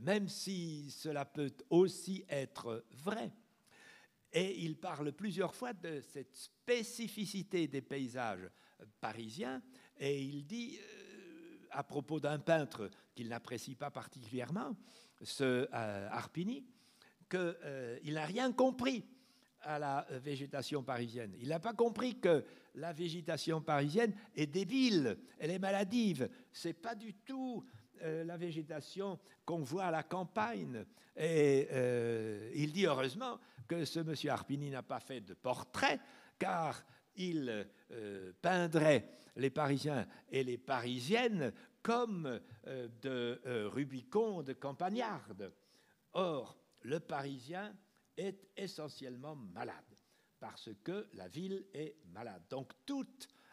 même 0.00 0.28
si 0.28 0.90
cela 0.90 1.24
peut 1.24 1.52
aussi 1.70 2.24
être 2.28 2.84
vrai. 2.92 3.30
Et 4.32 4.62
il 4.62 4.76
parle 4.76 5.12
plusieurs 5.12 5.54
fois 5.54 5.72
de 5.72 6.00
cette 6.00 6.34
spécificité 6.34 7.68
des 7.68 7.82
paysages 7.82 8.50
parisiens, 9.00 9.62
et 9.98 10.20
il 10.20 10.44
dit, 10.44 10.78
à 11.70 11.84
propos 11.84 12.18
d'un 12.18 12.40
peintre 12.40 12.90
qu'il 13.14 13.28
n'apprécie 13.28 13.76
pas 13.76 13.90
particulièrement, 13.90 14.76
ce 15.22 15.68
Harpini, 15.72 16.64
qu'il 17.30 18.14
n'a 18.14 18.26
rien 18.26 18.52
compris 18.52 19.04
à 19.60 19.78
la 19.78 20.06
végétation 20.10 20.82
parisienne. 20.82 21.34
Il 21.38 21.48
n'a 21.48 21.60
pas 21.60 21.72
compris 21.72 22.18
que 22.18 22.44
la 22.74 22.92
végétation 22.92 23.60
parisienne 23.60 24.14
est 24.34 24.46
débile, 24.46 25.18
elle 25.38 25.50
est 25.50 25.58
maladive. 25.58 26.28
C'est 26.52 26.72
pas 26.72 26.94
du 26.94 27.14
tout 27.14 27.64
euh, 28.02 28.24
la 28.24 28.36
végétation 28.36 29.18
qu'on 29.44 29.60
voit 29.60 29.84
à 29.84 29.90
la 29.90 30.02
campagne. 30.02 30.84
Et 31.16 31.68
euh, 31.70 32.50
il 32.54 32.72
dit 32.72 32.86
heureusement 32.86 33.38
que 33.68 33.84
ce 33.84 34.00
monsieur 34.00 34.30
Arpini 34.30 34.70
n'a 34.70 34.82
pas 34.82 35.00
fait 35.00 35.20
de 35.20 35.34
portrait, 35.34 36.00
car 36.38 36.84
il 37.16 37.66
euh, 37.92 38.32
peindrait 38.42 39.08
les 39.36 39.50
Parisiens 39.50 40.06
et 40.30 40.42
les 40.42 40.58
Parisiennes 40.58 41.52
comme 41.82 42.40
de 43.02 43.40
Rubicon 43.66 44.42
de 44.42 44.54
campagnarde. 44.54 45.52
Or, 46.14 46.56
le 46.82 46.98
Parisien 46.98 47.74
est 48.16 48.48
essentiellement 48.56 49.36
malade, 49.36 49.93
parce 50.44 50.68
que 50.82 51.08
la 51.14 51.26
ville 51.26 51.64
est 51.72 51.96
malade. 52.12 52.42
Donc 52.50 52.70
tout 52.84 53.08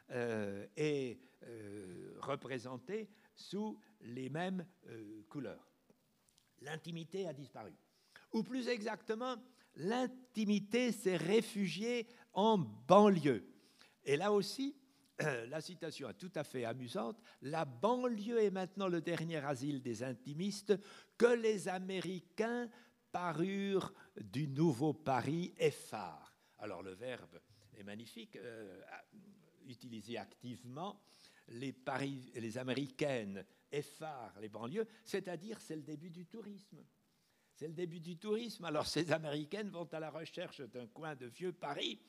euh, 0.09 0.67
est 0.75 1.21
euh, 1.43 2.17
représenté 2.19 3.09
sous 3.33 3.79
les 4.01 4.29
mêmes 4.29 4.65
euh, 4.87 5.23
couleurs. 5.29 5.71
L'intimité 6.59 7.29
a 7.29 7.33
disparu. 7.33 7.71
Ou 8.33 8.43
plus 8.43 8.67
exactement, 8.67 9.37
l'intimité 9.75 10.91
s'est 10.91 11.15
réfugiée 11.15 12.07
en 12.33 12.57
banlieue. 12.57 13.47
Et 14.03 14.17
là 14.17 14.33
aussi, 14.33 14.75
la 15.47 15.61
citation 15.61 16.09
est 16.09 16.15
tout 16.15 16.33
à 16.35 16.43
fait 16.43 16.65
amusante. 16.65 17.21
La 17.41 17.63
banlieue 17.63 18.43
est 18.43 18.51
maintenant 18.51 18.89
le 18.89 18.99
dernier 18.99 19.37
asile 19.37 19.81
des 19.81 20.03
intimistes 20.03 20.73
que 21.17 21.27
les 21.27 21.69
Américains 21.69 22.69
parure 23.13 23.93
du 24.19 24.49
nouveau 24.49 24.91
Paris 24.93 25.53
phare. 25.71 26.30
Alors 26.61 26.81
le 26.81 26.93
verbe 26.93 27.39
est 27.77 27.83
magnifique, 27.83 28.35
euh, 28.35 28.81
utilisé 29.67 30.17
activement. 30.17 31.01
Les, 31.49 31.73
Paris, 31.73 32.31
les 32.35 32.57
Américaines 32.57 33.45
effarent 33.71 34.39
les 34.39 34.49
banlieues, 34.49 34.87
c'est-à-dire 35.03 35.59
c'est 35.59 35.75
le 35.75 35.81
début 35.81 36.09
du 36.09 36.25
tourisme. 36.25 36.83
C'est 37.55 37.67
le 37.67 37.73
début 37.73 37.99
du 37.99 38.17
tourisme. 38.17 38.65
Alors 38.65 38.87
ces 38.87 39.11
Américaines 39.11 39.69
vont 39.69 39.89
à 39.91 39.99
la 39.99 40.09
recherche 40.09 40.61
d'un 40.61 40.87
coin 40.87 41.15
de 41.15 41.25
vieux 41.25 41.51
Paris 41.51 41.99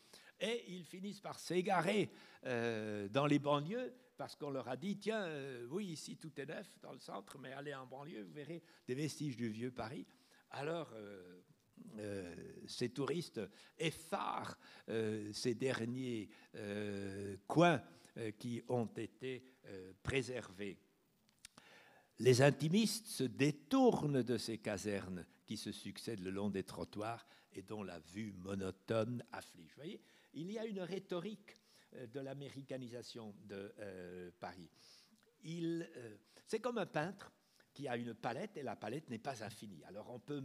et 0.40 0.64
ils 0.68 0.84
finissent 0.84 1.20
par 1.20 1.38
s'égarer 1.38 2.10
euh, 2.46 3.08
dans 3.08 3.26
les 3.26 3.38
banlieues 3.38 3.94
parce 4.16 4.36
qu'on 4.36 4.50
leur 4.50 4.68
a 4.68 4.76
dit, 4.76 4.98
tiens, 4.98 5.22
euh, 5.24 5.66
oui, 5.70 5.86
ici 5.86 6.16
tout 6.16 6.38
est 6.38 6.46
neuf 6.46 6.78
dans 6.80 6.92
le 6.92 7.00
centre, 7.00 7.38
mais 7.38 7.52
allez 7.52 7.74
en 7.74 7.86
banlieue, 7.86 8.22
vous 8.22 8.32
verrez 8.32 8.62
des 8.86 8.94
vestiges 8.94 9.36
du 9.36 9.48
vieux 9.48 9.72
Paris 9.72 10.06
alors 10.52 10.92
euh, 11.98 12.34
ces 12.66 12.90
touristes 12.90 13.40
effarent 13.78 14.58
euh, 14.88 15.32
ces 15.32 15.54
derniers 15.54 16.28
coins 17.46 17.82
qui 18.38 18.62
ont 18.68 18.90
été 18.96 19.42
préservés. 20.02 20.78
Les 22.18 22.42
intimistes 22.42 23.06
se 23.06 23.24
détournent 23.24 24.22
de 24.22 24.36
ces 24.36 24.58
casernes 24.58 25.26
qui 25.46 25.56
se 25.56 25.72
succèdent 25.72 26.20
le 26.20 26.30
long 26.30 26.50
des 26.50 26.62
trottoirs 26.62 27.26
et 27.52 27.62
dont 27.62 27.82
la 27.82 27.98
vue 28.00 28.32
monotone 28.34 29.24
afflige. 29.32 29.70
Vous 29.70 29.76
voyez, 29.76 30.02
il 30.34 30.52
y 30.52 30.58
a 30.58 30.66
une 30.66 30.80
rhétorique 30.80 31.56
de 32.12 32.20
l'américanisation 32.20 33.34
de 33.44 34.30
Paris. 34.38 34.70
c'est 36.46 36.60
comme 36.60 36.78
un 36.78 36.86
peintre 36.86 37.32
qui 37.72 37.88
a 37.88 37.96
une 37.96 38.14
palette 38.14 38.56
et 38.56 38.62
la 38.62 38.76
palette 38.76 39.08
n'est 39.08 39.18
pas 39.18 39.42
infinie. 39.42 39.82
Alors 39.84 40.10
on 40.10 40.18
peut 40.18 40.42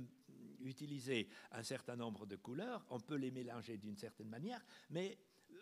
utiliser 0.67 1.27
un 1.51 1.63
certain 1.63 1.95
nombre 1.95 2.25
de 2.25 2.35
couleurs, 2.35 2.85
on 2.89 2.99
peut 2.99 3.15
les 3.15 3.31
mélanger 3.31 3.77
d'une 3.77 3.97
certaine 3.97 4.29
manière, 4.29 4.63
mais 4.89 5.17
euh, 5.51 5.55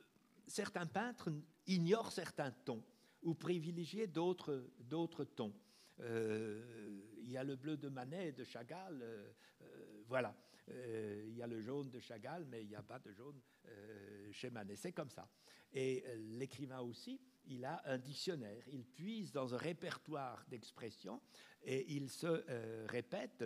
certains 0.47 0.85
peintres 0.85 1.31
ignorent 1.67 2.11
certains 2.11 2.51
tons 2.51 2.83
ou 3.23 3.33
privilégient 3.33 4.07
d'autres 4.07 5.23
tons. 5.35 5.53
Euh, 6.01 7.01
il 7.21 7.31
y 7.31 7.37
a 7.37 7.43
le 7.43 7.55
bleu 7.55 7.77
de 7.77 7.89
Manet 7.89 8.29
et 8.29 8.31
de 8.33 8.43
Chagall, 8.43 9.01
euh, 9.01 9.31
voilà. 10.07 10.35
il 10.67 11.35
y 11.35 11.41
a 11.41 11.47
le 11.47 11.61
jaune 11.61 11.89
de 11.89 11.99
Chagall, 11.99 12.45
mais 12.45 12.61
il 12.61 12.67
n'y 12.67 12.75
a 12.75 12.83
pas 12.83 12.99
de 12.99 13.11
jaune 13.11 13.39
chez 14.31 14.51
Manet. 14.51 14.75
C'est 14.75 14.91
comme 14.91 15.09
ça. 15.09 15.27
Et 15.73 16.03
l'écrivain 16.37 16.81
aussi, 16.81 17.19
il 17.47 17.65
a 17.65 17.81
un 17.85 17.97
dictionnaire. 17.97 18.63
Il 18.71 18.85
puise 18.85 19.31
dans 19.31 19.55
un 19.55 19.57
répertoire 19.57 20.45
d'expressions 20.47 21.19
et 21.63 21.93
il 21.93 22.09
se 22.09 22.43
répète 22.87 23.43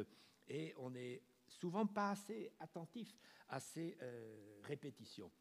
et 0.50 0.74
on 0.78 0.90
n'est 0.90 1.22
souvent 1.50 1.86
pas 1.86 2.12
assez 2.12 2.52
attentif 2.60 3.16
à 3.50 3.60
ces 3.60 3.98
euh, 4.02 4.60
répétitions. 4.64 5.32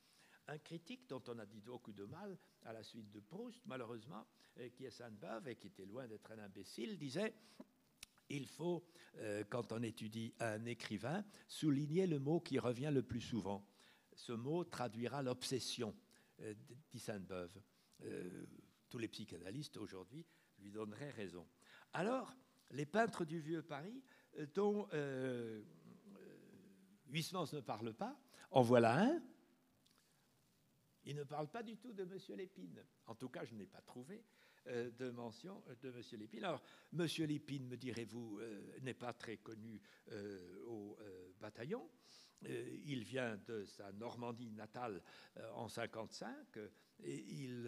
Un 0.46 0.58
critique 0.58 1.08
dont 1.08 1.22
on 1.28 1.38
a 1.38 1.46
dit 1.46 1.60
beaucoup 1.60 1.92
de 1.92 2.04
mal 2.04 2.38
à 2.64 2.72
la 2.72 2.82
suite 2.82 3.10
de 3.10 3.20
Proust, 3.20 3.60
malheureusement, 3.66 4.26
qui 4.74 4.86
est 4.86 4.90
Sainte-Beuve 4.90 5.48
et 5.48 5.56
qui 5.56 5.68
était 5.68 5.84
loin 5.84 6.06
d'être 6.08 6.32
un 6.32 6.38
imbécile, 6.38 6.98
disait 6.98 7.34
il 8.30 8.46
faut, 8.46 8.84
euh, 9.18 9.44
quand 9.48 9.72
on 9.72 9.82
étudie 9.82 10.34
un 10.40 10.64
écrivain, 10.64 11.24
souligner 11.46 12.06
le 12.06 12.18
mot 12.18 12.40
qui 12.40 12.58
revient 12.58 12.90
le 12.92 13.02
plus 13.02 13.20
souvent. 13.20 13.66
Ce 14.14 14.32
mot 14.32 14.64
traduira 14.64 15.22
l'obsession, 15.22 15.94
dit 16.90 16.98
Sainte-Beuve. 16.98 17.60
tous 18.88 18.98
les 18.98 19.08
psychanalystes 19.08 19.76
aujourd'hui 19.76 20.26
lui 20.58 20.72
donneraient 20.72 21.10
raison. 21.10 21.46
Alors, 21.92 22.34
les 22.70 22.86
peintres 22.86 23.24
du 23.24 23.40
vieux 23.40 23.62
Paris, 23.62 24.02
euh, 24.38 24.46
dont 24.54 24.88
euh, 24.92 25.62
Huysmans 27.08 27.52
ne 27.52 27.60
parle 27.60 27.92
pas, 27.92 28.18
en 28.50 28.62
voilà 28.62 29.02
un. 29.02 29.22
Il 31.04 31.16
ne 31.16 31.24
parle 31.24 31.48
pas 31.48 31.62
du 31.62 31.76
tout 31.76 31.92
de 31.92 32.02
M. 32.02 32.18
Lépine. 32.36 32.84
En 33.06 33.14
tout 33.14 33.28
cas, 33.28 33.44
je 33.44 33.54
n'ai 33.54 33.66
pas 33.66 33.80
trouvé 33.80 34.24
euh, 34.66 34.90
de 34.90 35.10
mention 35.10 35.62
de 35.80 35.88
M. 35.88 36.02
Lépine. 36.18 36.44
Alors, 36.44 36.62
M. 36.92 37.06
Lépine, 37.26 37.66
me 37.66 37.76
direz-vous, 37.76 38.40
n'est 38.82 38.94
pas 38.94 39.12
très 39.12 39.38
connu 39.38 39.80
au 40.66 40.98
bataillon. 41.40 41.88
il 42.42 43.04
vient 43.04 43.36
de 43.46 43.64
sa 43.64 43.90
Normandie 43.92 44.50
natale 44.52 45.02
en 45.54 45.68
55 45.68 46.58
et 47.04 47.16
il 47.16 47.66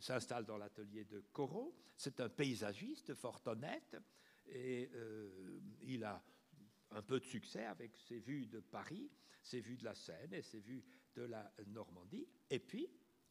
s'installe 0.00 0.46
dans 0.46 0.56
l'atelier 0.56 1.04
de 1.04 1.20
Corot. 1.32 1.74
C'est 1.96 2.20
un 2.20 2.28
paysagiste 2.28 3.14
fort 3.14 3.40
honnête 3.46 3.96
et 4.46 4.90
euh, 4.94 5.60
il 5.82 6.04
a 6.04 6.22
un 6.92 7.02
peu 7.02 7.20
de 7.20 7.24
succès 7.24 7.64
avec 7.64 7.96
ses 7.96 8.18
vues 8.18 8.46
de 8.46 8.60
Paris, 8.60 9.10
ses 9.42 9.60
vues 9.60 9.76
de 9.76 9.84
la 9.84 9.94
Seine 9.94 10.32
et 10.32 10.42
ses 10.42 10.60
vues 10.60 10.84
de 11.14 11.22
la 11.22 11.52
Normandie. 11.66 12.26
Et 12.50 12.58
puis, 12.58 12.88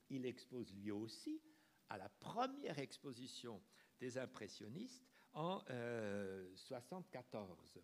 il 0.09 0.25
expose 0.25 0.73
lui 0.75 0.91
aussi 0.91 1.41
à 1.89 1.97
la 1.97 2.09
première 2.09 2.79
exposition 2.79 3.61
des 3.99 4.17
impressionnistes 4.17 5.05
en 5.33 5.59
1974. 5.59 7.77
Euh, 7.77 7.81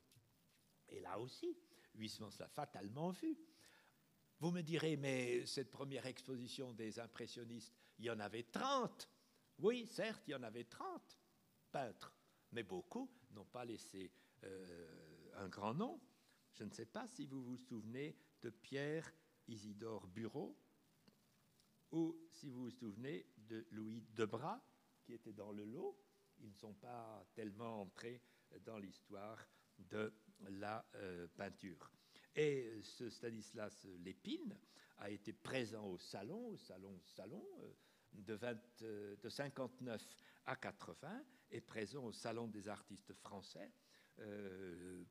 et 0.90 1.00
là 1.00 1.20
aussi, 1.20 1.58
Huysmans 1.96 2.38
l'a 2.40 2.48
fatalement 2.48 3.12
vu. 3.12 3.38
Vous 4.40 4.52
me 4.52 4.62
direz, 4.62 4.98
mais 4.98 5.46
cette 5.46 5.72
première 5.72 6.06
exposition 6.06 6.74
des 6.74 7.00
impressionnistes, 7.00 7.74
il 7.98 8.06
y 8.06 8.10
en 8.10 8.20
avait 8.20 8.44
30. 8.44 9.10
Oui, 9.60 9.88
certes, 9.88 10.24
il 10.28 10.32
y 10.32 10.36
en 10.36 10.44
avait 10.44 10.66
30 10.66 11.18
peintres, 11.72 12.14
mais 12.52 12.64
beaucoup 12.64 13.10
n'ont 13.32 13.46
pas 13.46 13.66
laissé 13.66 14.12
euh, 14.44 15.07
un 15.38 15.48
grand 15.48 15.74
nom. 15.74 16.00
Je 16.54 16.64
ne 16.64 16.72
sais 16.72 16.86
pas 16.86 17.08
si 17.08 17.26
vous 17.26 17.44
vous 17.44 17.58
souvenez 17.58 18.18
de 18.42 18.50
Pierre 18.50 19.12
Isidore 19.48 20.08
Bureau 20.08 20.58
ou 21.92 22.18
si 22.30 22.50
vous 22.50 22.64
vous 22.66 22.72
souvenez 22.72 23.26
de 23.38 23.66
Louis 23.72 24.04
Debras, 24.16 24.62
qui 25.04 25.14
était 25.14 25.34
dans 25.34 25.52
le 25.52 25.66
lot. 25.66 25.98
Ils 26.40 26.50
ne 26.50 26.56
sont 26.56 26.74
pas 26.74 27.26
tellement 27.34 27.82
entrés 27.82 28.22
dans 28.66 28.78
l'histoire 28.78 29.48
de 29.78 30.14
la 30.50 30.86
euh, 30.96 31.28
peinture. 31.36 31.92
Et 32.36 32.82
ce 32.84 33.10
Stanislas 33.10 33.86
Lépine 34.00 34.58
a 34.98 35.10
été 35.10 35.34
présent 35.34 35.86
au 35.86 35.98
salon, 35.98 36.50
au 36.50 36.58
salon, 36.58 37.00
salon, 37.04 37.44
euh, 37.62 37.74
de, 38.14 38.34
20, 38.34 38.58
de 39.22 39.30
59 39.30 40.04
à 40.46 40.56
80, 40.56 41.24
est 41.52 41.62
présent 41.62 42.04
au 42.04 42.12
Salon 42.12 42.48
des 42.48 42.68
artistes 42.68 43.14
français 43.14 43.72
euh, 43.72 43.87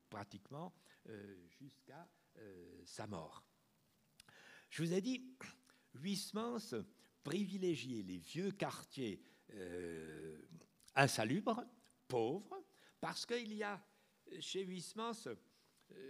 pratiquement 0.08 0.72
euh, 1.08 1.36
jusqu'à 1.60 2.08
euh, 2.38 2.82
sa 2.84 3.06
mort. 3.06 3.44
Je 4.70 4.82
vous 4.82 4.92
ai 4.92 5.00
dit, 5.00 5.36
Huysmans 5.94 6.74
privilégiait 7.22 8.02
les 8.02 8.18
vieux 8.18 8.50
quartiers 8.50 9.22
insalubres, 10.94 11.64
pauvres, 12.08 12.64
parce 13.00 13.24
qu'il 13.24 13.52
y 13.52 13.62
a 13.62 13.80
chez 14.40 14.62
Huysmans, 14.62 15.28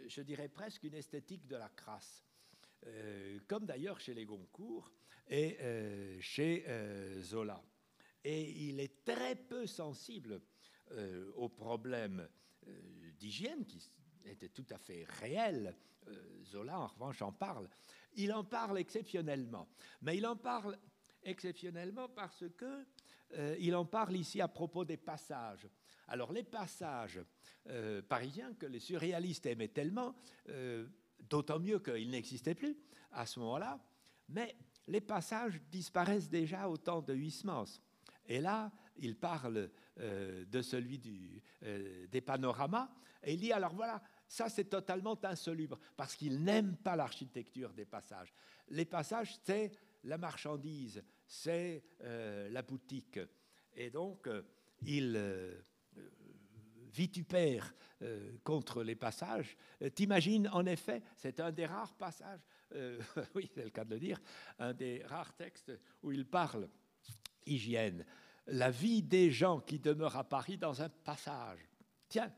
je 0.07 0.23
dirais 0.23 0.49
presque 0.49 0.85
une 0.85 0.95
esthétique 0.95 1.47
de 1.47 1.57
la 1.57 1.69
crasse. 1.69 2.25
comme 3.47 3.67
d'ailleurs 3.67 4.01
chez 4.01 4.15
les 4.15 4.25
Goncourt 4.25 4.91
et 5.29 5.59
chez 6.21 6.65
Zola. 7.21 7.63
Et 8.25 8.69
il 8.69 8.81
est 8.81 9.05
très 9.05 9.37
peu 9.37 9.67
sensible 9.67 10.41
aux 11.35 11.51
problèmes 11.51 12.27
d'hygiène 13.19 13.65
qui 13.65 13.83
était 14.25 14.49
tout 14.49 14.67
à 14.71 14.79
fait 14.79 15.05
réel. 15.21 15.77
Zola, 16.45 16.79
en 16.79 16.87
revanche, 16.87 17.23
en 17.23 17.33
parle. 17.33 17.69
Il 18.15 18.33
en 18.33 18.45
parle 18.45 18.79
exceptionnellement. 18.79 19.69
Mais 20.03 20.17
il 20.17 20.27
en 20.27 20.37
parle 20.37 20.79
exceptionnellement 21.27 22.09
parce 22.09 22.45
que 22.57 22.87
euh, 23.35 23.57
il 23.59 23.75
en 23.75 23.85
parle 23.85 24.17
ici 24.17 24.41
à 24.41 24.49
propos 24.49 24.85
des 24.85 24.97
passages. 24.97 25.69
Alors 26.09 26.33
les 26.33 26.45
passages 26.45 27.21
euh, 27.69 28.01
parisiens 28.03 28.55
que 28.55 28.67
les 28.67 28.79
surréalistes 28.79 29.47
aimaient 29.47 29.69
tellement, 29.69 30.15
euh, 30.49 30.87
d'autant 31.29 31.59
mieux 31.59 31.81
qu'ils 31.81 32.11
n'existaient 32.11 32.55
plus 32.55 32.77
à 33.13 33.27
ce 33.27 33.41
moment-là, 33.41 33.81
mais 34.29 34.57
les 34.87 35.01
passages 35.01 35.61
disparaissent 35.71 36.29
déjà 36.29 36.69
au 36.69 36.77
temps 36.77 37.03
de 37.03 37.15
Huysmans. 37.15 37.81
Et 38.27 38.41
là, 38.41 38.71
il 38.97 39.17
parle 39.17 39.71
de 39.97 40.63
celui 40.63 40.99
du, 40.99 41.43
des 42.11 42.21
panoramas, 42.21 42.91
et 43.23 43.35
il 43.35 43.41
dit, 43.41 43.53
alors 43.53 43.75
voilà, 43.75 44.01
ça 44.29 44.49
c'est 44.49 44.65
totalement 44.65 45.19
insoluble, 45.25 45.77
parce 45.97 46.15
qu'il 46.15 46.43
n'aime 46.43 46.77
pas 46.77 46.97
l'architecture 46.97 47.73
des 47.73 47.85
passages. 47.85 48.33
Les 48.69 48.85
passages, 48.85 49.37
c'est 49.43 49.73
la 50.05 50.17
marchandise, 50.17 51.03
c'est 51.27 51.83
euh, 52.03 52.49
la 52.51 52.63
boutique. 52.63 53.19
Et 53.75 53.91
donc, 53.91 54.29
euh, 54.29 54.43
il 54.83 55.15
euh, 55.17 55.61
vitupère 56.93 57.75
contre 58.45 58.83
les 58.83 58.95
passages. 58.95 59.57
T'imagines, 59.95 60.49
en 60.49 60.67
effet, 60.67 61.03
c'est 61.17 61.41
un 61.41 61.51
des 61.51 61.65
rares 61.65 61.95
passages, 61.95 62.41
oui, 63.35 63.51
c'est 63.55 63.65
le 63.65 63.71
cas 63.71 63.87
de 63.87 63.95
le 63.95 63.99
dire, 63.99 64.21
un 64.59 64.75
des 64.75 65.03
rares 65.07 65.35
textes 65.35 65.73
où 66.03 66.13
il 66.13 66.27
parle 66.27 66.69
hygiène. 67.47 68.05
La 68.49 68.71
vie 68.71 69.03
des 69.03 69.31
gens 69.31 69.61
qui 69.61 69.79
demeurent 69.79 70.17
à 70.17 70.25
Paris 70.25 70.57
dans 70.57 70.83
un 70.83 70.89
passage. 70.89 71.59
Tiens, 72.09 72.33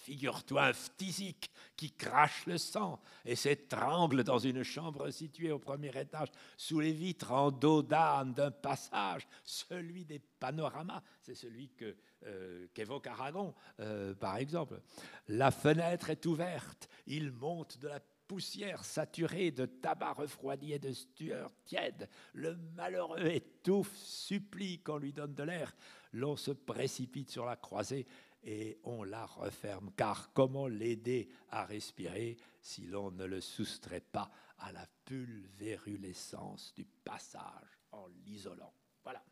Figure-toi 0.00 0.64
un 0.64 0.72
phtisique 0.72 1.50
qui 1.76 1.92
crache 1.92 2.46
le 2.46 2.56
sang 2.56 3.02
et 3.26 3.36
s'étrangle 3.36 4.24
dans 4.24 4.38
une 4.38 4.62
chambre 4.62 5.10
située 5.10 5.52
au 5.52 5.58
premier 5.58 5.90
étage, 5.94 6.28
sous 6.56 6.80
les 6.80 6.92
vitres 6.92 7.32
en 7.32 7.50
dos 7.50 7.82
d'âne 7.82 8.32
d'un 8.32 8.50
passage, 8.50 9.28
celui 9.44 10.06
des 10.06 10.18
panoramas. 10.18 11.02
C'est 11.20 11.34
celui 11.34 11.68
que, 11.68 11.94
euh, 12.24 12.66
qu'évoque 12.72 13.08
Aragon, 13.08 13.54
euh, 13.80 14.14
par 14.14 14.38
exemple. 14.38 14.80
La 15.28 15.50
fenêtre 15.50 16.08
est 16.08 16.24
ouverte, 16.24 16.88
il 17.06 17.30
monte 17.30 17.76
de 17.76 17.88
la 17.88 18.00
poussière 18.30 18.84
saturée 18.84 19.50
de 19.50 19.66
tabac 19.66 20.12
refroidi 20.12 20.72
et 20.72 20.78
de 20.78 20.92
sueur 20.92 21.50
tiède. 21.64 22.08
Le 22.32 22.54
malheureux 22.76 23.26
étouffe, 23.26 23.92
supplie 23.96 24.78
qu'on 24.78 24.98
lui 24.98 25.12
donne 25.12 25.34
de 25.34 25.42
l'air. 25.42 25.74
L'on 26.12 26.36
se 26.36 26.52
précipite 26.52 27.28
sur 27.28 27.44
la 27.44 27.56
croisée 27.56 28.06
et 28.44 28.78
on 28.84 29.02
la 29.02 29.26
referme. 29.26 29.90
Car 29.96 30.32
comment 30.32 30.68
l'aider 30.68 31.28
à 31.48 31.64
respirer 31.64 32.36
si 32.62 32.86
l'on 32.86 33.10
ne 33.10 33.24
le 33.24 33.40
soustrait 33.40 34.00
pas 34.12 34.30
à 34.58 34.70
la 34.70 34.86
pulvérulescence 35.04 36.72
du 36.72 36.84
passage 36.84 37.80
en 37.90 38.06
l'isolant? 38.24 38.72
Voilà. 39.02 39.24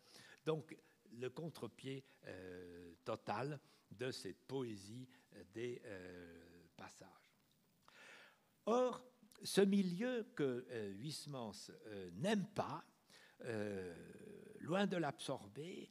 Donc 0.44 0.76
le 1.12 1.30
contre-pied 1.30 2.04
euh, 2.26 2.94
total 3.04 3.60
de 3.92 4.10
cette 4.10 4.44
poésie 4.48 5.08
des 5.54 5.80
euh, 5.84 6.66
passages. 6.76 7.27
Or, 8.70 9.02
ce 9.42 9.62
milieu 9.62 10.26
que 10.36 10.66
euh, 10.70 10.92
Huysmans 10.92 11.70
n'aime 12.16 12.46
pas, 12.54 12.84
loin 14.60 14.86
de 14.86 14.96
l'absorber, 14.96 15.88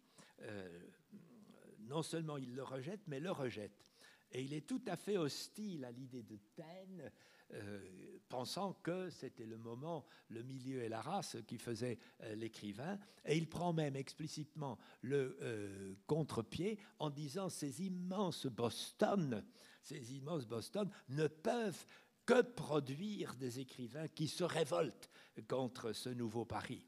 non 1.88 2.04
seulement 2.04 2.36
il 2.36 2.54
le 2.54 2.62
rejette, 2.62 3.00
mais 3.08 3.22
le 3.22 3.32
rejette. 3.32 3.94
Et 4.32 4.44
il 4.44 4.54
est 4.54 4.68
tout 4.68 4.82
à 4.88 4.98
fait 4.98 5.18
hostile 5.18 5.86
à 5.86 5.92
l'idée 5.92 6.24
de 6.24 6.38
Taine, 6.56 7.10
euh, 7.54 7.80
pensant 8.28 8.74
que 8.84 9.10
c'était 9.10 9.46
le 9.46 9.58
moment, 9.58 10.06
le 10.30 10.44
milieu 10.44 10.84
et 10.84 10.90
la 10.90 11.02
race 11.02 11.38
qui 11.48 11.58
faisaient 11.58 11.98
euh, 12.24 12.36
l'écrivain. 12.36 13.00
Et 13.26 13.38
il 13.38 13.48
prend 13.48 13.72
même 13.72 13.96
explicitement 13.96 14.78
le 15.02 15.38
euh, 15.42 15.96
contre-pied 16.08 16.78
en 17.00 17.10
disant 17.10 17.48
ces 17.48 17.84
immenses 17.84 18.48
Boston, 18.48 19.46
ces 19.82 20.14
immenses 20.16 20.46
Boston 20.46 20.90
ne 21.08 21.28
peuvent 21.28 21.86
que 22.28 22.42
produire 22.42 23.34
des 23.36 23.62
écrivains 23.62 24.10
qui 24.10 24.28
se 24.28 24.44
révoltent 24.44 25.10
contre 25.48 25.94
ce 25.94 26.10
nouveau 26.10 26.46
Paris. 26.46 26.86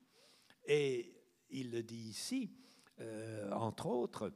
Et 0.68 1.16
il 1.50 1.72
le 1.72 1.82
dit 1.82 2.10
ici, 2.10 2.52
entre 3.52 3.88
autres, 3.88 4.34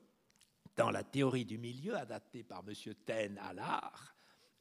dans 0.77 0.89
la 0.89 1.03
théorie 1.03 1.45
du 1.45 1.57
milieu 1.57 1.95
adaptée 1.95 2.43
par 2.43 2.63
M. 2.67 2.73
Taine 3.05 3.37
à 3.39 3.53
l'art 3.53 4.15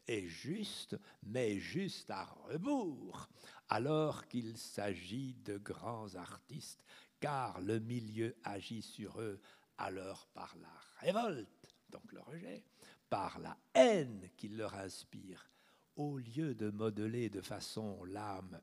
est 0.08 0.26
juste, 0.26 0.98
mais 1.22 1.60
juste 1.60 2.10
à 2.10 2.24
rebours, 2.24 3.28
alors 3.68 4.26
qu'il 4.26 4.58
s'agit 4.58 5.34
de 5.44 5.58
grands 5.58 6.16
artistes, 6.16 6.84
car 7.20 7.60
le 7.60 7.78
milieu 7.78 8.36
agit 8.42 8.82
sur 8.82 9.20
eux 9.20 9.40
alors 9.78 10.26
par 10.34 10.56
la 10.60 10.74
révolte, 10.96 11.72
donc 11.88 12.10
le 12.12 12.20
rejet, 12.20 12.64
par 13.08 13.38
la 13.38 13.56
haine 13.74 14.28
qu'il 14.36 14.56
leur 14.56 14.74
inspire, 14.74 15.51
au 15.96 16.18
lieu 16.18 16.54
de 16.54 16.70
modeler 16.70 17.28
de 17.28 17.40
façon 17.40 18.04
l'âme 18.04 18.60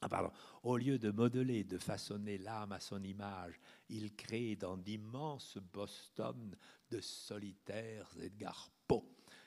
ah, 0.00 0.08
pardon, 0.08 0.30
au 0.62 0.76
lieu 0.76 0.96
de 0.96 1.10
modeler, 1.10 1.64
de 1.64 1.76
façonner 1.76 2.38
l'âme 2.38 2.70
à 2.70 2.78
son 2.78 3.02
image, 3.02 3.58
il 3.88 4.14
crée 4.14 4.54
dans 4.54 4.76
d'immenses 4.76 5.58
Boston 5.72 6.56
de 6.88 7.00
solitaires 7.00 8.08
Edgar 8.20 8.70
Poe. 8.86 9.02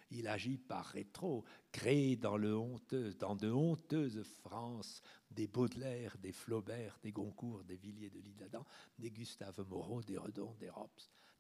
Il 0.10 0.28
agit 0.28 0.58
par 0.58 0.88
rétro, 0.88 1.46
crée 1.72 2.18
dans, 2.18 2.36
le 2.36 2.54
honteux, 2.54 3.14
dans 3.14 3.38
de 3.38 3.50
honteuses 3.50 4.24
France 4.24 5.02
des 5.30 5.48
Baudelaire, 5.48 6.18
des 6.18 6.34
Flaubert, 6.34 7.00
des 7.02 7.14
Goncourt, 7.14 7.64
des 7.64 7.78
Villiers 7.78 8.10
de 8.10 8.20
l'Isle-Adam, 8.20 8.66
des 9.00 9.10
Gustave 9.10 9.66
Moreau, 9.70 10.04
des 10.04 10.18
Redon, 10.18 10.54
des 10.60 10.70
Robes, 10.70 10.90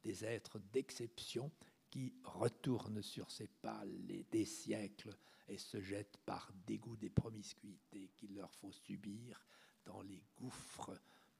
des 0.03 0.23
êtres 0.23 0.57
d'exception 0.71 1.51
qui 1.89 2.13
retournent 2.23 3.01
sur 3.01 3.29
ses 3.29 3.47
pas 3.47 3.83
les, 4.07 4.23
des 4.31 4.45
siècles 4.45 5.17
et 5.51 5.57
se 5.57 5.81
jettent 5.81 6.17
par 6.25 6.49
dégoût 6.65 6.95
des 6.95 7.09
promiscuités 7.09 8.09
qu'il 8.15 8.35
leur 8.35 8.53
faut 8.53 8.71
subir 8.71 9.45
dans 9.83 10.01
les 10.01 10.23
gouffres 10.37 10.97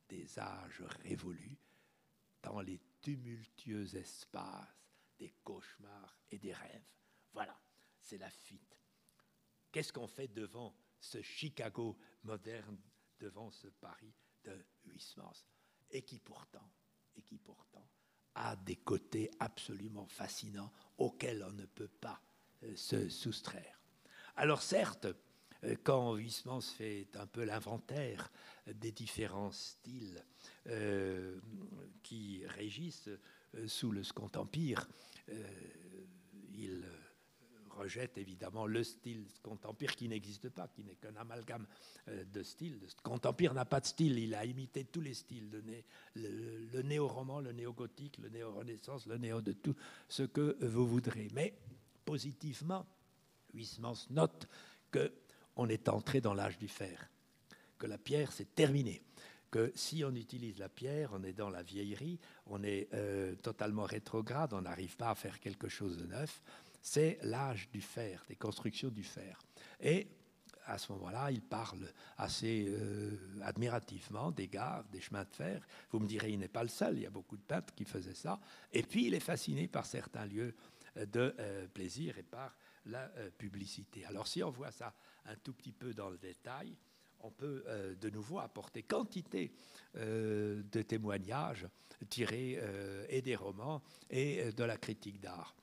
des 0.10 0.38
âges 0.38 0.84
révolus, 1.04 1.58
dans 2.44 2.60
les 2.60 2.82
tumultueux 3.00 3.96
espaces 3.96 4.68
des 5.18 5.34
cauchemars 5.46 6.18
et 6.30 6.40
des 6.40 6.52
rêves. 6.52 6.90
Voilà, 7.32 7.58
c'est 8.02 8.18
la 8.18 8.30
fuite. 8.30 8.78
Qu'est-ce 9.72 9.94
qu'on 9.94 10.08
fait 10.08 10.28
devant 10.28 10.76
ce 11.00 11.22
Chicago 11.22 11.98
moderne, 12.24 12.78
devant 13.18 13.50
ce 13.50 13.68
Paris 13.68 14.14
de 14.44 14.66
Huysmans 14.84 15.46
Et 15.90 16.02
qui 16.02 16.20
pourtant, 16.20 16.70
et 17.16 17.22
qui 17.22 17.38
pourtant 17.38 17.88
a 18.36 18.58
des 18.58 18.76
côtés 18.76 19.32
absolument 19.40 20.08
fascinants 20.08 20.74
auxquels 20.98 21.44
on 21.44 21.54
ne 21.54 21.66
peut 21.66 21.88
pas 21.88 22.22
euh, 22.64 22.76
se 22.76 23.08
soustraire? 23.08 23.81
Alors 24.36 24.62
certes, 24.62 25.08
euh, 25.64 25.76
quand 25.84 26.16
Huysmans 26.16 26.62
fait 26.62 27.08
un 27.16 27.28
peu 27.28 27.44
l'inventaire 27.44 28.32
des 28.68 28.92
différents 28.92 29.52
styles 29.52 30.24
euh, 30.68 31.40
qui 32.04 32.44
régissent 32.48 33.10
euh, 33.56 33.68
sous 33.68 33.92
le 33.92 34.04
Second 34.04 34.30
Empire, 34.36 34.88
il 36.54 36.84
rejette 37.70 38.18
évidemment 38.18 38.66
le 38.66 38.84
style 38.84 39.26
Second 39.30 39.58
Empire 39.64 39.96
qui 39.96 40.10
n'existe 40.10 40.50
pas, 40.50 40.68
qui 40.68 40.84
n'est 40.84 40.96
qu'un 40.96 41.16
amalgame 41.16 41.66
de 42.08 42.44
styles. 42.44 42.78
Le 42.82 42.90
Second 42.90 43.20
n'a 43.54 43.66
pas 43.66 43.80
de 43.80 43.86
style, 43.86 44.20
il 44.20 44.36
a 44.36 44.44
imité 44.44 44.84
tous 44.84 45.00
les 45.00 45.14
styles, 45.14 45.50
le, 46.16 46.68
le 46.74 46.82
néo-roman, 46.82 47.40
le 47.40 47.54
néo-gothique, 47.54 48.18
le 48.18 48.28
néo-renaissance, 48.30 49.06
le 49.06 49.18
néo 49.18 49.42
de 49.42 49.54
tout 49.54 49.76
ce 50.10 50.24
que 50.24 50.58
vous 50.66 50.86
voudrez. 50.86 51.30
Mais 51.34 51.54
positivement, 52.04 52.86
Huysmans 53.54 54.08
note 54.10 54.48
qu'on 54.92 55.68
est 55.68 55.90
entré 55.90 56.22
dans 56.22 56.34
l'âge 56.34 56.58
du 56.58 56.68
fer, 56.68 57.10
que 57.78 57.88
la 57.88 57.98
pierre 57.98 58.32
c'est 58.32 58.56
terminé, 58.56 59.02
que 59.52 59.72
si 59.76 60.04
on 60.04 60.16
utilise 60.16 60.58
la 60.58 60.70
pierre, 60.70 61.12
on 61.14 61.24
est 61.24 61.34
dans 61.34 61.50
la 61.50 61.62
vieillerie, 61.62 62.20
on 62.48 62.64
est 62.64 62.88
euh, 62.94 63.36
totalement 63.36 63.84
rétrograde, 63.84 64.54
on 64.54 64.62
n'arrive 64.62 64.96
pas 64.96 65.10
à 65.10 65.16
faire 65.16 65.40
quelque 65.40 65.68
chose 65.68 65.98
de 65.98 66.06
neuf. 66.06 66.42
C'est 66.82 67.20
l'âge 67.22 67.70
du 67.70 67.82
fer, 67.82 68.24
des 68.28 68.38
constructions 68.38 68.90
du 68.90 69.04
fer. 69.04 69.38
Et 69.80 70.08
à 70.66 70.78
ce 70.78 70.92
moment-là, 70.94 71.32
il 71.32 71.42
parle 71.42 71.92
assez 72.18 72.66
euh, 72.70 73.18
admirativement 73.44 74.32
des 74.32 74.48
gares, 74.48 74.86
des 74.86 75.02
chemins 75.02 75.26
de 75.26 75.34
fer. 75.34 75.68
Vous 75.92 76.00
me 76.00 76.08
direz, 76.08 76.32
il 76.32 76.40
n'est 76.40 76.48
pas 76.48 76.64
le 76.64 76.70
seul, 76.70 76.96
il 76.96 77.04
y 77.04 77.06
a 77.06 77.12
beaucoup 77.12 77.36
de 77.36 77.42
peintres 77.42 77.74
qui 77.76 77.84
faisaient 77.84 78.16
ça. 78.16 78.40
Et 78.72 78.84
puis, 78.84 79.08
il 79.08 79.14
est 79.14 79.20
fasciné 79.20 79.68
par 79.68 79.86
certains 79.86 80.26
lieux 80.26 80.56
de 80.96 81.36
euh, 81.40 81.68
plaisir 81.68 82.18
et 82.18 82.24
par 82.24 82.56
la 82.86 83.12
euh, 83.18 83.30
publicité. 83.38 84.06
Alors 84.06 84.28
si 84.28 84.44
on 84.44 84.50
voit 84.50 84.72
ça 84.72 84.94
un 85.26 85.36
tout 85.36 85.54
petit 85.54 85.72
peu 85.72 85.94
dans 85.94 86.10
le 86.10 86.18
détail, 86.18 86.76
on 87.22 87.32
peut 87.32 87.64
euh, 87.68 87.96
de 87.96 88.10
nouveau 88.10 88.40
apporter 88.40 88.84
quantité 88.84 89.54
euh, 89.96 90.64
de 90.72 90.82
témoignages 90.82 91.68
tirés 92.10 92.60
et 93.10 93.22
des 93.22 93.36
romans 93.36 93.84
et 94.10 94.52
de 94.54 94.64
la 94.64 94.76
critique 94.78 95.20
d'art. 95.20 95.56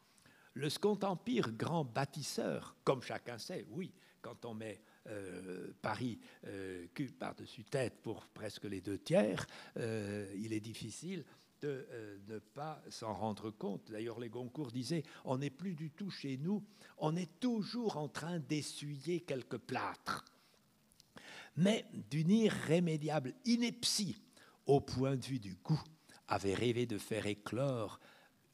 Le 0.54 0.70
Second 0.70 0.96
Empire, 1.02 1.50
grand 1.50 1.84
bâtisseur, 1.84 2.76
comme 2.84 3.02
chacun 3.02 3.38
sait, 3.38 3.66
oui, 3.70 3.92
quand 4.22 4.44
on 4.44 4.54
met 4.54 4.80
Paris 5.82 6.20
cul 6.94 7.10
par-dessus 7.10 7.64
tête 7.64 8.00
pour 8.02 8.28
presque 8.28 8.66
les 8.66 8.80
deux 8.80 8.98
tiers, 8.98 9.44
il 9.74 10.52
est 10.52 10.60
difficile 10.60 11.24
de 11.62 11.86
ne 12.28 12.38
pas 12.38 12.82
s'en 12.88 13.12
rendre 13.12 13.50
compte. 13.50 13.90
D'ailleurs, 13.90 14.20
les 14.20 14.28
Goncourt 14.28 14.70
disaient, 14.70 15.02
on 15.24 15.38
n'est 15.38 15.50
plus 15.50 15.74
du 15.74 15.90
tout 15.90 16.10
chez 16.10 16.36
nous, 16.36 16.64
on 16.98 17.16
est 17.16 17.40
toujours 17.40 17.96
en 17.96 18.08
train 18.08 18.38
d'essuyer 18.38 19.20
quelques 19.20 19.58
plâtres 19.58 20.24
mais 21.58 21.84
d'une 21.92 22.30
irrémédiable 22.30 23.34
ineptie 23.44 24.16
au 24.66 24.80
point 24.80 25.16
de 25.16 25.24
vue 25.24 25.40
du 25.40 25.56
goût, 25.56 25.82
avait 26.28 26.54
rêvé 26.54 26.86
de 26.86 26.98
faire 26.98 27.26
éclore 27.26 27.98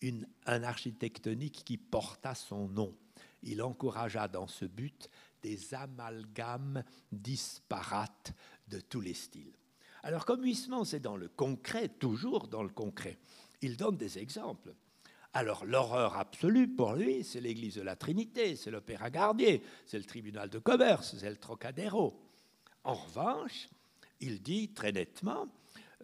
une, 0.00 0.26
un 0.46 0.62
architectonique 0.62 1.64
qui 1.64 1.76
porta 1.76 2.34
son 2.34 2.66
nom. 2.68 2.96
Il 3.42 3.62
encouragea 3.62 4.26
dans 4.26 4.46
ce 4.46 4.64
but 4.64 5.10
des 5.42 5.74
amalgames 5.74 6.82
disparates 7.12 8.32
de 8.68 8.80
tous 8.80 9.02
les 9.02 9.12
styles. 9.12 9.52
Alors 10.04 10.26
comme 10.26 10.44
Huysmans 10.44 10.84
c'est 10.84 11.00
dans 11.00 11.16
le 11.16 11.28
concret, 11.28 11.88
toujours 11.88 12.48
dans 12.48 12.62
le 12.62 12.68
concret, 12.68 13.18
il 13.62 13.78
donne 13.78 13.96
des 13.96 14.18
exemples. 14.18 14.74
Alors 15.32 15.64
l'horreur 15.64 16.18
absolue 16.18 16.68
pour 16.68 16.92
lui, 16.92 17.24
c'est 17.24 17.40
l'église 17.40 17.76
de 17.76 17.82
la 17.82 17.96
Trinité, 17.96 18.54
c'est 18.54 18.70
l'Opéra 18.70 19.08
Gardier, 19.08 19.62
c'est 19.86 19.96
le 19.96 20.04
tribunal 20.04 20.50
de 20.50 20.58
commerce, 20.58 21.16
c'est 21.18 21.30
le 21.30 21.38
Trocadéro. 21.38 22.20
En 22.84 22.92
revanche, 22.92 23.70
il 24.20 24.42
dit 24.42 24.74
très 24.74 24.92
nettement 24.92 25.48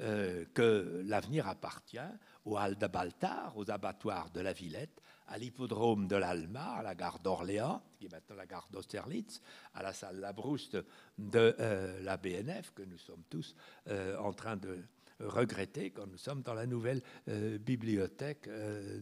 euh, 0.01 0.47
que 0.55 1.03
l'avenir 1.05 1.47
appartient 1.47 1.99
aux 2.47 2.57
Baltard, 2.91 3.53
aux 3.59 3.71
abattoirs 3.71 4.31
de 4.31 4.41
la 4.41 4.55
Villette, 4.55 5.03
à 5.31 5.39
l'hippodrome 5.39 6.07
de 6.07 6.17
l'Alma, 6.17 6.75
à 6.75 6.83
la 6.83 6.95
gare 6.95 7.19
d'Orléans, 7.21 7.83
qui 7.99 8.07
est 8.07 8.13
maintenant 8.13 8.37
la 8.37 8.47
gare 8.47 8.69
d'Austerlitz, 8.71 9.41
à 9.75 9.83
la 9.83 9.93
salle 9.93 10.21
Labrouste 10.21 10.77
de 11.17 11.57
euh, 11.59 12.01
la 12.03 12.17
BNF, 12.17 12.73
que 12.75 12.83
nous 12.83 12.99
sommes 12.99 13.23
tous 13.31 13.55
euh, 13.89 14.19
en 14.19 14.33
train 14.33 14.57
de 14.57 14.79
regretter 15.21 15.91
quand 15.91 16.07
nous 16.07 16.19
sommes 16.19 16.43
dans 16.43 16.55
la 16.55 16.67
nouvelle 16.67 17.03
bibliothèque 17.27 18.49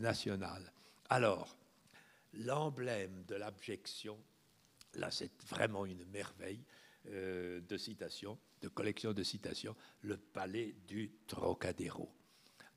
nationale. 0.01 0.73
Alors, 1.11 1.57
l'emblème 2.35 3.23
de 3.29 3.37
l'abjection, 3.37 4.19
là 4.95 5.13
c'est 5.13 5.31
vraiment 5.45 5.87
une 5.87 6.05
merveille, 6.07 6.65
euh, 7.11 7.61
de 7.61 7.77
citations, 7.79 8.39
de 8.61 8.69
collection 8.69 9.13
de 9.13 9.23
citations, 9.23 9.75
le 10.03 10.17
palais 10.17 10.75
du 10.87 11.11
Trocadéro, 11.27 12.11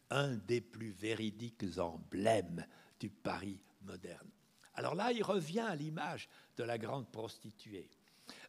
un 0.10 0.36
des 0.36 0.62
plus 0.62 0.91
véridiques 0.91 1.66
emblèmes 1.78 2.66
du 3.02 3.10
Paris 3.10 3.60
moderne. 3.82 4.30
Alors 4.76 4.95
là, 4.95 5.12
il 5.12 5.24
revient 5.24 5.60
à 5.60 5.76
l'image 5.76 6.30
de 6.56 6.64
la 6.64 6.78
grande 6.78 7.12
prostituée, 7.12 7.89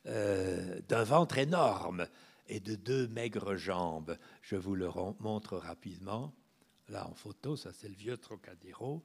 euh, 0.06 0.80
d'un 0.88 1.02
ventre 1.02 1.38
énorme 1.38 2.06
et 2.46 2.60
de 2.60 2.76
deux 2.76 3.08
maigres 3.08 3.56
jambes. 3.56 4.16
Je 4.42 4.54
vous 4.54 4.76
le 4.76 4.88
montre 5.18 5.56
rapidement. 5.56 6.32
Là, 6.88 7.08
en 7.08 7.14
photo, 7.14 7.56
ça 7.56 7.72
c'est 7.72 7.88
le 7.88 7.96
vieux 7.96 8.16
Trocadéro. 8.16 9.02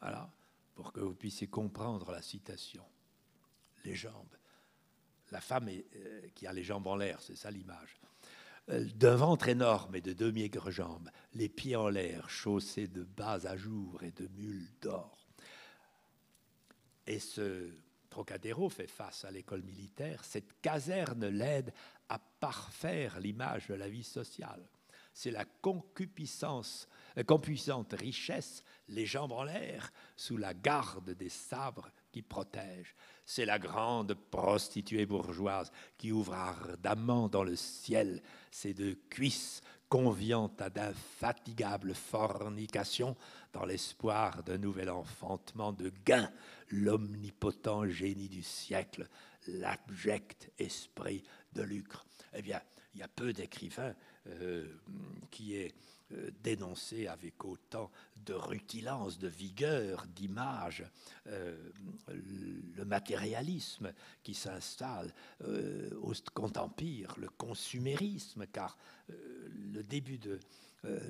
Voilà, 0.00 0.30
pour 0.74 0.92
que 0.92 1.00
vous 1.00 1.14
puissiez 1.14 1.46
comprendre 1.46 2.10
la 2.10 2.20
citation. 2.20 2.84
Les 3.84 3.94
jambes 3.94 4.36
la 5.30 5.40
femme 5.40 5.68
euh, 5.68 6.20
qui 6.34 6.46
a 6.46 6.52
les 6.52 6.64
jambes 6.64 6.86
en 6.86 6.96
l'air, 6.96 7.20
c'est 7.20 7.36
ça 7.36 7.50
l'image. 7.50 7.96
Euh, 8.70 8.84
d'un 8.94 9.16
ventre 9.16 9.48
énorme 9.48 9.96
et 9.96 10.00
de 10.00 10.12
deux 10.12 10.32
maigres 10.32 10.70
jambes, 10.70 11.10
les 11.34 11.48
pieds 11.48 11.76
en 11.76 11.88
l'air, 11.88 12.28
chaussés 12.30 12.86
de 12.86 13.02
bas 13.02 13.46
à 13.46 13.56
jour 13.56 14.02
et 14.02 14.12
de 14.12 14.28
mules 14.36 14.68
d'or. 14.80 15.26
Et 17.06 17.18
ce 17.18 17.70
Trocadéro 18.08 18.68
fait 18.68 18.86
face 18.86 19.24
à 19.24 19.30
l'école 19.30 19.62
militaire. 19.62 20.24
Cette 20.24 20.60
caserne 20.60 21.26
l'aide 21.26 21.72
à 22.08 22.18
parfaire 22.18 23.20
l'image 23.20 23.68
de 23.68 23.74
la 23.74 23.88
vie 23.88 24.04
sociale. 24.04 24.68
C'est 25.12 25.30
la 25.30 25.44
concupiscence, 25.44 26.88
la 27.16 27.24
compuissante 27.24 27.94
richesse, 27.94 28.62
les 28.88 29.06
jambes 29.06 29.32
en 29.32 29.44
l'air, 29.44 29.92
sous 30.16 30.36
la 30.36 30.54
garde 30.54 31.10
des 31.10 31.28
sabres 31.28 31.90
qui 32.12 32.22
protègent 32.22 32.94
c'est 33.30 33.44
la 33.44 33.60
grande 33.60 34.14
prostituée 34.14 35.06
bourgeoise 35.06 35.70
qui 35.96 36.10
ouvre 36.10 36.34
ardemment 36.34 37.28
dans 37.28 37.44
le 37.44 37.54
ciel 37.54 38.24
ses 38.50 38.74
deux 38.74 38.98
cuisses, 39.08 39.62
conviant 39.88 40.50
à 40.58 40.68
d'infatigables 40.68 41.94
fornications 41.94 43.16
dans 43.52 43.64
l'espoir 43.64 44.42
d'un 44.42 44.58
nouvel 44.58 44.90
enfantement 44.90 45.72
de 45.72 45.92
gain, 46.04 46.28
l'omnipotent 46.70 47.86
génie 47.86 48.28
du 48.28 48.42
siècle, 48.42 49.08
l'abject 49.46 50.50
esprit 50.58 51.22
de 51.52 51.62
lucre. 51.62 52.04
Eh 52.34 52.42
bien, 52.42 52.60
il 52.94 53.00
y 53.00 53.04
a 53.04 53.08
peu 53.08 53.32
d'écrivains 53.32 53.94
euh, 54.26 54.66
qui 55.30 55.54
aient 55.54 55.72
euh, 56.12 56.30
dénoncer 56.42 57.06
avec 57.06 57.44
autant 57.44 57.90
de 58.24 58.34
rutilance, 58.34 59.18
de 59.18 59.28
vigueur, 59.28 60.06
d'image, 60.08 60.84
euh, 61.28 61.56
le 62.08 62.84
matérialisme 62.84 63.92
qui 64.22 64.34
s'installe 64.34 65.12
euh, 65.44 65.90
au 66.00 66.12
Second 66.14 66.50
Empire, 66.56 67.14
le 67.18 67.28
consumérisme, 67.28 68.46
car 68.46 68.76
le 69.08 69.82
début 69.82 70.18
de 70.18 70.38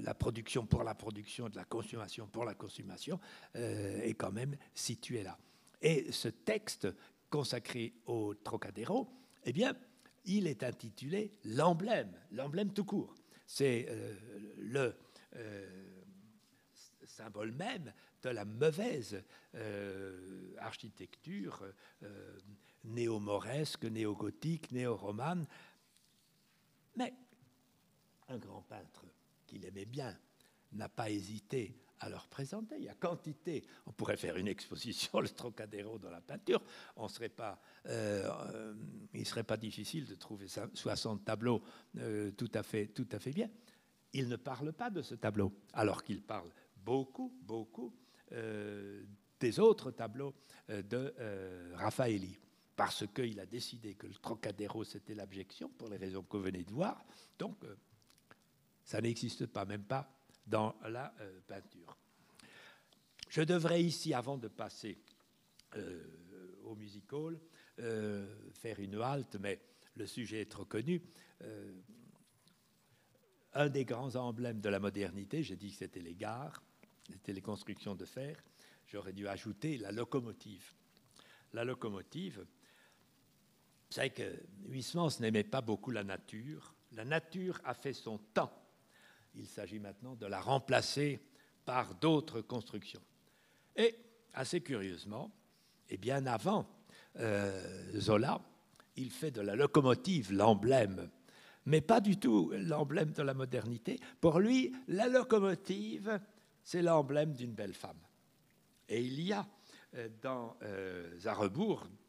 la 0.02 0.14
production 0.14 0.66
pour 0.66 0.82
la 0.82 0.94
production, 0.94 1.48
de 1.48 1.56
la 1.56 1.64
consommation 1.64 2.26
pour 2.26 2.44
la 2.44 2.54
consommation, 2.54 3.20
est 3.54 4.14
quand 4.14 4.32
même 4.32 4.56
situé 4.74 5.22
là. 5.22 5.38
Et 5.82 6.10
ce 6.12 6.28
texte 6.28 6.88
consacré 7.28 7.92
au 8.06 8.34
Trocadéro, 8.34 9.08
eh 9.44 9.52
bien, 9.52 9.74
il 10.24 10.46
est 10.46 10.62
intitulé 10.62 11.32
L'emblème, 11.44 12.12
l'emblème 12.32 12.72
tout 12.72 12.84
court 12.84 13.14
c'est 13.50 13.86
euh, 13.88 14.14
le 14.58 14.96
euh, 15.34 16.02
symbole 17.04 17.50
même 17.50 17.92
de 18.22 18.28
la 18.28 18.44
mauvaise 18.44 19.24
euh, 19.56 20.54
architecture 20.58 21.64
néo-mauresque, 22.84 23.86
néo-gothique, 23.86 24.70
néo-romane. 24.70 25.48
Mais 26.94 27.12
un 28.28 28.38
grand 28.38 28.62
peintre 28.62 29.04
qu'il 29.48 29.64
aimait 29.64 29.84
bien 29.84 30.16
n'a 30.70 30.88
pas 30.88 31.10
hésité 31.10 31.74
à 32.00 32.08
leur 32.08 32.26
présenter. 32.26 32.76
Il 32.78 32.84
y 32.84 32.88
a 32.88 32.94
quantité. 32.94 33.64
On 33.86 33.92
pourrait 33.92 34.16
faire 34.16 34.36
une 34.36 34.48
exposition, 34.48 35.20
le 35.20 35.28
Trocadéro 35.28 35.98
dans 35.98 36.10
la 36.10 36.20
peinture. 36.20 36.62
On 36.96 37.08
serait 37.08 37.28
pas, 37.28 37.60
euh, 37.86 38.74
il 39.14 39.20
ne 39.20 39.24
serait 39.24 39.44
pas 39.44 39.56
difficile 39.56 40.06
de 40.06 40.14
trouver 40.14 40.46
60 40.48 41.24
tableaux 41.24 41.62
euh, 41.98 42.30
tout, 42.32 42.50
à 42.54 42.62
fait, 42.62 42.88
tout 42.88 43.08
à 43.12 43.18
fait 43.18 43.32
bien. 43.32 43.50
Il 44.12 44.28
ne 44.28 44.36
parle 44.36 44.72
pas 44.72 44.90
de 44.90 45.02
ce 45.02 45.14
tableau, 45.14 45.52
alors 45.72 46.02
qu'il 46.02 46.22
parle 46.22 46.50
beaucoup, 46.76 47.32
beaucoup 47.42 47.94
euh, 48.32 49.04
des 49.38 49.60
autres 49.60 49.92
tableaux 49.92 50.34
de 50.68 51.14
Raffaelli. 51.74 52.38
Parce 52.74 53.04
qu'il 53.14 53.38
a 53.38 53.46
décidé 53.46 53.94
que 53.94 54.06
le 54.06 54.14
Trocadéro, 54.14 54.84
c'était 54.84 55.14
l'abjection, 55.14 55.68
pour 55.68 55.88
les 55.88 55.98
raisons 55.98 56.22
que 56.22 56.36
vous 56.36 56.42
venez 56.42 56.64
de 56.64 56.72
voir. 56.72 57.04
Donc, 57.38 57.56
ça 58.84 59.00
n'existe 59.00 59.46
pas, 59.46 59.64
même 59.64 59.84
pas 59.84 60.19
dans 60.50 60.74
la 60.88 61.14
euh, 61.20 61.40
peinture. 61.46 61.96
Je 63.28 63.42
devrais 63.42 63.82
ici, 63.82 64.12
avant 64.12 64.36
de 64.36 64.48
passer 64.48 64.98
euh, 65.76 66.02
au 66.64 66.74
music 66.74 67.12
hall, 67.12 67.40
euh, 67.78 68.26
faire 68.52 68.80
une 68.80 69.00
halte, 69.00 69.36
mais 69.36 69.60
le 69.94 70.06
sujet 70.06 70.42
est 70.42 70.50
trop 70.50 70.64
connu. 70.64 71.02
un 73.54 73.68
des 73.68 73.84
grands 73.84 74.14
emblèmes 74.16 74.60
de 74.60 74.68
la 74.68 74.80
modernité, 74.80 75.42
j'ai 75.42 75.56
dit 75.56 75.70
que 75.70 75.76
c'était 75.76 76.00
les 76.00 76.14
gares, 76.14 76.62
c'était 77.10 77.32
les 77.32 77.40
constructions 77.40 77.94
de 77.94 78.04
fer. 78.04 78.42
J'aurais 78.86 79.12
dû 79.12 79.28
ajouter 79.28 79.78
la 79.78 79.92
locomotive. 79.92 80.74
La 81.52 81.64
locomotive, 81.64 82.44
savez 83.90 84.10
que 84.10 84.42
Huysmans 84.68 85.20
n'aimait 85.20 85.44
pas 85.44 85.60
beaucoup 85.60 85.90
la 85.90 86.04
nature. 86.04 86.74
La 86.92 87.04
nature 87.04 87.60
a 87.64 87.74
fait 87.74 87.92
son 87.92 88.18
temps 88.18 88.52
il 89.34 89.46
s'agit 89.46 89.78
maintenant 89.78 90.14
de 90.16 90.26
la 90.26 90.40
remplacer 90.40 91.20
par 91.64 91.94
d'autres 91.94 92.40
constructions. 92.40 93.02
Et, 93.76 93.96
assez 94.34 94.60
curieusement, 94.60 95.32
et 95.88 95.96
bien 95.96 96.26
avant 96.26 96.68
euh, 97.18 97.98
Zola, 97.98 98.40
il 98.96 99.10
fait 99.10 99.30
de 99.30 99.40
la 99.40 99.56
locomotive 99.56 100.32
l'emblème, 100.32 101.10
mais 101.66 101.80
pas 101.80 102.00
du 102.00 102.16
tout 102.18 102.52
l'emblème 102.54 103.12
de 103.12 103.22
la 103.22 103.34
modernité. 103.34 103.98
Pour 104.20 104.40
lui, 104.40 104.74
la 104.88 105.08
locomotive, 105.08 106.20
c'est 106.62 106.82
l'emblème 106.82 107.34
d'une 107.34 107.52
belle 107.52 107.74
femme. 107.74 108.00
Et 108.88 109.02
il 109.02 109.20
y 109.20 109.32
a 109.32 109.46
euh, 109.94 110.08
dans 110.20 110.56
euh, 110.62 111.18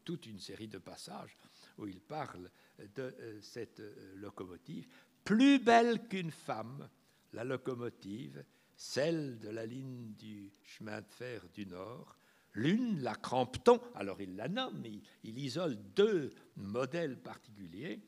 toute 0.04 0.26
une 0.26 0.40
série 0.40 0.68
de 0.68 0.78
passages 0.78 1.38
où 1.78 1.88
il 1.88 2.02
parle 2.02 2.50
de 2.96 3.16
cette 3.42 3.82
locomotive. 4.16 4.88
Plus 5.24 5.60
belle 5.60 6.08
qu'une 6.08 6.32
femme, 6.32 6.90
la 7.34 7.44
locomotive, 7.44 8.44
celle 8.76 9.40
de 9.40 9.50
la 9.50 9.66
ligne 9.66 10.14
du 10.14 10.52
chemin 10.64 11.02
de 11.02 11.10
fer 11.10 11.48
du 11.54 11.66
Nord, 11.66 12.18
L'une, 12.54 13.02
la 13.02 13.16
Crampton, 13.16 13.80
alors 13.96 14.20
il 14.20 14.36
la 14.36 14.50
nomme, 14.50 14.84
il, 14.86 15.02
il 15.24 15.40
isole 15.40 15.78
deux 15.96 16.32
modèles 16.58 17.18
particuliers. 17.18 18.02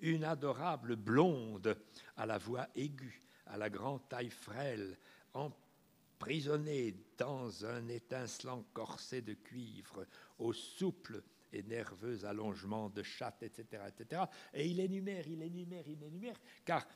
Une 0.00 0.24
adorable 0.24 0.96
blonde 0.96 1.76
à 2.16 2.26
la 2.26 2.38
voix 2.38 2.68
aiguë, 2.76 3.22
à 3.46 3.56
la 3.56 3.70
grande 3.70 4.06
taille 4.08 4.30
frêle, 4.30 4.98
emprisonnée 5.32 6.94
dans 7.16 7.64
un 7.64 7.88
étincelant 7.88 8.62
corset 8.74 9.22
de 9.22 9.34
cuivre, 9.34 10.06
au 10.38 10.52
souple 10.52 11.22
et 11.52 11.62
nerveux 11.62 12.26
allongement 12.26 12.90
de 12.90 13.02
chatte, 13.02 13.42
etc., 13.42 13.82
etc. 13.88 14.22
Et 14.52 14.68
il 14.68 14.80
énumère, 14.80 15.26
il 15.26 15.42
énumère, 15.42 15.88
il 15.88 16.02
énumère, 16.02 16.36
car 16.64 16.86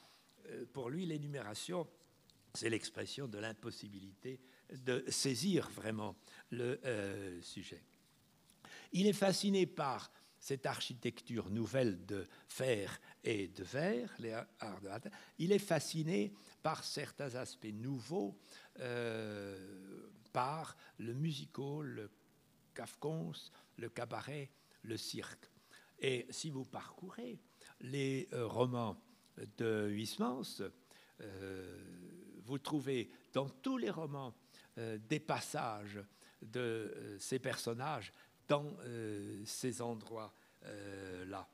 pour 0.72 0.90
lui, 0.90 1.06
l'énumération, 1.06 1.86
c'est 2.54 2.68
l'expression 2.68 3.26
de 3.26 3.38
l'impossibilité 3.38 4.40
de 4.72 5.04
saisir 5.08 5.68
vraiment 5.70 6.16
le 6.50 6.80
euh, 6.84 7.40
sujet. 7.42 7.82
Il 8.92 9.06
est 9.06 9.12
fasciné 9.12 9.66
par 9.66 10.10
cette 10.38 10.66
architecture 10.66 11.50
nouvelle 11.50 12.04
de 12.04 12.26
fer 12.48 13.00
et 13.22 13.48
de 13.48 13.62
verre, 13.62 14.12
les 14.18 14.36
Il 15.38 15.52
est 15.52 15.58
fasciné 15.58 16.32
par 16.62 16.82
certains 16.82 17.36
aspects 17.36 17.72
nouveaux, 17.72 18.36
euh, 18.80 20.10
par 20.32 20.76
le 20.98 21.14
musical, 21.14 21.84
le 21.84 22.10
kafkons, 22.74 23.32
le 23.76 23.88
cabaret, 23.88 24.50
le 24.82 24.96
cirque. 24.96 25.48
Et 26.00 26.26
si 26.30 26.50
vous 26.50 26.64
parcourez 26.64 27.38
les 27.80 28.28
euh, 28.32 28.46
romans 28.46 29.00
de 29.56 29.88
Huysmans, 29.90 30.62
vous 32.44 32.58
trouvez 32.58 33.10
dans 33.32 33.48
tous 33.48 33.78
les 33.78 33.90
romans 33.90 34.34
euh, 34.78 34.98
des 35.08 35.20
passages 35.20 36.00
de 36.40 36.60
euh, 36.60 37.18
ces 37.18 37.38
personnages 37.38 38.12
dans 38.48 38.66
euh, 38.84 39.42
ces 39.44 39.80
endroits-là. 39.82 41.48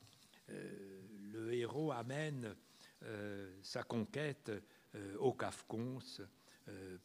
le 0.47 1.53
héros 1.53 1.91
amène 1.91 2.55
sa 3.61 3.83
conquête 3.83 4.51
au 5.19 5.33
Kafkons, 5.33 5.99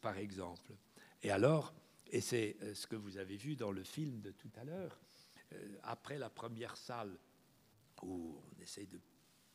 par 0.01 0.17
exemple. 0.17 0.73
Et 1.23 1.31
alors, 1.31 1.73
et 2.07 2.21
c'est 2.21 2.57
ce 2.73 2.85
que 2.87 2.95
vous 2.95 3.17
avez 3.17 3.37
vu 3.37 3.55
dans 3.55 3.71
le 3.71 3.83
film 3.83 4.19
de 4.21 4.31
tout 4.31 4.51
à 4.55 4.65
l'heure, 4.65 4.99
après 5.83 6.17
la 6.17 6.29
première 6.29 6.75
salle 6.75 7.17
où 8.01 8.41
on 8.43 8.61
essaie 8.61 8.87
de 8.87 8.99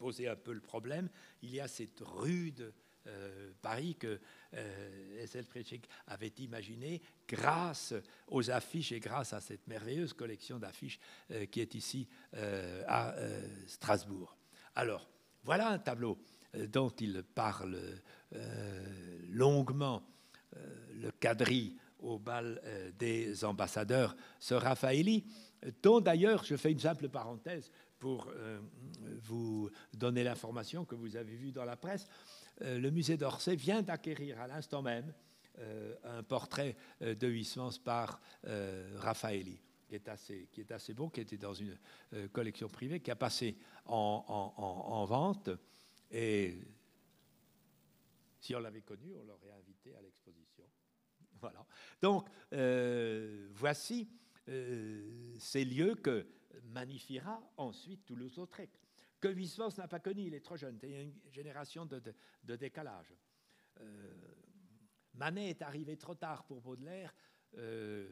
poser 0.01 0.29
un 0.29 0.37
peu 0.37 0.53
le 0.55 0.61
problème, 0.63 1.11
il 1.43 1.51
y 1.51 1.61
a 1.61 1.69
cette 1.69 2.01
rude 2.01 2.73
euh, 3.07 3.51
Paris 3.61 3.97
que 3.97 4.19
euh, 4.55 5.27
avait 6.07 6.33
imaginé 6.39 7.03
grâce 7.29 7.93
aux 8.29 8.51
affiches 8.51 8.93
et 8.93 9.01
grâce 9.01 9.35
à 9.35 9.41
cette 9.41 9.67
merveilleuse 9.67 10.15
collection 10.15 10.59
d'affiches 10.59 10.99
euh, 11.31 11.45
qui 11.45 11.61
est 11.61 11.75
ici 11.75 12.09
euh, 12.35 12.83
à 12.89 13.15
Strasbourg. 13.67 14.37
Alors, 14.75 15.11
voilà 15.45 15.69
un 15.69 15.79
tableau 15.79 16.19
dont 16.69 16.91
il 16.91 17.23
parle 17.23 17.79
longuement, 19.29 20.03
le 20.95 21.11
quadrille 21.13 21.77
au 22.01 22.19
bal 22.19 22.61
des 22.99 23.45
ambassadeurs, 23.45 24.17
ce 24.41 24.55
Raffaelli, 24.55 25.25
dont 25.83 26.01
d'ailleurs, 26.01 26.45
je 26.45 26.57
fais 26.57 26.73
une 26.73 26.81
simple 26.81 27.09
parenthèse 27.09 27.71
pour 28.01 28.33
vous 29.23 29.71
donner 29.95 30.25
l'information 30.25 30.85
que 30.85 30.97
vous 30.97 31.17
avez 31.17 31.37
vue 31.37 31.53
dans 31.53 31.65
la 31.65 31.77
presse, 31.77 32.09
euh, 32.63 32.79
le 32.79 32.91
musée 32.91 33.17
d'Orsay 33.17 33.57
vient 33.57 33.83
d'acquérir 33.83 34.41
à 34.41 34.47
l'instant 34.47 34.83
même 34.83 35.13
euh, 35.59 35.95
un 36.05 36.23
portrait 36.23 36.77
euh, 37.03 37.15
de 37.15 37.29
Huysmans 37.29 37.79
par 37.85 38.21
Raffaelli, 38.97 39.61
qui 39.89 39.95
est, 39.95 40.09
assez, 40.09 40.49
qui 40.53 40.61
est 40.61 40.73
assez 40.73 40.95
beau, 40.95 41.09
qui 41.09 41.21
était 41.21 41.39
dans 41.39 41.55
une 41.55 41.77
collection 42.33 42.69
privée, 42.69 43.01
qui 43.01 43.11
a 43.11 43.17
passé 43.17 43.57
en, 43.87 45.05
vente. 45.07 45.51
Et 46.11 46.59
si 48.39 48.55
on 48.55 48.61
l'avait 48.61 48.83
connu, 48.83 49.15
on 49.17 49.25
l'aurait 49.25 49.51
invité 49.59 49.95
à 49.97 50.03
l'exposition. 50.03 50.65
Voilà. 51.41 51.65
Donc, 52.01 52.29
voici 53.53 54.09
ces 55.39 55.65
lieux 55.65 55.97
que 55.97 56.27
magnifiera 56.65 57.43
ensuite 57.57 58.05
Toulouse-Lautrec 58.07 58.71
que 59.21 59.29
Huysmans 59.29 59.77
n'a 59.77 59.87
pas 59.87 60.01
connu, 60.01 60.23
il 60.23 60.35
est 60.35 60.41
trop 60.41 60.57
jeune, 60.57 60.79
il 60.83 60.91
y 60.91 60.95
a 60.95 61.03
une 61.03 61.21
génération 61.31 61.85
de, 61.87 62.57
décalage. 62.57 63.15
Euh, 63.81 64.35
Manet 65.15 65.51
est 65.51 65.63
arrivé 65.63 65.97
trop 65.97 66.15
tard 66.15 66.45
pour 66.45 66.61
Baudelaire, 66.61 67.15
euh, 67.59 68.09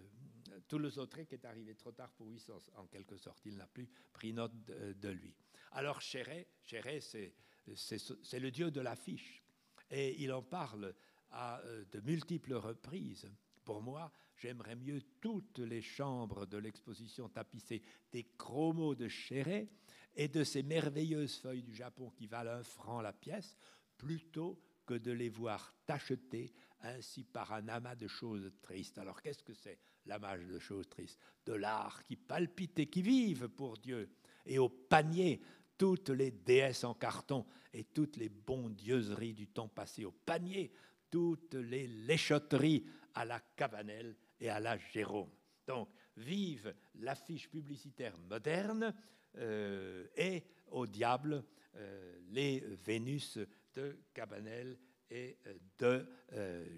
Toulouse-Lautrec 0.69 1.33
est 1.33 1.45
arrivé 1.45 1.75
trop 1.75 1.93
tard 1.93 2.13
pour 2.13 2.29
Huysmans, 2.29 2.71
en 2.77 2.87
quelque 2.87 3.17
sorte, 3.17 3.45
il 3.47 3.57
n'a 3.57 3.67
plus 3.67 3.89
pris 4.13 4.33
note 4.33 4.55
de, 4.65 5.09
lui. 5.09 5.35
Alors 5.73 6.01
Chéret, 6.01 6.49
Chéret 6.63 7.01
c'est, 7.01 7.35
c'est, 7.75 8.41
le 8.41 8.51
dieu 8.51 8.71
de 8.71 8.81
l'affiche, 8.81 9.43
et 9.91 10.23
il 10.23 10.33
en 10.33 10.43
parle 10.43 10.95
à 11.31 11.61
euh, 11.61 11.85
de 11.91 12.01
multiples 12.01 12.55
reprises. 12.55 13.31
Pour 13.65 13.83
moi, 13.83 14.13
j'aimerais 14.39 14.77
mieux 14.77 15.03
toutes 15.21 15.59
les 15.59 15.83
chambres 15.83 16.47
de 16.47 16.59
l'exposition 16.59 17.29
tapissées 17.29 17.83
des 18.13 18.25
chromos 18.39 18.95
de 18.95 19.09
Chéret 19.09 19.69
et 20.15 20.29
de 20.29 20.45
ces 20.45 20.63
merveilleuses 20.63 21.37
feuilles 21.37 21.63
du 21.63 21.75
Japon 21.75 22.11
qui 22.11 22.27
valent 22.27 22.53
un 22.53 22.63
franc 22.63 23.01
la 23.01 23.13
pièce, 23.13 23.57
plutôt 23.97 24.61
que 24.87 24.95
de 24.95 25.13
les 25.13 25.29
voir 25.29 25.75
tachetées 25.87 26.53
ainsi 26.81 27.25
par 27.25 27.53
un 27.53 27.69
amas 27.69 27.97
de 27.97 28.07
choses 28.07 28.51
tristes. 28.63 28.99
Alors 28.99 29.21
qu'est-ce 29.21 29.43
que 29.43 29.55
c'est 29.55 29.79
l'amas 30.07 30.39
de 30.39 30.59
choses 30.59 30.89
tristes? 30.89 31.19
De 31.45 31.53
l'art 31.53 32.03
qui 32.05 32.17
palpite 32.17 32.79
et 32.79 32.87
qui 32.87 33.03
vive 33.03 33.49
pour 33.49 33.77
Dieu. 33.77 34.09
Et 34.47 34.59
au 34.59 34.69
panier, 34.69 35.41
toutes 35.77 36.11
les 36.11 36.31
déesses 36.31 36.85
en 36.85 36.95
carton 36.95 37.45
et 37.73 37.85
toutes 37.85 38.17
les 38.17 38.29
bondieuseries 38.29 39.35
du 39.35 39.49
temps 39.49 39.69
passé. 39.69 40.05
Au 40.05 40.13
panier, 40.13 40.73
toutes 41.11 41.55
les 41.55 41.87
léchotteries 41.87 42.85
à 43.15 43.25
la 43.25 43.41
Cabanelle 43.41 44.17
et 44.41 44.49
à 44.49 44.61
la 44.61 44.79
Jérôme. 44.79 45.31
Donc, 45.67 45.89
vive 46.17 46.75
l'affiche 46.97 47.49
publicitaire 47.49 48.17
moderne 48.29 48.95
euh, 49.37 50.07
et 50.17 50.45
au 50.71 50.87
diable 50.87 51.45
euh, 51.77 52.19
les 52.31 52.61
Vénus 52.61 53.39
de 53.75 53.99
Cabanel 54.13 54.79
et 55.11 55.39
euh, 55.47 55.59
de 55.79 56.07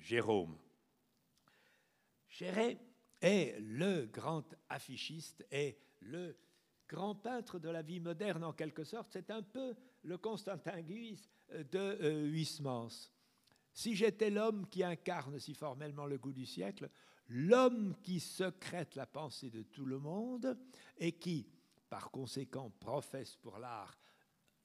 Jérôme. 0.01 0.57
Chéret 2.29 2.79
est 3.21 3.59
le 3.61 4.07
grand 4.07 4.45
affichiste 4.69 5.45
et 5.51 5.79
le 6.01 6.37
grand 6.89 7.15
peintre 7.15 7.59
de 7.59 7.69
la 7.69 7.83
vie 7.83 8.01
moderne 8.01 8.45
en 8.45 8.53
quelque 8.53 8.85
sorte. 8.85 9.13
C'est 9.13 9.31
un 9.31 9.43
peu 9.43 9.75
le 10.03 10.19
Constantin 10.19 10.81
Guise 10.83 11.29
de 11.51 12.27
Huysmans. 12.29 13.11
Si 13.73 13.95
j'étais 13.95 14.31
l'homme 14.31 14.69
qui 14.69 14.83
incarne 14.83 15.39
si 15.39 15.55
formellement 15.55 16.07
le 16.07 16.19
goût 16.19 16.33
du 16.33 16.47
siècle, 16.47 16.89
l'homme 17.31 17.95
qui 18.03 18.21
secrète 18.21 18.95
la 18.97 19.07
pensée 19.07 19.51
de 19.51 19.63
tout 19.63 19.87
le 19.87 19.99
monde 19.99 20.59
et 20.99 21.13
qui, 21.13 21.49
par 21.89 22.11
conséquent, 22.11 22.71
professe 22.71 23.37
pour 23.37 23.59
l'art 23.59 23.97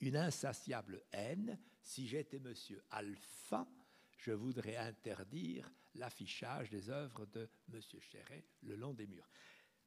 une 0.02 0.18
insatiable 0.18 1.04
haine, 1.12 1.58
si 1.82 2.08
j'étais 2.08 2.40
monsieur 2.40 2.84
Alpha, 2.92 3.68
je 4.18 4.32
voudrais 4.32 4.76
interdire 4.76 5.72
l'affichage 5.96 6.70
des 6.70 6.90
œuvres 6.90 7.26
de 7.28 7.50
monsieur 7.70 8.00
Chéret 8.00 8.46
le 8.64 8.76
long 8.76 8.94
des 8.94 9.08
murs. 9.08 9.30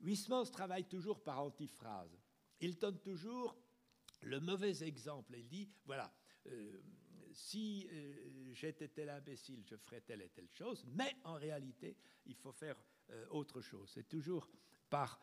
Huysmans 0.01 0.47
travaille 0.47 0.85
toujours 0.85 1.22
par 1.22 1.41
antiphrase. 1.41 2.16
Il 2.61 2.79
donne 2.79 3.01
toujours 3.01 3.57
le 4.22 4.41
mauvais 4.41 4.83
exemple. 4.85 5.35
Il 5.37 5.49
dit, 5.49 5.68
voilà, 5.85 6.12
euh, 6.47 6.81
si 7.39 7.86
euh, 7.93 8.53
j'étais 8.53 8.89
tel 8.89 9.11
imbécile, 9.11 9.62
je 9.64 9.76
ferais 9.76 10.01
telle 10.01 10.22
et 10.22 10.28
telle 10.28 10.51
chose, 10.51 10.84
mais 10.89 11.16
en 11.24 11.34
réalité, 11.34 11.97
il 12.26 12.34
faut 12.34 12.53
faire 12.53 12.76
euh, 13.11 13.26
autre 13.30 13.61
chose. 13.61 13.91
C'est 13.95 14.09
toujours 14.09 14.49
par 14.91 15.20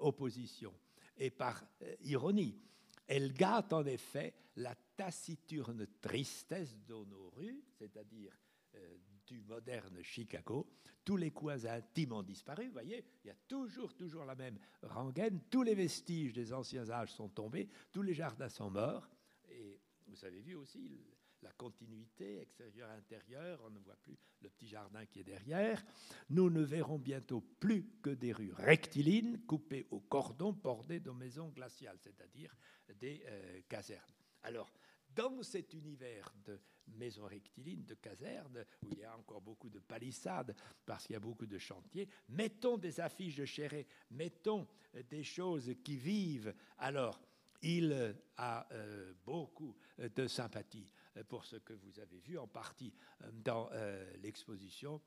opposition 0.00 0.72
et 1.20 1.30
par 1.30 1.62
euh, 1.82 1.94
ironie. 2.02 2.58
Elle 3.06 3.32
gâte 3.32 3.72
en 3.72 3.84
effet 3.84 4.34
la 4.56 4.74
taciturne 4.96 5.86
tristesse 6.00 6.78
de 6.86 6.94
nos 6.94 7.30
rues, 7.30 7.62
c'est-à-dire 7.78 8.36
euh, 8.74 8.96
du 9.26 9.42
moderne 9.42 10.02
Chicago. 10.02 10.66
Tous 11.04 11.16
les 11.16 11.30
coins 11.30 11.64
intimes 11.64 12.12
ont 12.12 12.22
disparu, 12.22 12.66
vous 12.66 12.72
voyez, 12.72 13.04
il 13.24 13.28
y 13.28 13.30
a 13.30 13.36
toujours, 13.48 13.94
toujours 13.94 14.24
la 14.24 14.34
même 14.34 14.58
rengaine, 14.82 15.40
tous 15.50 15.62
les 15.62 15.74
vestiges 15.74 16.32
des 16.32 16.52
anciens 16.52 16.88
âges 16.90 17.12
sont 17.12 17.28
tombés, 17.28 17.68
tous 17.92 18.02
les 18.02 18.14
jardins 18.14 18.48
sont 18.48 18.70
morts, 18.70 19.08
et 19.48 19.80
vous 20.06 20.24
avez 20.24 20.40
vu 20.40 20.54
aussi 20.54 21.00
la 21.42 21.52
continuité 21.52 22.40
extérieure-intérieure, 22.40 23.60
on 23.64 23.70
ne 23.70 23.78
voit 23.78 23.96
plus 23.96 24.18
le 24.42 24.50
petit 24.50 24.68
jardin 24.68 25.06
qui 25.06 25.20
est 25.20 25.24
derrière. 25.24 25.84
Nous 26.28 26.50
ne 26.50 26.62
verrons 26.62 26.98
bientôt 26.98 27.40
plus 27.40 27.86
que 28.02 28.10
des 28.10 28.32
rues 28.32 28.52
rectilignes 28.52 29.38
coupées 29.40 29.86
au 29.90 30.00
cordon 30.00 30.52
bordées 30.52 31.00
de 31.00 31.10
maisons 31.10 31.48
glaciales, 31.48 31.98
c'est-à-dire 31.98 32.54
des 32.98 33.22
euh, 33.26 33.60
casernes. 33.68 34.12
Alors, 34.42 34.70
dans 35.14 35.42
cet 35.42 35.74
univers 35.74 36.32
de 36.44 36.60
maisons 36.86 37.26
rectilignes, 37.26 37.84
de 37.84 37.94
casernes, 37.94 38.64
où 38.82 38.88
il 38.92 38.98
y 38.98 39.04
a 39.04 39.16
encore 39.16 39.40
beaucoup 39.40 39.70
de 39.70 39.78
palissades, 39.80 40.54
parce 40.84 41.06
qu'il 41.06 41.14
y 41.14 41.16
a 41.16 41.20
beaucoup 41.20 41.46
de 41.46 41.58
chantiers, 41.58 42.08
mettons 42.28 42.78
des 42.78 43.00
affiches 43.00 43.36
de 43.36 43.84
mettons 44.10 44.66
des 45.08 45.22
choses 45.22 45.72
qui 45.84 45.96
vivent. 45.96 46.54
Alors, 46.78 47.20
il 47.62 48.16
a 48.36 48.66
euh, 48.72 49.12
beaucoup 49.24 49.76
de 49.98 50.26
sympathie 50.26 50.88
pour 51.28 51.44
ce 51.44 51.56
que 51.56 51.72
vous 51.72 51.98
avez 52.00 52.18
vu 52.18 52.38
en 52.38 52.46
partie 52.46 52.94
euh, 53.22 53.30
dans 53.32 53.68
euh, 53.72 54.16
l'exposition. 54.18 55.00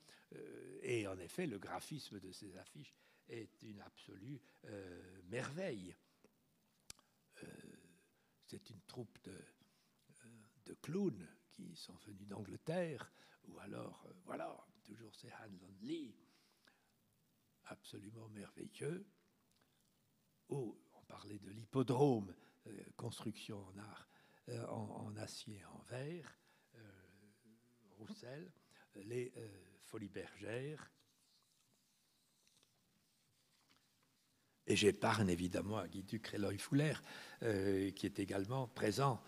et 0.82 1.08
en 1.08 1.18
effet, 1.20 1.46
le 1.46 1.60
graphisme 1.60 2.20
de 2.20 2.32
ces 2.32 2.58
affiches 2.58 2.94
est 3.30 3.62
une 3.64 3.80
absolue 3.82 4.42
merveille. 5.26 5.96
C'est 8.46 8.70
une 8.70 8.82
troupe 8.82 9.18
de, 9.24 9.38
de 10.66 10.74
clowns 10.76 11.28
qui 11.52 11.76
sont 11.76 11.96
venus 12.06 12.28
d'Angleterre, 12.28 13.12
ou 13.46 13.60
alors, 13.60 14.08
voilà, 14.26 14.66
toujours 14.84 15.14
ces 15.16 15.32
Hanlon 15.32 15.74
Lee, 15.82 16.16
absolument 17.66 18.28
merveilleux. 18.30 19.06
Oh, 20.50 20.78
on 20.94 21.04
parlait 21.04 21.40
de 21.40 21.50
l'hippodrome 21.50 22.34
euh, 22.68 22.84
construction 22.96 23.66
en 23.66 23.78
art, 23.78 24.08
euh, 24.50 24.66
en, 24.68 25.16
acier 25.18 25.64
en 25.66 25.80
verre, 25.90 26.38
euh, 26.76 26.80
Roussel, 27.98 28.52
les 29.06 29.34
Folies 29.86 30.10
Bergères. 30.10 30.92
Et 34.68 34.76
j'épargne 34.76 35.30
évidemment 35.30 35.78
à 35.78 35.88
Guy 35.88 36.04
Duc 36.04 36.34
et 36.34 36.58
Fuller, 36.58 36.94
qui 37.40 38.06
est 38.06 38.20
également 38.20 38.68
présent 38.68 39.22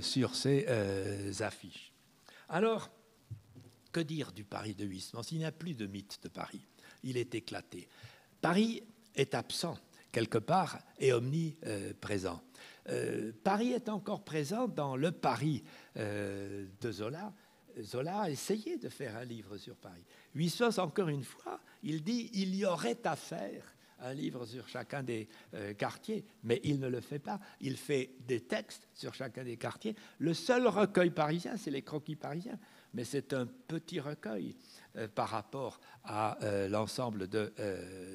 sur 0.00 0.34
ces 0.34 0.66
affiches. 1.42 1.92
Alors, 2.48 2.90
que 3.92 4.00
dire 4.00 4.32
du 4.32 4.44
Paris 4.44 4.74
de 4.74 4.84
Huysmans? 4.84 5.22
Il 5.32 5.38
n'y 5.38 5.44
a 5.44 5.52
plus 5.52 5.74
de 5.74 5.86
mythe 5.86 6.18
de 6.22 6.28
Paris. 6.28 6.66
Il 7.02 7.16
est 7.16 7.34
éclaté. 7.34 7.88
Paris 8.40 8.82
est 9.14 9.34
absent 9.34 9.76
quelque 10.12 10.38
part 10.38 10.78
et 10.98 11.12
omniprésent. 11.12 12.42
Euh, 12.90 13.32
Paris 13.44 13.72
est 13.72 13.88
encore 13.88 14.24
présent 14.24 14.68
dans 14.68 14.96
le 14.96 15.12
Paris 15.12 15.62
euh, 15.96 16.66
de 16.80 16.92
Zola. 16.92 17.32
Zola 17.80 18.22
a 18.22 18.30
essayé 18.30 18.78
de 18.78 18.88
faire 18.88 19.16
un 19.16 19.24
livre 19.24 19.56
sur 19.56 19.76
Paris. 19.76 20.04
Huysmans, 20.34 20.78
encore 20.78 21.08
une 21.08 21.22
fois, 21.22 21.60
il 21.82 22.02
dit 22.02 22.30
il 22.34 22.54
y 22.54 22.64
aurait 22.64 22.98
à 23.04 23.14
faire 23.14 23.74
un 24.00 24.14
livre 24.14 24.46
sur 24.46 24.66
chacun 24.68 25.02
des 25.02 25.28
euh, 25.54 25.74
quartiers, 25.74 26.24
mais 26.44 26.60
il 26.64 26.80
ne 26.80 26.88
le 26.88 27.00
fait 27.00 27.18
pas. 27.18 27.40
Il 27.60 27.76
fait 27.76 28.14
des 28.26 28.40
textes 28.40 28.88
sur 28.94 29.14
chacun 29.14 29.44
des 29.44 29.56
quartiers. 29.56 29.94
Le 30.18 30.34
seul 30.34 30.66
recueil 30.66 31.10
parisien, 31.10 31.56
c'est 31.56 31.70
les 31.70 31.82
croquis 31.82 32.16
parisiens, 32.16 32.58
mais 32.94 33.04
c'est 33.04 33.32
un 33.32 33.46
petit 33.46 34.00
recueil 34.00 34.56
par 35.14 35.28
rapport 35.28 35.80
à 36.04 36.38
l'ensemble 36.68 37.28
de 37.28 37.52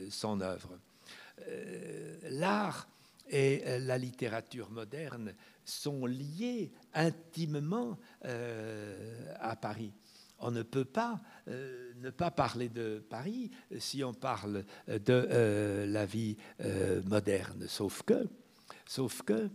son 0.10 0.42
œuvre. 0.42 0.80
L'art 2.24 2.88
et 3.30 3.64
euh, 3.66 3.80
la 3.80 3.98
littérature 3.98 4.70
moderne 4.70 5.34
sont 5.66 6.06
liées 6.06 6.72
intimement 6.94 7.98
euh, 8.26 9.34
à 9.40 9.56
Paris. 9.56 9.94
On 10.40 10.52
ne 10.52 10.62
peut 10.62 10.86
pas 10.86 11.22
euh, 11.48 11.94
ne 12.02 12.10
pas 12.10 12.32
parler 12.32 12.68
de 12.68 13.04
Paris 13.10 13.50
si 13.80 14.04
on 14.04 14.14
parle 14.14 14.66
de 14.88 15.86
la 15.88 16.06
vie 16.06 16.36
moderne, 17.06 17.66
sauf 17.68 18.04
que, 18.04 18.28
sauf 18.86 19.22
que 19.22 19.50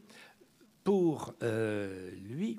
pour 0.83 1.35
lui, 1.43 2.59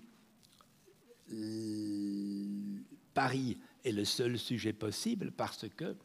Paris 3.15 3.57
est 3.83 3.91
le 3.91 4.05
seul 4.05 4.37
sujet 4.37 4.73
possible 4.73 5.31
parce 5.31 5.65
que 5.75 5.95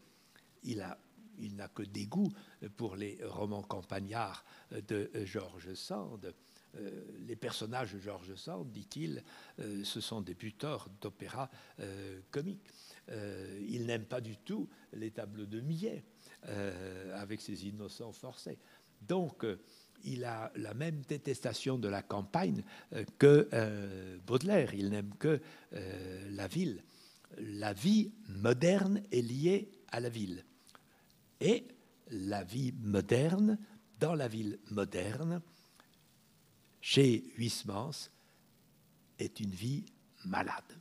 il 0.62 0.80
a 0.80 0.96
il 1.38 1.56
n'a 1.56 1.68
que 1.68 1.82
dégoût 1.82 2.32
pour 2.76 2.96
les 2.96 3.18
romans 3.24 3.62
campagnards 3.62 4.44
de 4.70 5.10
Georges 5.24 5.74
Sand. 5.74 6.34
Euh, 6.78 7.04
les 7.26 7.36
personnages 7.36 7.92
de 7.94 7.98
Georges 7.98 8.34
Sand, 8.34 8.70
dit-il, 8.70 9.22
euh, 9.60 9.84
ce 9.84 10.00
sont 10.00 10.20
des 10.20 10.34
buteurs 10.34 10.88
d'opéra 11.00 11.50
euh, 11.80 12.20
comiques. 12.30 12.70
il 13.68 13.84
n'aime 13.86 14.06
pas 14.06 14.20
du 14.20 14.38
tout 14.38 14.68
les 14.94 15.10
tableaux 15.10 15.46
de 15.46 15.60
Millet 15.60 16.04
avec 17.12 17.40
ses 17.40 17.66
innocents 17.66 18.12
forcés. 18.12 18.58
Donc, 19.02 19.46
il 20.04 20.24
a 20.24 20.50
la 20.56 20.72
même 20.72 21.02
détestation 21.02 21.78
de 21.78 21.88
la 21.88 22.02
campagne 22.02 22.62
que 23.18 23.48
Baudelaire. 24.26 24.74
Il 24.74 24.88
n'aime 24.88 25.14
que 25.18 25.40
la 25.72 26.46
ville. 26.46 26.82
La 27.38 27.74
vie 27.74 28.12
moderne 28.28 29.02
est 29.12 29.22
liée 29.22 29.70
à 29.88 30.00
la 30.00 30.08
ville. 30.08 30.44
Et 31.44 31.68
la 32.08 32.42
vie 32.42 32.72
moderne, 32.72 33.58
dans 34.00 34.14
la 34.14 34.28
ville 34.28 34.58
moderne, 34.70 35.42
chez 36.80 37.22
Huysmans, 37.36 38.08
est 39.18 39.40
une 39.40 39.50
vie 39.50 39.84
malade. 40.24 40.80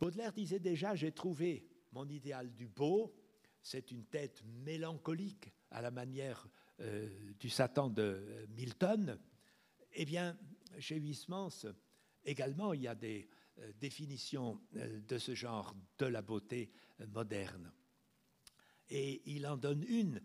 Baudelaire 0.00 0.32
disait 0.32 0.58
déjà, 0.58 0.94
j'ai 0.94 1.12
trouvé 1.12 1.62
mon 1.92 2.08
idéal 2.08 2.50
du 2.54 2.68
beau, 2.68 3.14
c'est 3.62 3.90
une 3.90 4.06
tête 4.06 4.42
mélancolique 4.64 5.52
à 5.70 5.82
la 5.82 5.90
manière 5.90 6.48
euh, 6.80 7.06
du 7.38 7.50
Satan 7.50 7.90
de 7.90 8.46
Milton. 8.56 9.18
Eh 9.92 10.06
bien, 10.06 10.38
chez 10.78 10.96
Huysmans, 10.96 11.66
également, 12.24 12.72
il 12.72 12.80
y 12.80 12.88
a 12.88 12.94
des 12.94 13.28
euh, 13.58 13.70
définitions 13.78 14.58
euh, 14.76 15.00
de 15.06 15.18
ce 15.18 15.34
genre 15.34 15.74
de 15.98 16.06
la 16.06 16.22
beauté 16.22 16.72
moderne. 17.08 17.70
Et 18.90 19.22
il 19.26 19.46
en 19.46 19.56
donne 19.56 19.84
une 19.88 20.20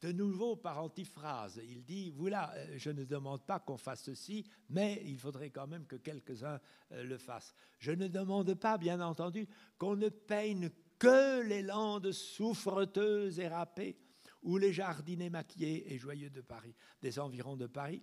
de 0.00 0.12
nouveau 0.12 0.56
par 0.56 0.82
antiphrase. 0.82 1.60
Il 1.62 1.84
dit, 1.84 2.10
voilà, 2.10 2.52
euh, 2.54 2.74
je 2.76 2.90
ne 2.90 3.04
demande 3.04 3.44
pas 3.44 3.60
qu'on 3.60 3.76
fasse 3.76 4.04
ceci, 4.04 4.46
mais 4.70 5.02
il 5.04 5.18
faudrait 5.18 5.50
quand 5.50 5.66
même 5.66 5.86
que 5.86 5.96
quelques-uns 5.96 6.60
euh, 6.92 7.04
le 7.04 7.18
fassent. 7.18 7.54
Je 7.78 7.92
ne 7.92 8.08
demande 8.08 8.54
pas, 8.54 8.78
bien 8.78 9.00
entendu, 9.00 9.46
qu'on 9.78 9.96
ne 9.96 10.08
peigne 10.08 10.70
que 10.98 11.42
les 11.42 11.62
landes 11.62 12.12
souffreteuses 12.12 13.38
et 13.40 13.48
râpées, 13.48 13.98
ou 14.42 14.56
les 14.56 14.72
jardinets 14.72 15.30
maquillés 15.30 15.92
et 15.92 15.98
joyeux 15.98 16.30
de 16.30 16.40
Paris, 16.40 16.74
des 17.02 17.18
environs 17.18 17.56
de 17.56 17.66
Paris. 17.66 18.02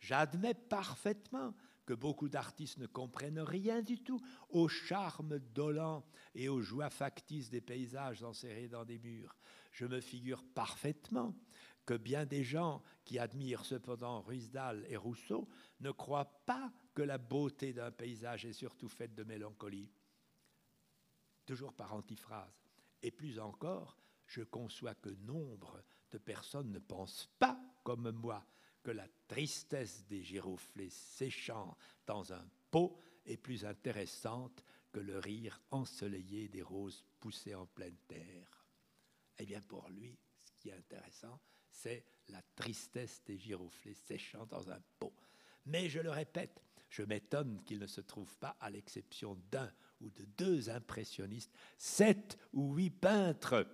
J'admets 0.00 0.54
parfaitement 0.54 1.54
que 1.86 1.94
beaucoup 1.94 2.28
d'artistes 2.28 2.78
ne 2.78 2.86
comprennent 2.86 3.40
rien 3.40 3.82
du 3.82 3.98
tout 4.02 4.20
au 4.50 4.68
charme 4.68 5.38
dolent 5.38 6.04
et 6.34 6.48
aux 6.48 6.60
joies 6.60 6.90
factices 6.90 7.50
des 7.50 7.60
paysages 7.60 8.22
enserrés 8.22 8.68
dans 8.68 8.84
des 8.84 8.98
murs. 8.98 9.36
Je 9.72 9.86
me 9.86 10.00
figure 10.00 10.44
parfaitement 10.54 11.34
que 11.84 11.94
bien 11.94 12.26
des 12.26 12.44
gens 12.44 12.82
qui 13.04 13.18
admirent 13.18 13.64
cependant 13.64 14.20
Ruisdael 14.20 14.86
et 14.88 14.96
Rousseau 14.96 15.48
ne 15.80 15.90
croient 15.90 16.42
pas 16.46 16.72
que 16.94 17.02
la 17.02 17.18
beauté 17.18 17.72
d'un 17.72 17.90
paysage 17.90 18.44
est 18.44 18.52
surtout 18.52 18.88
faite 18.88 19.14
de 19.14 19.24
mélancolie. 19.24 19.90
Toujours 21.44 21.72
par 21.72 21.92
antiphrase. 21.94 22.62
Et 23.02 23.10
plus 23.10 23.40
encore, 23.40 23.98
je 24.26 24.42
conçois 24.42 24.94
que 24.94 25.10
nombre 25.10 25.82
de 26.12 26.18
personnes 26.18 26.70
ne 26.70 26.78
pensent 26.78 27.28
pas 27.38 27.58
comme 27.82 28.10
moi 28.12 28.46
que 28.82 28.90
la 28.90 29.06
tristesse 29.28 30.04
des 30.06 30.22
giroflées 30.22 30.90
séchant 30.90 31.76
dans 32.06 32.32
un 32.32 32.44
pot 32.70 32.98
est 33.24 33.36
plus 33.36 33.64
intéressante 33.64 34.64
que 34.90 35.00
le 35.00 35.18
rire 35.18 35.60
ensoleillé 35.70 36.48
des 36.48 36.62
roses 36.62 37.04
poussées 37.20 37.54
en 37.54 37.66
pleine 37.66 37.96
terre. 38.08 38.66
Eh 39.38 39.46
bien, 39.46 39.60
pour 39.62 39.88
lui, 39.88 40.18
ce 40.38 40.52
qui 40.58 40.68
est 40.68 40.76
intéressant, 40.76 41.40
c'est 41.70 42.04
la 42.28 42.42
tristesse 42.54 43.22
des 43.24 43.38
giroflées 43.38 43.94
séchant 43.94 44.46
dans 44.46 44.70
un 44.70 44.80
pot. 44.98 45.14
Mais 45.66 45.88
je 45.88 46.00
le 46.00 46.10
répète, 46.10 46.62
je 46.90 47.02
m'étonne 47.02 47.62
qu'il 47.64 47.78
ne 47.78 47.86
se 47.86 48.00
trouve 48.00 48.36
pas, 48.36 48.56
à 48.60 48.68
l'exception 48.68 49.36
d'un 49.50 49.72
ou 50.00 50.10
de 50.10 50.24
deux 50.36 50.68
impressionnistes, 50.68 51.54
sept 51.78 52.36
ou 52.52 52.74
huit 52.74 52.90
peintres 52.90 53.66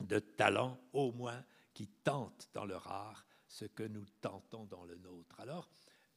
de 0.00 0.18
talent 0.18 0.80
au 0.92 1.12
moins 1.12 1.44
qui 1.74 1.86
tentent 1.86 2.48
dans 2.52 2.64
leur 2.64 2.86
art 2.88 3.26
ce 3.50 3.64
que 3.64 3.82
nous 3.82 4.06
tentons 4.20 4.64
dans 4.64 4.84
le 4.84 4.96
nôtre. 4.96 5.40
Alors, 5.40 5.68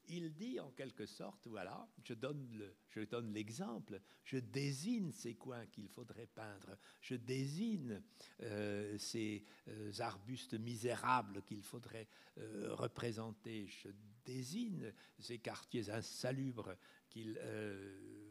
il 0.07 0.33
dit 0.33 0.59
en 0.59 0.69
quelque 0.71 1.05
sorte, 1.05 1.47
voilà, 1.47 1.87
je 2.03 2.13
donne 2.13 3.33
l'exemple, 3.33 3.99
je, 4.23 4.37
désigne 4.37 5.11
ces 5.11 5.33
coins 5.33 5.65
qu'il 5.67 5.87
faudrait 5.87 6.27
peindre, 6.27 6.77
je 7.01 7.15
désigne 7.15 8.01
euh, 8.41 8.97
ces 8.97 9.43
euh, 9.69 9.91
arbustes 9.99 10.53
misérables 10.55 11.41
qu'il 11.43 11.63
faudrait 11.63 12.07
euh, 12.37 12.75
représenter, 12.75 13.67
je 13.67 13.89
désigne 14.25 14.93
ces 15.19 15.39
quartiers 15.39 15.89
insalubres 15.89 16.75
qu'il 17.09 17.39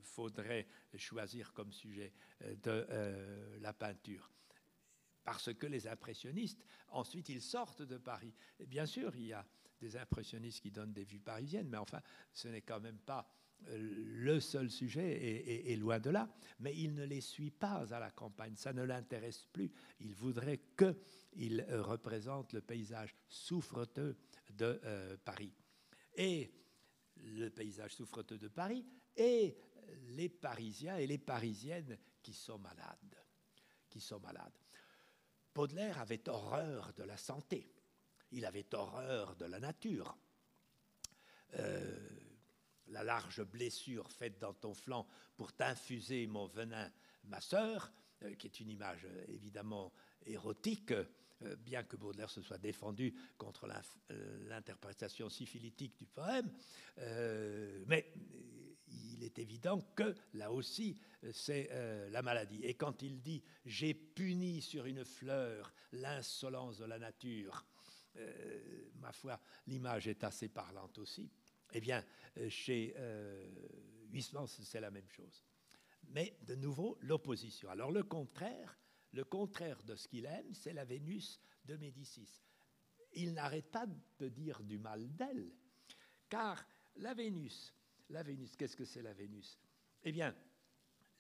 faudrait 0.02 0.66
choisir 0.96 1.52
comme 1.52 1.72
sujet 1.72 2.12
de 2.62 2.86
la 3.60 3.72
peinture 3.72 4.30
parce 5.24 5.52
que 5.54 5.66
les 5.66 5.86
impressionnistes, 5.86 6.64
ensuite, 6.88 7.28
ils 7.28 7.42
sortent 7.42 7.82
de 7.82 7.98
Paris. 7.98 8.34
Bien 8.66 8.86
sûr, 8.86 9.14
il 9.16 9.26
y 9.26 9.32
a 9.32 9.46
des 9.80 9.96
impressionnistes 9.96 10.60
qui 10.60 10.70
donnent 10.70 10.92
des 10.92 11.04
vues 11.04 11.20
parisiennes, 11.20 11.68
mais 11.68 11.78
enfin, 11.78 12.00
ce 12.32 12.48
n'est 12.48 12.62
quand 12.62 12.80
même 12.80 12.98
pas 12.98 13.28
euh, 13.68 13.76
le 13.78 14.40
seul 14.40 14.70
sujet, 14.70 15.70
et, 15.70 15.76
loin 15.76 15.98
de 15.98 16.10
là, 16.10 16.28
mais 16.60 16.74
il 16.76 16.94
ne 16.94 17.04
les 17.04 17.20
suit 17.20 17.50
pas 17.50 17.92
à 17.92 17.98
la 17.98 18.10
campagne, 18.10 18.54
ça 18.56 18.72
ne 18.72 18.82
l'intéresse 18.82 19.46
plus. 19.52 19.70
Il 20.00 20.14
voudrait 20.14 20.60
qu'il 20.76 21.64
euh, 21.68 21.82
représente 21.82 22.52
le 22.52 22.60
paysage 22.60 23.14
souffreteux 23.28 24.16
de 24.50 24.80
euh, 24.84 25.16
Paris. 25.24 25.52
Et 26.16 26.52
le 27.16 27.48
paysage 27.48 27.94
souffreteux 27.94 28.38
de 28.38 28.48
Paris, 28.48 28.84
et 29.16 29.56
les 30.10 30.28
Parisiens 30.28 30.96
et 30.96 31.06
les 31.06 31.18
Parisiennes 31.18 31.98
qui 32.22 32.32
sont 32.32 32.58
malades, 32.58 33.16
qui 33.88 34.00
sont 34.00 34.20
malades. 34.20 34.61
Baudelaire 35.54 36.00
avait 36.00 36.28
horreur 36.28 36.92
de 36.94 37.02
la 37.02 37.16
santé, 37.16 37.70
il 38.30 38.44
avait 38.46 38.74
horreur 38.74 39.36
de 39.36 39.44
la 39.44 39.60
nature. 39.60 40.16
Euh, 41.58 42.08
la 42.88 43.04
large 43.04 43.42
blessure 43.44 44.10
faite 44.10 44.38
dans 44.38 44.54
ton 44.54 44.74
flanc 44.74 45.06
pour 45.36 45.52
t'infuser 45.52 46.26
mon 46.26 46.46
venin, 46.46 46.90
ma 47.24 47.40
sœur, 47.40 47.92
euh, 48.22 48.34
qui 48.34 48.46
est 48.46 48.60
une 48.60 48.70
image 48.70 49.04
euh, 49.04 49.24
évidemment 49.28 49.92
érotique, 50.26 50.94
bien 51.58 51.82
que 51.82 51.96
Baudelaire 51.96 52.30
se 52.30 52.40
soit 52.40 52.58
défendu 52.58 53.12
contre 53.36 53.68
l'interprétation 54.48 55.28
syphilitique 55.28 55.98
du 55.98 56.06
poème, 56.06 56.48
mais 57.88 58.12
il 59.22 59.26
est 59.26 59.38
évident 59.38 59.80
que 59.94 60.14
là 60.34 60.50
aussi, 60.50 60.98
c'est 61.32 61.70
la 62.10 62.22
maladie. 62.22 62.60
Et 62.64 62.74
quand 62.74 63.02
il 63.02 63.20
dit⁇ 63.20 63.38
J'ai 63.64 63.94
puni 63.94 64.60
sur 64.60 64.86
une 64.86 65.04
fleur 65.04 65.72
l'insolence 65.92 66.78
de 66.78 66.84
la 66.84 66.98
nature 66.98 67.64
euh, 68.16 68.90
ma 69.00 69.12
foi, 69.12 69.40
l'image 69.66 70.08
est 70.08 70.24
assez 70.24 70.48
parlante 70.48 70.98
aussi. 70.98 71.30
Eh 71.72 71.80
bien, 71.80 72.04
euh, 72.38 72.48
chez 72.48 72.94
euh, 72.96 73.48
c'est 74.46 74.80
la 74.80 74.90
même 74.90 75.08
chose. 75.08 75.42
Mais 76.08 76.36
de 76.42 76.54
nouveau, 76.54 76.98
l'opposition. 77.00 77.70
Alors 77.70 77.90
le 77.90 78.02
contraire, 78.02 78.78
le 79.12 79.24
contraire 79.24 79.82
de 79.82 79.96
ce 79.96 80.06
qu'il 80.08 80.26
aime, 80.26 80.52
c'est 80.52 80.74
la 80.74 80.84
Vénus 80.84 81.40
de 81.64 81.76
Médicis. 81.76 82.42
Il 83.14 83.32
n'arrête 83.32 83.70
pas 83.70 83.86
de 84.18 84.28
dire 84.28 84.62
du 84.62 84.78
mal 84.78 85.08
d'elle, 85.16 85.50
car 86.28 86.66
la 86.96 87.14
Vénus, 87.14 87.74
la 88.12 88.22
Vénus, 88.22 88.56
qu'est-ce 88.56 88.76
que 88.76 88.84
c'est 88.84 89.02
la 89.02 89.12
Vénus? 89.12 89.58
Eh 90.04 90.12
bien, 90.12 90.34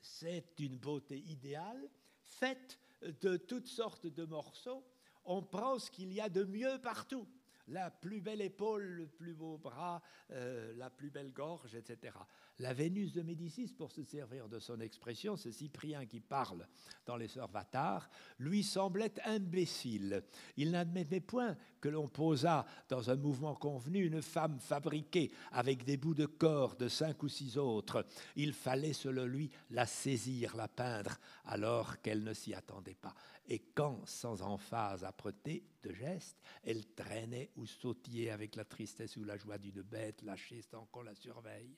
c'est 0.00 0.58
une 0.58 0.78
beauté 0.78 1.18
idéale 1.18 1.88
faite 2.20 2.78
de 3.20 3.36
toutes 3.36 3.66
sortes 3.66 4.06
de 4.06 4.24
morceaux 4.24 4.84
on 5.24 5.42
prend 5.42 5.78
ce 5.78 5.90
qu'il 5.90 6.12
y 6.12 6.20
a 6.20 6.28
de 6.28 6.44
mieux 6.44 6.80
partout. 6.82 7.26
La 7.68 7.90
plus 7.90 8.20
belle 8.20 8.40
épaule, 8.40 8.82
le 8.82 9.06
plus 9.06 9.34
beau 9.34 9.56
bras, 9.56 10.02
euh, 10.32 10.72
la 10.76 10.90
plus 10.90 11.10
belle 11.10 11.32
gorge, 11.32 11.74
etc. 11.74 12.16
La 12.58 12.74
Vénus 12.74 13.12
de 13.12 13.22
Médicis, 13.22 13.72
pour 13.76 13.92
se 13.92 14.02
servir 14.02 14.48
de 14.48 14.58
son 14.58 14.80
expression, 14.80 15.36
c'est 15.36 15.52
Cyprien 15.52 16.06
qui 16.06 16.20
parle 16.20 16.66
dans 17.06 17.16
les 17.16 17.28
Sœurs 17.28 17.50
Vatars, 17.50 18.10
lui 18.38 18.62
semblait 18.62 19.14
imbécile. 19.24 20.24
Il 20.56 20.72
n'admettait 20.72 21.20
point 21.20 21.56
que 21.80 21.88
l'on 21.88 22.08
posât 22.08 22.66
dans 22.88 23.10
un 23.10 23.16
mouvement 23.16 23.54
convenu 23.54 24.04
une 24.04 24.22
femme 24.22 24.58
fabriquée 24.58 25.30
avec 25.52 25.84
des 25.84 25.96
bouts 25.96 26.14
de 26.14 26.26
corps 26.26 26.76
de 26.76 26.88
cinq 26.88 27.22
ou 27.22 27.28
six 27.28 27.58
autres. 27.58 28.04
Il 28.36 28.52
fallait, 28.52 28.92
selon 28.92 29.24
lui, 29.24 29.50
la 29.70 29.86
saisir, 29.86 30.56
la 30.56 30.68
peindre, 30.68 31.16
alors 31.44 32.00
qu'elle 32.00 32.24
ne 32.24 32.34
s'y 32.34 32.54
attendait 32.54 32.94
pas 32.94 33.14
et 33.48 33.58
quand, 33.74 34.06
sans 34.06 34.42
emphase 34.42 35.04
âpreté 35.04 35.64
de 35.82 35.92
geste, 35.92 36.38
elle 36.62 36.86
traînait 36.94 37.50
ou 37.56 37.66
sautillait 37.66 38.30
avec 38.30 38.56
la 38.56 38.64
tristesse 38.64 39.16
ou 39.16 39.24
la 39.24 39.36
joie 39.36 39.58
d'une 39.58 39.82
bête 39.82 40.22
lâchée 40.22 40.62
sans 40.62 40.86
qu'on 40.86 41.02
la 41.02 41.14
surveille. 41.14 41.76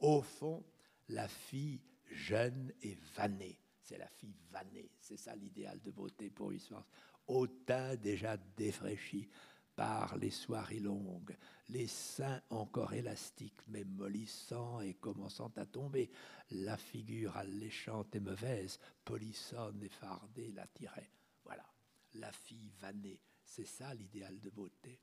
Au 0.00 0.20
fond, 0.20 0.64
la 1.08 1.28
fille 1.28 1.80
jeune 2.10 2.72
et 2.82 2.96
vannée, 3.16 3.58
c'est 3.80 3.98
la 3.98 4.08
fille 4.08 4.36
vannée, 4.50 4.90
c'est 4.98 5.16
ça 5.16 5.34
l'idéal 5.36 5.80
de 5.80 5.90
beauté 5.90 6.30
pour 6.30 6.50
Huysmans, 6.50 6.86
au 7.28 7.46
teint 7.46 7.96
déjà 7.96 8.36
défraîchi 8.36 9.28
par 9.76 10.16
les 10.16 10.30
soirées 10.30 10.80
longues, 10.80 11.36
les 11.68 11.86
seins 11.86 12.40
encore 12.50 12.94
élastiques 12.94 13.68
mais 13.68 13.84
mollissants 13.84 14.80
et 14.80 14.94
commençant 14.94 15.52
à 15.56 15.66
tomber, 15.66 16.10
la 16.50 16.76
figure 16.76 17.36
alléchante 17.36 18.16
et 18.16 18.20
mauvaise, 18.20 18.80
polissonne 19.04 19.82
et 19.82 19.88
fardée, 19.88 20.50
l'attirait. 20.52 21.10
Voilà, 21.44 21.66
la 22.14 22.32
fille 22.32 22.72
vannée, 22.80 23.20
c'est 23.44 23.66
ça 23.66 23.92
l'idéal 23.94 24.40
de 24.40 24.50
beauté 24.50 24.98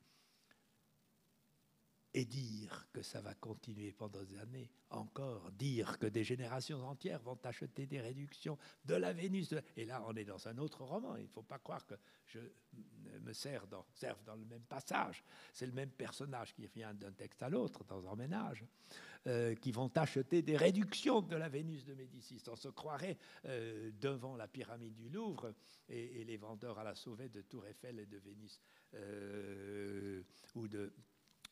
et 2.14 2.26
dire 2.26 2.88
que 2.94 3.02
ça 3.02 3.22
va 3.22 3.34
continuer 3.34 3.92
pendant 3.92 4.24
des 4.24 4.38
années 4.38 4.70
encore, 4.92 5.52
dire 5.52 5.98
que 5.98 6.06
des 6.06 6.24
générations 6.24 6.86
entières 6.88 7.22
vont 7.22 7.40
acheter 7.44 7.88
des 7.88 8.00
réductions 8.00 8.58
de 8.86 8.94
la 8.96 9.12
Vénus. 9.14 9.56
Et 9.76 9.86
là, 9.86 10.04
on 10.08 10.16
est 10.16 10.26
dans 10.26 10.48
un 10.48 10.58
autre 10.60 10.84
roman. 10.84 11.16
Il 11.16 11.24
ne 11.24 11.30
faut 11.30 11.42
pas 11.42 11.58
croire 11.58 11.86
que 11.86 11.96
je 12.28 12.40
me 13.22 13.34
serve 13.34 13.68
dans 13.70 14.36
le 14.36 14.46
même 14.46 14.64
passage. 14.64 15.24
C'est 15.52 15.66
le 15.66 15.72
même 15.72 15.90
personnage 15.90 16.54
qui 16.54 16.68
vient 16.68 16.94
d'un 16.94 17.12
texte 17.12 17.42
à 17.42 17.50
l'autre, 17.50 17.84
dans 17.86 18.08
un 18.08 18.16
ménage, 18.16 18.64
euh, 19.26 19.56
qui 19.56 19.72
vont 19.72 19.90
acheter 19.96 20.42
des 20.42 20.58
réductions 20.58 21.22
de 21.22 21.36
la 21.36 21.50
Vénus 21.50 21.86
de 21.86 21.94
Médicis. 21.94 22.44
On 22.50 22.56
se 22.56 22.68
croirait 22.68 23.18
euh, 23.46 23.90
devant 24.00 24.36
la 24.36 24.48
pyramide 24.48 24.96
du 24.96 25.10
Louvre 25.10 25.54
et, 25.88 26.24
les 26.26 26.38
vendeurs 26.38 26.78
à 26.78 26.84
la 26.84 26.94
sauvette 26.94 27.32
de 27.32 27.42
Tour 27.42 27.66
Eiffel 27.66 28.00
et 28.00 28.06
de 28.06 28.18
Vénus 28.18 28.60
euh, 28.96 30.22
ou 30.56 30.68
de 30.68 30.94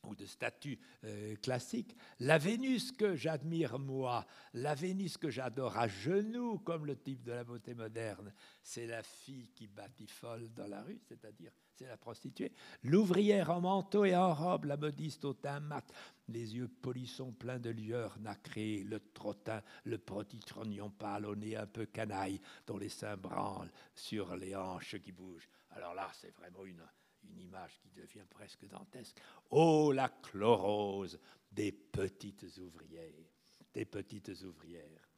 ou 0.04 0.16
de 0.16 0.26
statue 0.26 0.80
euh, 1.04 1.36
classique. 1.38 1.96
La 2.20 2.38
Vénus 2.38 2.92
que 2.92 3.16
j'admire 3.16 3.80
moi, 3.80 4.26
la 4.54 4.76
Vénus 4.76 5.18
que 5.18 5.30
j'adore 5.30 5.78
à 5.78 5.88
genoux, 5.88 6.60
comme 6.60 6.86
le 6.86 6.98
type 6.98 7.24
de 7.24 7.32
la 7.32 7.44
beauté 7.44 7.74
moderne, 7.74 8.34
c'est 8.64 8.88
la 8.88 9.04
fille 9.04 9.50
qui 9.54 9.70
folle 10.08 10.50
dans 10.54 10.68
la 10.68 10.82
rue, 10.82 11.00
c'est-à-dire 11.08 11.52
c'est 11.76 11.88
la 11.88 11.98
prostituée. 11.98 12.52
L'ouvrière 12.84 13.50
en 13.50 13.62
manteau 13.62 14.06
et 14.06 14.16
en 14.16 14.34
robe, 14.34 14.66
la 14.66 14.78
modiste 14.78 15.26
au 15.26 15.34
teint 15.34 15.60
mat, 15.60 15.86
les 16.28 16.56
yeux 16.56 16.68
polissons 16.68 17.32
pleins 17.32 17.60
de 17.60 17.70
lueur 17.70 18.20
nacrée, 18.20 18.84
le 18.84 19.00
trottin, 19.00 19.62
le 19.84 19.98
petit 19.98 20.40
trognon 20.40 20.90
pâle 20.90 21.26
au 21.26 21.36
nez 21.36 21.56
un 21.56 21.68
peu 21.68 21.86
canaille, 21.86 22.42
dont 22.68 22.78
les 22.78 22.90
seins 22.90 23.18
branlent 23.18 23.72
sur 23.96 24.36
les 24.36 24.56
hanches 24.56 24.98
qui 25.02 25.12
bougent. 25.12 25.50
Alors 25.72 25.94
là, 25.94 26.10
c'est 26.14 26.36
vraiment 26.36 26.66
une 26.66 26.84
une 27.24 27.40
image 27.40 27.80
qui 27.80 27.90
devient 27.90 28.26
presque 28.30 28.68
dantesque. 28.68 29.18
Oh, 29.50 29.92
la 29.92 30.10
chlorose 30.10 31.20
des 31.52 31.72
petites 31.72 32.58
ouvrières, 32.58 33.30
des 33.74 33.86
petites 33.86 34.32
ouvrières. 34.44 35.10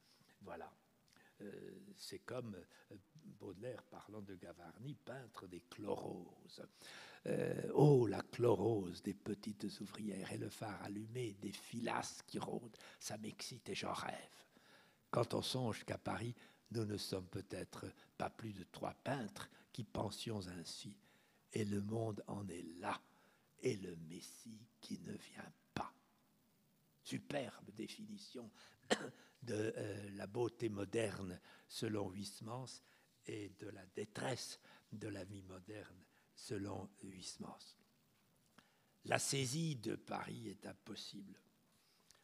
Voilà. 0.42 0.72
Euh, 1.42 1.72
c'est 1.98 2.20
comme 2.20 2.56
euh, 2.92 2.96
Baudelaire 3.40 3.84
parlant 3.84 4.22
de 4.22 4.36
Gavarni, 4.36 4.96
peintre 4.96 5.48
des 5.48 5.62
chloroses. 5.62 6.64
Euh, 7.26 7.72
oh, 7.74 8.06
la 8.06 8.22
chlorose 8.22 9.02
des 9.02 9.14
petites 9.14 9.66
ouvrières 9.80 10.32
et 10.32 10.38
le 10.38 10.50
phare 10.50 10.82
allumé, 10.84 11.36
des 11.42 11.52
filasses 11.52 12.22
qui 12.28 12.38
rôdent, 12.38 12.78
ça 13.00 13.18
m'excite 13.18 13.70
et 13.70 13.76
j'en 13.76 13.94
rêve. 13.94 14.14
Quand 15.10 15.34
on 15.34 15.42
songe 15.42 15.84
qu'à 15.86 15.98
Paris, 15.98 16.36
nous 16.72 16.86
ne 16.86 16.98
sommes 16.98 17.28
peut-être 17.28 17.86
pas 18.18 18.30
plus 18.30 18.54
de 18.54 18.64
trois 18.64 18.94
peintres 18.94 19.50
qui 19.72 19.84
pensions 19.84 20.42
ainsi, 20.48 20.98
et 21.54 21.66
le 21.66 21.82
monde 21.82 22.24
en 22.28 22.48
est 22.50 22.66
là, 22.80 23.02
et 23.62 23.76
le 23.78 23.96
Messie 23.96 24.68
qui 24.82 25.00
ne 25.00 25.14
vient 25.14 25.54
pas. 25.74 25.94
Superbe 27.04 27.72
définition 27.72 28.52
de 29.44 29.74
euh, 29.78 30.10
la 30.12 30.28
beauté 30.28 30.70
moderne 30.70 31.40
selon 31.68 32.12
Huysmans 32.12 32.82
et 33.26 33.50
de 33.60 33.70
la 33.70 33.86
détresse 33.96 34.60
de 34.92 35.08
la 35.08 35.24
vie 35.24 35.44
moderne 35.44 36.06
selon 36.36 36.90
Huysmans. 37.04 37.78
La 39.06 39.20
saisie 39.20 39.76
de 39.76 39.96
Paris 39.96 40.50
est 40.50 40.66
impossible. 40.66 41.40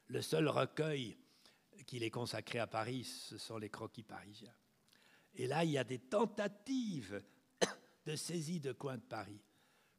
Le 0.07 0.22
seul 0.22 0.47
recueil 0.47 1.18
qu'il 1.85 2.03
est 2.03 2.11
consacré 2.11 2.60
à 2.60 2.68
Paris, 2.68 3.03
ce 3.03 3.38
sont 3.38 3.57
les 3.57 3.69
croquis 3.69 4.03
parisiens. 4.03 4.56
Et 5.35 5.47
là, 5.47 5.64
il 5.64 5.72
y 5.72 5.77
a 5.77 5.84
des 5.84 5.99
tentatives 5.99 7.23
de 8.05 8.15
saisie 8.15 8.59
de 8.59 8.71
coins 8.71 8.97
de 8.97 9.03
Paris, 9.03 9.41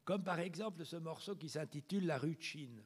comme 0.03 0.23
par 0.23 0.39
exemple 0.39 0.85
ce 0.85 0.95
morceau 0.95 1.35
qui 1.35 1.49
s'intitule 1.49 2.05
La 2.05 2.17
rue 2.17 2.35
de 2.35 2.41
Chine. 2.41 2.83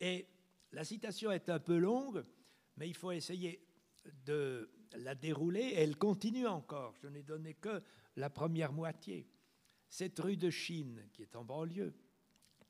Et 0.00 0.28
la 0.72 0.84
citation 0.84 1.32
est 1.32 1.48
un 1.48 1.58
peu 1.58 1.78
longue, 1.78 2.24
mais 2.76 2.88
il 2.88 2.94
faut 2.94 3.12
essayer 3.12 3.66
de 4.24 4.70
la 4.96 5.14
dérouler. 5.14 5.72
Elle 5.76 5.96
continue 5.96 6.46
encore. 6.46 6.94
Je 7.02 7.08
n'ai 7.08 7.22
donné 7.22 7.54
que 7.54 7.82
la 8.16 8.30
première 8.30 8.72
moitié. 8.72 9.28
Cette 9.88 10.18
rue 10.18 10.36
de 10.36 10.50
Chine, 10.50 11.08
qui 11.12 11.22
est 11.22 11.34
en 11.34 11.44
banlieue, 11.44 11.94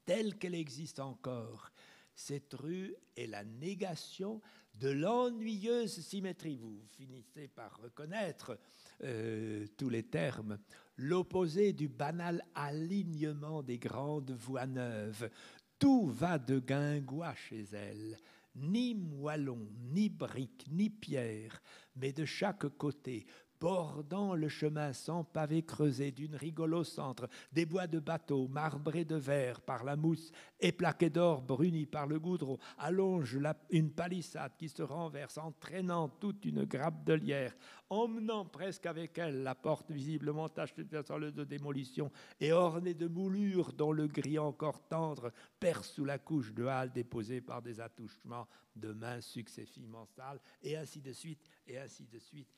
telle 0.04 0.38
qu'elle 0.38 0.54
existe 0.54 1.00
encore, 1.00 1.70
cette 2.18 2.54
rue 2.54 2.96
est 3.16 3.28
la 3.28 3.44
négation 3.44 4.40
de 4.74 4.88
l'ennuyeuse 4.88 6.00
symétrie. 6.00 6.56
Vous 6.56 6.82
finissez 6.96 7.46
par 7.46 7.80
reconnaître 7.80 8.58
euh, 9.04 9.68
tous 9.76 9.88
les 9.88 10.02
termes. 10.02 10.58
L'opposé 10.96 11.72
du 11.72 11.86
banal 11.86 12.44
alignement 12.56 13.62
des 13.62 13.78
grandes 13.78 14.32
voies 14.32 14.66
neuves. 14.66 15.30
Tout 15.78 16.08
va 16.08 16.40
de 16.40 16.58
guingois 16.58 17.36
chez 17.36 17.64
elle. 17.72 18.18
Ni 18.56 18.96
moellon, 18.96 19.68
ni 19.92 20.08
brique, 20.08 20.66
ni 20.72 20.90
pierre, 20.90 21.62
mais 21.94 22.12
de 22.12 22.24
chaque 22.24 22.66
côté, 22.76 23.26
bordant 23.60 24.34
le 24.34 24.48
chemin 24.48 24.92
sans 24.92 25.24
pavé 25.24 25.62
creusé 25.62 26.12
d'une 26.12 26.36
rigole 26.36 26.74
au 26.74 26.84
centre, 26.84 27.28
des 27.52 27.66
bois 27.66 27.86
de 27.86 27.98
bateaux 27.98 28.48
marbrés 28.48 29.04
de 29.04 29.16
verre 29.16 29.60
par 29.60 29.84
la 29.84 29.96
mousse 29.96 30.32
et 30.60 30.72
plaqués 30.72 31.10
d'or 31.10 31.42
brunis 31.42 31.86
par 31.86 32.06
le 32.06 32.18
goudron, 32.18 32.58
allonge 32.78 33.38
une 33.70 33.90
palissade 33.90 34.52
qui 34.56 34.68
se 34.68 34.82
renverse, 34.82 35.38
entraînant 35.38 36.08
toute 36.08 36.44
une 36.44 36.64
grappe 36.64 37.04
de 37.04 37.14
lierre, 37.14 37.54
emmenant 37.90 38.44
presque 38.44 38.86
avec 38.86 39.18
elle 39.18 39.42
la 39.42 39.54
porte 39.54 39.90
visiblement 39.90 40.48
tachée 40.48 40.84
de 40.84 41.44
démolition 41.44 42.10
et 42.40 42.52
ornée 42.52 42.94
de 42.94 43.06
moulures 43.06 43.72
dont 43.72 43.92
le 43.92 44.06
gris 44.06 44.38
encore 44.38 44.86
tendre 44.88 45.32
perce 45.58 45.92
sous 45.92 46.04
la 46.04 46.18
couche 46.18 46.52
de 46.52 46.64
halle 46.64 46.92
déposée 46.92 47.40
par 47.40 47.62
des 47.62 47.80
attouchements 47.80 48.46
de 48.76 48.92
mains 48.92 49.20
successivement 49.20 50.06
sales, 50.06 50.40
et 50.62 50.76
ainsi 50.76 51.00
de 51.00 51.12
suite, 51.12 51.42
et 51.66 51.78
ainsi 51.78 52.06
de 52.06 52.18
suite 52.18 52.48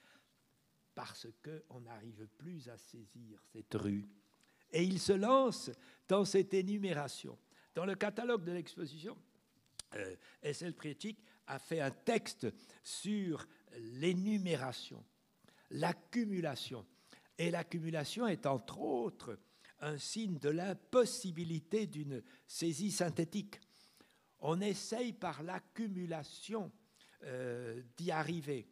parce 1.00 1.28
qu'on 1.42 1.80
n'arrive 1.80 2.28
plus 2.36 2.68
à 2.68 2.76
saisir 2.76 3.40
cette 3.50 3.72
rue. 3.72 4.06
Et 4.70 4.84
il 4.84 5.00
se 5.00 5.14
lance 5.14 5.70
dans 6.06 6.26
cette 6.26 6.52
énumération. 6.52 7.38
Dans 7.74 7.86
le 7.86 7.94
catalogue 7.94 8.44
de 8.44 8.52
l'exposition, 8.52 9.16
euh, 9.94 10.14
S.L. 10.42 10.74
a 11.46 11.58
fait 11.58 11.80
un 11.80 11.90
texte 11.90 12.48
sur 12.82 13.48
l'énumération, 13.78 15.02
l'accumulation. 15.70 16.84
Et 17.38 17.50
l'accumulation 17.50 18.26
est 18.26 18.44
entre 18.44 18.78
autres 18.78 19.38
un 19.80 19.96
signe 19.96 20.38
de 20.38 20.50
l'impossibilité 20.50 21.86
d'une 21.86 22.22
saisie 22.46 22.90
synthétique. 22.92 23.58
On 24.40 24.60
essaye 24.60 25.14
par 25.14 25.42
l'accumulation 25.44 26.70
euh, 27.22 27.80
d'y 27.96 28.10
arriver. 28.10 28.68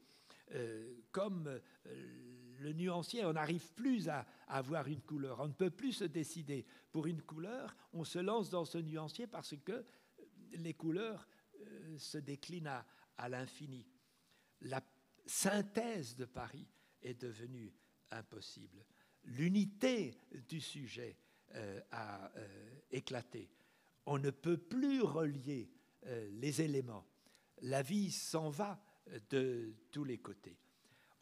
Euh, 0.54 0.94
comme 1.12 1.46
euh, 1.46 1.60
le 2.60 2.72
nuancier, 2.72 3.24
on 3.24 3.34
n'arrive 3.34 3.72
plus 3.74 4.08
à, 4.08 4.26
avoir 4.46 4.88
une 4.88 5.02
couleur. 5.02 5.40
On 5.40 5.48
ne 5.48 5.52
peut 5.52 5.70
plus 5.70 5.92
se 5.92 6.04
décider 6.04 6.64
pour 6.90 7.06
une 7.06 7.22
couleur. 7.22 7.76
On 7.92 8.04
se 8.04 8.18
lance 8.18 8.50
dans 8.50 8.64
ce 8.64 8.78
nuancier 8.78 9.26
parce 9.26 9.54
que 9.64 9.84
les 10.52 10.74
couleurs 10.74 11.28
euh, 11.60 11.98
se 11.98 12.18
déclinent 12.18 12.82
à, 13.16 13.28
l'infini. 13.28 13.86
La 14.62 14.82
synthèse 15.26 16.14
de 16.16 16.24
Paris 16.24 16.66
est 17.02 17.20
devenue 17.20 17.74
impossible. 18.10 18.84
L'unité 19.24 20.16
du 20.48 20.60
sujet 20.60 21.16
a 21.90 22.30
éclaté. 22.90 23.50
On 24.06 24.18
ne 24.18 24.30
peut 24.30 24.56
plus 24.56 25.02
relier 25.02 25.68
les 26.30 26.62
éléments. 26.62 27.04
La 27.62 27.82
vie 27.82 28.12
s'en 28.12 28.50
va 28.50 28.80
de 29.30 29.74
tous 29.90 30.05
les 30.05 30.18
côtés. 30.18 30.59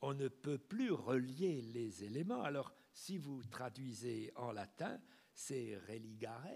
On 0.03 0.15
ne 0.15 0.29
peut 0.29 0.59
plus 0.59 0.93
relier 0.93 1.63
les 1.63 2.05
éléments. 2.05 2.43
Alors, 2.43 2.73
si 2.93 3.19
vous 3.19 3.43
traduisez 3.45 4.33
en 4.37 4.53
latin, 4.53 5.01
c'est 5.35 5.79
religare, 5.89 6.47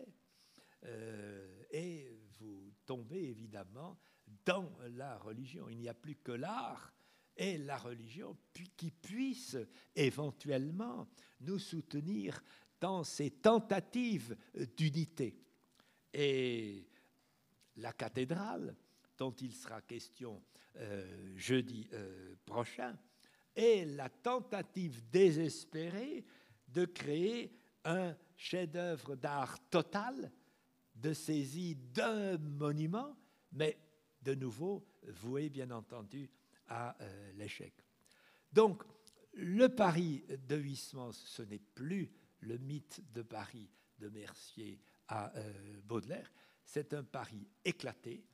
euh, 0.85 1.63
et 1.71 2.19
vous 2.39 2.73
tombez 2.87 3.29
évidemment 3.29 3.99
dans 4.45 4.73
la 4.91 5.19
religion. 5.19 5.69
Il 5.69 5.79
n'y 5.79 5.89
a 5.89 5.95
plus 5.95 6.17
que 6.17 6.33
l'art 6.33 6.93
et 7.37 7.59
la 7.59 7.77
religion 7.77 8.37
qui 8.77 8.91
puissent 8.91 9.59
éventuellement 9.95 11.09
nous 11.41 11.59
soutenir 11.59 12.43
dans 12.81 13.05
ces 13.05 13.31
tentatives 13.31 14.37
d'unité. 14.77 15.43
Et 16.13 16.89
la 17.77 17.93
cathédrale, 17.93 18.75
dont 19.19 19.33
il 19.33 19.55
sera 19.55 19.83
question 19.83 20.43
euh, 20.77 21.37
jeudi 21.37 21.89
euh, 21.93 22.35
prochain, 22.47 22.97
est 23.57 23.85
la 23.85 24.09
tentative 24.09 25.03
désespérée 25.11 26.25
de 26.69 26.85
créer 26.85 27.53
un 27.85 28.17
chef-d'œuvre 28.37 29.17
d'art 29.17 29.59
total, 29.69 30.31
de 30.95 31.13
saisie 31.13 31.75
d'un 31.75 32.39
monument, 32.39 33.17
mais 33.53 33.79
de 34.23 34.35
nouveau 34.35 34.87
voué 35.03 35.51
bien 35.51 35.71
entendu 35.71 36.31
à 36.69 36.97
euh, 37.01 37.33
l'échec. 37.33 37.75
Donc, 38.53 38.85
le 39.35 39.69
Paris 39.69 40.25
de 40.49 40.57
Huysmans, 40.57 41.13
ce 41.13 41.43
n'est 41.43 41.59
plus 41.59 42.13
le 42.41 42.59
mythe 42.59 43.03
de 43.13 43.23
Paris 43.23 43.69
de 43.99 44.09
Mercier 44.09 44.81
à 45.09 45.33
Baudelaire, 45.85 46.33
c'est 46.65 46.95
un 46.95 47.03
Paris 47.03 47.49
éclaté, 47.65 48.25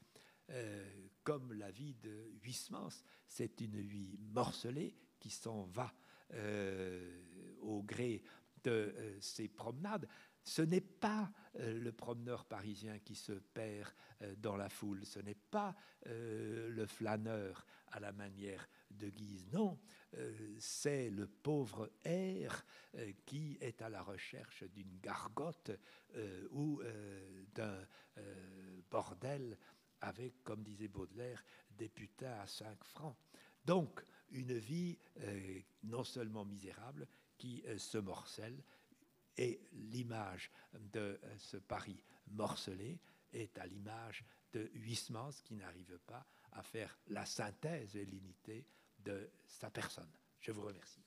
comme 1.27 1.53
la 1.55 1.73
vie 1.73 1.94
de 1.94 2.31
Huysmans. 2.44 3.03
C'est 3.27 3.61
une 3.61 3.81
vie 3.81 4.16
morcelée 4.32 4.94
qui 5.19 5.28
s'en 5.28 5.65
va 5.65 5.93
euh, 6.35 7.20
au 7.62 7.82
gré 7.82 8.23
de 8.62 8.70
euh, 8.70 9.20
ses 9.20 9.48
promenades. 9.48 10.07
Ce 10.44 10.62
n'est 10.62 10.81
pas 10.81 11.32
le 11.59 11.90
promeneur 11.90 12.44
parisien 12.44 13.01
qui 13.01 13.16
se 13.16 13.32
perd 13.32 13.93
dans 14.36 14.57
la 14.57 14.69
foule, 14.69 15.05
ce 15.05 15.19
n'est 15.19 15.35
pas 15.35 15.74
le 16.05 16.86
flâneur 16.86 17.66
à 17.89 17.98
la 17.98 18.12
manière 18.12 18.69
de 18.93 19.09
Guise, 19.09 19.48
non, 19.53 19.77
c'est 20.61 21.11
le 21.11 21.27
pauvre 21.27 21.90
air 22.05 22.65
qui 23.24 23.59
est 23.61 23.82
à 23.82 23.89
la 23.89 24.03
recherche 24.03 24.62
d'une 24.73 25.01
gargote 25.01 25.73
ou 26.53 26.81
d'un 27.53 27.85
bordel 28.89 29.59
avec, 30.01 30.43
comme 30.43 30.62
disait 30.62 30.89
Baudelaire, 30.89 31.44
des 31.70 31.89
putains 31.89 32.39
à 32.40 32.47
5 32.47 32.82
francs. 32.85 33.16
Donc, 33.64 34.02
une 34.31 34.56
vie 34.56 34.98
euh, 35.20 35.60
non 35.85 36.05
seulement 36.05 36.44
misérable, 36.44 37.06
qui 37.39 37.62
euh, 37.66 37.78
se 37.78 37.98
morcelle, 37.98 38.62
et 39.36 39.60
l'image 39.73 40.51
de 40.74 41.20
euh, 41.23 41.39
ce 41.39 41.56
Paris 41.56 42.02
morcelé 42.28 42.98
est 43.32 43.59
à 43.59 43.66
l'image 43.66 44.24
de 44.52 44.70
Huysmans 44.74 45.43
qui 45.44 45.55
n'arrive 45.55 45.98
pas 46.06 46.27
à 46.52 46.62
faire 46.62 46.98
la 47.09 47.27
synthèse 47.27 47.97
et 47.97 48.06
l'unité 48.06 48.66
de 48.98 49.31
sa 49.47 49.70
personne. 49.70 50.10
Je 50.40 50.52
vous 50.52 50.62
remercie. 50.62 51.06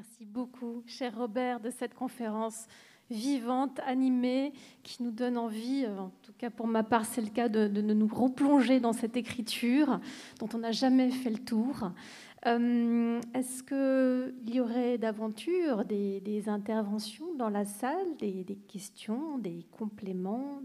Merci 0.00 0.24
beaucoup, 0.24 0.82
cher 0.86 1.14
Robert, 1.14 1.60
de 1.60 1.68
cette 1.68 1.92
conférence 1.92 2.66
vivante, 3.10 3.80
animée, 3.84 4.54
qui 4.82 5.02
nous 5.02 5.10
donne 5.10 5.36
envie, 5.36 5.84
euh, 5.84 5.98
en 5.98 6.10
tout 6.22 6.32
cas 6.38 6.48
pour 6.48 6.66
ma 6.66 6.82
part 6.82 7.04
c'est 7.04 7.20
le 7.20 7.28
cas, 7.28 7.50
de, 7.50 7.68
nous 7.68 8.06
replonger 8.06 8.80
dans 8.80 8.94
cette 8.94 9.18
écriture 9.18 10.00
dont 10.38 10.48
on 10.54 10.58
n'a 10.60 10.72
jamais 10.72 11.10
fait 11.10 11.28
le 11.28 11.38
tour. 11.38 11.90
Euh, 12.46 13.20
est-ce 13.34 13.62
qu'il 13.62 14.54
y 14.54 14.58
aurait 14.58 14.96
d'aventure 14.96 15.84
des, 15.84 16.44
interventions 16.46 17.34
dans 17.34 17.50
la 17.50 17.66
salle, 17.66 18.16
des, 18.18 18.58
questions, 18.68 19.36
des 19.36 19.66
compléments, 19.70 20.62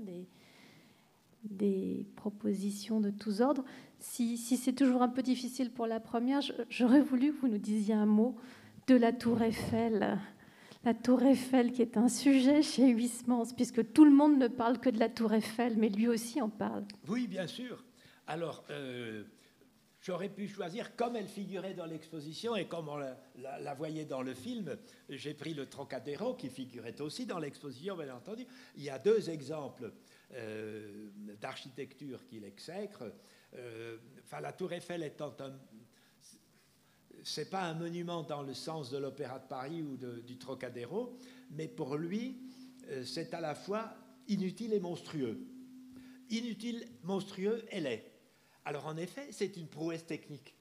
des, 1.43 2.05
propositions 2.15 3.01
de 3.01 3.09
tous 3.09 3.41
ordres? 3.41 3.65
Si, 3.99 4.37
c'est 4.37 4.71
toujours 4.71 5.01
un 5.01 5.09
peu 5.09 5.23
difficile 5.23 5.71
pour 5.71 5.87
la 5.87 5.99
première, 5.99 6.39
j'aurais 6.69 7.01
voulu 7.01 7.33
que 7.33 7.41
vous 7.41 7.49
nous 7.49 7.57
disiez 7.57 7.95
un 7.95 8.05
mot 8.05 8.37
de 8.87 8.95
la 8.95 9.13
tour 9.13 9.41
Eiffel. 9.41 10.19
La 10.83 10.93
tour 10.93 11.23
Eiffel 11.23 11.71
qui 11.71 11.81
est 11.81 11.97
un 11.97 12.07
sujet 12.07 12.61
chez 12.61 12.89
Huysmans, 12.89 13.53
puisque 13.55 13.91
tout 13.93 14.05
le 14.05 14.11
monde 14.11 14.37
ne 14.37 14.47
parle 14.47 14.79
que 14.79 14.89
de 14.89 14.99
la 14.99 15.09
tour 15.09 15.33
Eiffel, 15.33 15.75
mais 15.77 15.89
lui 15.89 16.07
aussi 16.07 16.41
en 16.41 16.49
parle. 16.49 16.85
Oui, 17.07 17.27
bien 17.27 17.47
sûr. 17.47 17.83
Alors, 18.27 18.63
euh, 18.69 19.23
j'aurais 20.01 20.29
pu 20.29 20.47
choisir, 20.47 20.95
comme 20.95 21.15
elle 21.15 21.27
figurait 21.27 21.73
dans 21.73 21.87
l'exposition 21.87 22.55
et 22.55 22.65
comme 22.65 22.89
on 22.89 22.97
la, 22.97 23.73
voyait 23.73 24.05
dans 24.05 24.21
le 24.21 24.35
film, 24.35 24.77
j'ai 25.09 25.33
pris 25.33 25.55
le 25.55 25.65
Trocadéro 25.65 26.35
qui 26.35 26.49
figurait 26.49 27.01
aussi 27.01 27.25
dans 27.25 27.39
l'exposition, 27.39 27.97
bien 27.97 28.15
entendu. 28.15 28.45
Il 28.77 28.83
y 28.83 28.91
a 28.91 28.99
deux 28.99 29.29
exemples 29.31 29.91
d'architecture 31.41 32.25
qu'il 32.25 32.43
exècre. 32.43 33.03
Enfin, 34.23 34.41
la 34.41 34.53
Tour 34.53 34.73
Eiffel 34.73 35.01
étant 35.03 35.35
un, 35.39 35.53
c'est 37.27 37.49
pas 37.49 37.63
un 37.63 37.73
monument 37.73 38.21
dans 38.21 38.43
le 38.43 38.53
sens 38.53 38.91
de 38.91 38.97
l'Opéra 38.97 39.39
de 39.39 39.47
Paris 39.47 39.81
ou 39.81 39.97
du 39.97 40.37
Trocadéro, 40.37 41.17
mais 41.49 41.67
pour 41.67 41.97
lui, 41.97 42.37
c'est 43.03 43.33
à 43.33 43.41
la 43.41 43.55
fois 43.55 43.95
inutile 44.27 44.73
et 44.73 44.79
monstrueux. 44.79 45.39
Inutile, 46.29 46.87
monstrueux, 47.03 47.65
elle 47.71 47.87
est. 47.87 48.11
Alors 48.63 48.85
en 48.85 48.95
effet, 48.97 49.27
c'est 49.31 49.57
une 49.57 49.67
prouesse 49.67 50.05
technique. 50.05 50.55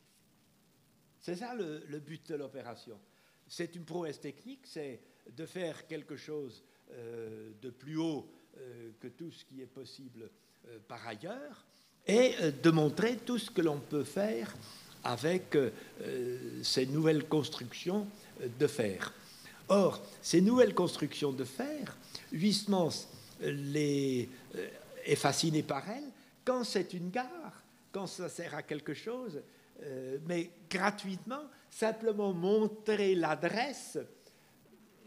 C'est 1.20 1.36
ça 1.36 1.54
le, 1.54 1.98
but 2.00 2.28
de 2.28 2.34
l'opération. 2.34 3.00
C'est 3.46 3.74
une 3.76 3.84
prouesse 3.84 4.20
technique, 4.20 4.66
c'est 4.66 5.00
de 5.34 5.46
faire 5.46 5.86
quelque 5.86 6.16
chose 6.16 6.62
euh, 6.92 7.52
de 7.62 7.70
plus 7.70 7.96
haut 7.96 8.30
euh, 8.58 8.90
que 9.00 9.08
tout 9.08 9.30
ce 9.30 9.44
qui 9.44 9.62
est 9.62 9.66
possible 9.66 10.30
euh, 10.68 10.78
par 10.86 11.06
ailleurs 11.06 11.66
et 12.06 12.34
de 12.62 12.70
montrer 12.70 13.16
tout 13.16 13.38
ce 13.38 13.50
que 13.50 13.62
l'on 13.62 13.80
peut 13.80 14.04
faire 14.04 14.54
avec 15.05 15.56
ces 16.62 16.86
nouvelles 16.86 17.28
constructions 17.28 18.06
de 18.59 18.66
fer. 18.66 19.12
Or, 19.68 20.02
ces 20.22 20.40
nouvelles 20.40 20.74
constructions 20.74 21.32
de 21.32 21.44
fer, 21.44 21.97
Huysmans 22.32 23.06
les, 23.40 24.28
est 25.05 25.16
fasciné 25.16 25.62
par 25.62 25.89
elles 25.89 26.10
quand 26.44 26.64
c'est 26.64 26.93
une 26.93 27.10
gare, 27.10 27.62
quand 27.90 28.06
ça 28.06 28.28
sert 28.28 28.55
à 28.55 28.62
quelque 28.62 28.94
chose, 28.94 29.40
euh, 29.82 30.18
mais 30.26 30.51
gratuitement, 30.70 31.44
simplement 31.70 32.32
montrer 32.32 33.14
l'adresse, 33.14 33.98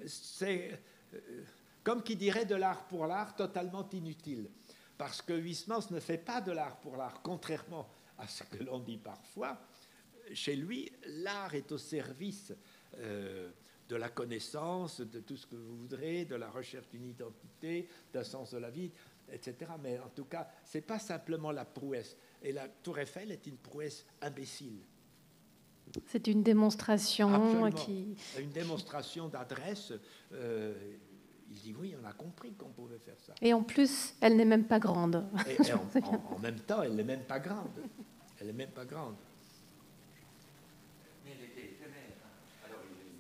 c'est 0.06 0.80
euh, 1.14 1.44
comme 1.84 2.04
qui 2.04 2.16
dirait 2.16 2.46
de 2.46 2.56
l'art 2.56 2.86
pour 2.88 3.06
l'art, 3.06 3.36
totalement 3.36 3.88
inutile. 3.94 4.50
Parce 4.98 5.22
que 5.22 5.34
Huysmans 5.34 5.92
ne 5.92 6.00
fait 6.00 6.18
pas 6.18 6.42
de 6.42 6.52
l'art 6.52 6.78
pour 6.78 6.98
l'art, 6.98 7.22
contrairement 7.22 7.88
à 8.18 8.28
ce 8.28 8.44
que 8.44 8.64
l'on 8.64 8.80
dit 8.80 8.98
parfois. 8.98 9.58
Chez 10.34 10.56
lui, 10.56 10.92
l'art 11.06 11.56
est 11.56 11.72
au 11.72 11.78
service 11.78 12.54
euh, 12.98 13.50
de 13.88 13.96
la 13.96 14.10
connaissance, 14.10 15.02
de 15.02 15.20
tout 15.20 15.38
ce 15.38 15.46
que 15.46 15.56
vous 15.56 15.78
voudrez, 15.78 16.26
de 16.26 16.36
la 16.36 16.50
recherche 16.50 16.90
d'une 16.90 17.08
identité, 17.08 17.88
d'un 18.14 18.24
sens 18.24 18.52
de 18.52 18.58
la 18.58 18.70
vie, 18.70 18.92
etc. 19.32 19.72
Mais 19.82 20.00
en 20.00 20.10
tout 20.10 20.26
cas, 20.26 20.48
ce 20.66 20.78
n'est 20.78 20.84
pas 20.84 21.00
simplement 21.00 21.52
la 21.52 21.66
prouesse. 21.66 22.18
Et 22.44 22.52
la 22.52 22.68
Tour 22.68 23.00
Eiffel 23.00 23.32
est 23.32 23.48
une 23.48 23.58
prouesse 23.58 24.06
imbécile. 24.22 24.80
C'est 26.06 26.28
une 26.28 26.44
démonstration 26.44 27.72
qui... 27.72 28.18
Une 28.38 28.52
démonstration 28.52 29.30
d'adresse. 29.30 29.94
Euh, 30.34 30.74
il 31.50 31.58
dit 31.58 31.76
oui, 31.80 31.96
on 32.02 32.06
a 32.06 32.12
compris 32.12 32.52
qu'on 32.54 32.70
pouvait 32.70 33.00
faire 33.00 33.20
ça. 33.26 33.34
Et 33.42 33.54
en 33.54 33.64
plus, 33.64 34.16
elle 34.20 34.36
n'est 34.36 34.44
même 34.44 34.66
pas 34.66 34.80
grande. 34.80 35.26
Et, 35.48 35.74
en, 36.04 36.40
même 36.40 36.60
temps, 36.60 36.84
elle 36.84 36.96
n'est 36.96 37.06
même 37.06 37.24
pas 37.24 37.40
grande. 37.40 37.72
Elle 38.40 38.48
n'est 38.48 38.54
même 38.54 38.72
pas 38.72 38.84
grande. 38.84 39.16
Mais 41.26 41.32
elle 41.32 41.46
était 41.46 41.78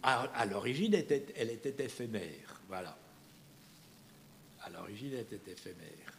à 0.08 0.46
l'origine, 0.46 0.94
elle 0.94 1.50
était 1.50 1.84
éphémère. 1.84 2.62
Voilà. 2.68 2.98
À 4.62 4.70
l'origine, 4.70 5.14
elle 5.14 5.22
était 5.22 5.52
éphémère. 5.52 6.14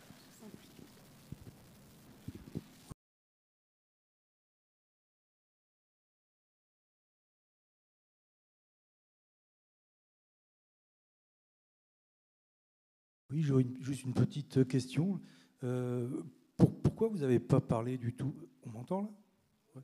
Oui, 13.30 13.42
j'aurais 13.42 13.66
juste 13.80 14.04
une 14.04 14.14
petite 14.14 14.66
question. 14.68 15.20
Euh, 15.62 16.08
pourquoi 16.56 17.08
vous 17.08 17.18
n'avez 17.18 17.38
pas 17.38 17.60
parlé 17.60 17.98
du 17.98 18.14
tout 18.14 18.34
On 18.64 18.70
m'entend 18.70 19.02
là? 19.02 19.82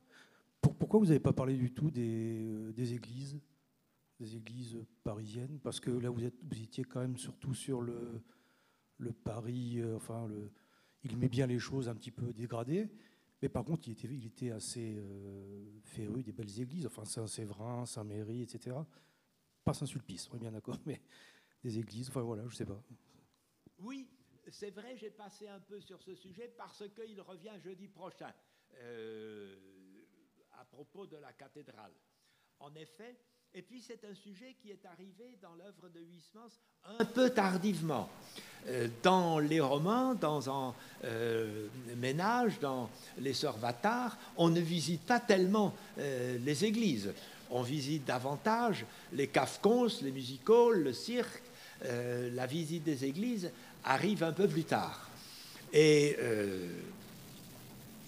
Pourquoi 0.61 0.99
vous 0.99 1.05
n'avez 1.05 1.19
pas 1.19 1.31
parlé 1.31 1.55
du 1.55 1.71
tout 1.71 1.91
des, 1.91 2.73
des, 2.73 2.93
églises, 2.93 3.39
des 4.19 4.35
églises 4.35 4.77
parisiennes 5.03 5.59
Parce 5.63 5.79
que 5.79 5.91
là, 5.91 6.09
vous, 6.09 6.23
êtes, 6.23 6.35
vous 6.43 6.61
étiez 6.61 6.83
quand 6.83 7.01
même 7.01 7.17
surtout 7.17 7.53
sur 7.53 7.81
le, 7.81 8.21
le 8.97 9.11
Paris. 9.11 9.79
Euh, 9.79 9.95
enfin, 9.95 10.27
le, 10.27 10.51
il 11.03 11.17
met 11.17 11.29
bien 11.29 11.47
les 11.47 11.59
choses 11.59 11.87
un 11.89 11.95
petit 11.95 12.11
peu 12.11 12.33
dégradées. 12.33 12.89
Mais 13.41 13.49
par 13.49 13.63
contre, 13.63 13.87
il 13.87 13.91
était, 13.91 14.07
il 14.07 14.25
était 14.25 14.51
assez 14.51 14.95
euh, 14.97 16.21
des 16.23 16.31
belles 16.31 16.59
églises, 16.59 16.85
enfin 16.85 17.05
Saint-Séverin, 17.05 17.85
Saint-Méry, 17.85 18.41
etc. 18.41 18.77
Pas 19.63 19.73
Saint-Sulpice, 19.73 20.29
on 20.31 20.37
est 20.37 20.39
bien 20.39 20.51
d'accord, 20.51 20.79
mais 20.85 21.01
des 21.63 21.77
églises, 21.77 22.09
enfin 22.09 22.21
voilà, 22.21 22.47
je 22.47 22.55
sais 22.55 22.65
pas. 22.65 22.81
Oui, 23.79 24.09
c'est 24.49 24.71
vrai, 24.71 24.95
j'ai 24.95 25.11
passé 25.11 25.47
un 25.47 25.59
peu 25.59 25.79
sur 25.81 26.01
ce 26.01 26.15
sujet 26.15 26.47
parce 26.57 26.83
qu'il 26.89 27.19
revient 27.21 27.53
jeudi 27.63 27.87
prochain 27.87 28.33
euh, 28.75 29.57
à 30.53 30.65
propos 30.65 31.05
de 31.05 31.17
la 31.17 31.33
cathédrale. 31.33 31.93
En 32.59 32.73
effet, 32.75 33.19
et 33.55 33.61
puis 33.61 33.81
c'est 33.85 34.05
un 34.05 34.13
sujet 34.13 34.55
qui 34.61 34.69
est 34.69 34.85
arrivé 34.85 35.37
dans 35.41 35.53
l'œuvre 35.55 35.89
de 35.93 35.99
Huysmans 35.99 36.51
un 36.99 37.05
peu 37.05 37.29
tardivement. 37.29 38.09
Euh, 38.67 38.87
dans 39.01 39.39
les 39.39 39.59
romans, 39.59 40.13
dans 40.13 40.49
un 40.49 40.75
euh, 41.03 41.67
ménage, 41.97 42.59
dans 42.59 42.89
les 43.17 43.33
sœurs 43.33 43.57
Vatar, 43.57 44.17
on 44.37 44.49
ne 44.49 44.59
visite 44.59 45.01
pas 45.01 45.19
tellement 45.19 45.73
les 45.97 46.65
églises. 46.65 47.11
On 47.49 47.61
visite 47.61 48.05
davantage 48.05 48.85
les 49.13 49.27
cafcons, 49.27 49.87
les 50.01 50.11
musicals, 50.11 50.83
le 50.83 50.93
cirque, 50.93 51.43
la 51.83 52.45
visite 52.47 52.83
des 52.83 53.05
églises 53.05 53.51
arrive 53.85 54.23
un 54.23 54.33
peu 54.33 54.47
plus 54.47 54.63
tard. 54.63 55.09
Et 55.71 56.15
euh, 56.19 56.67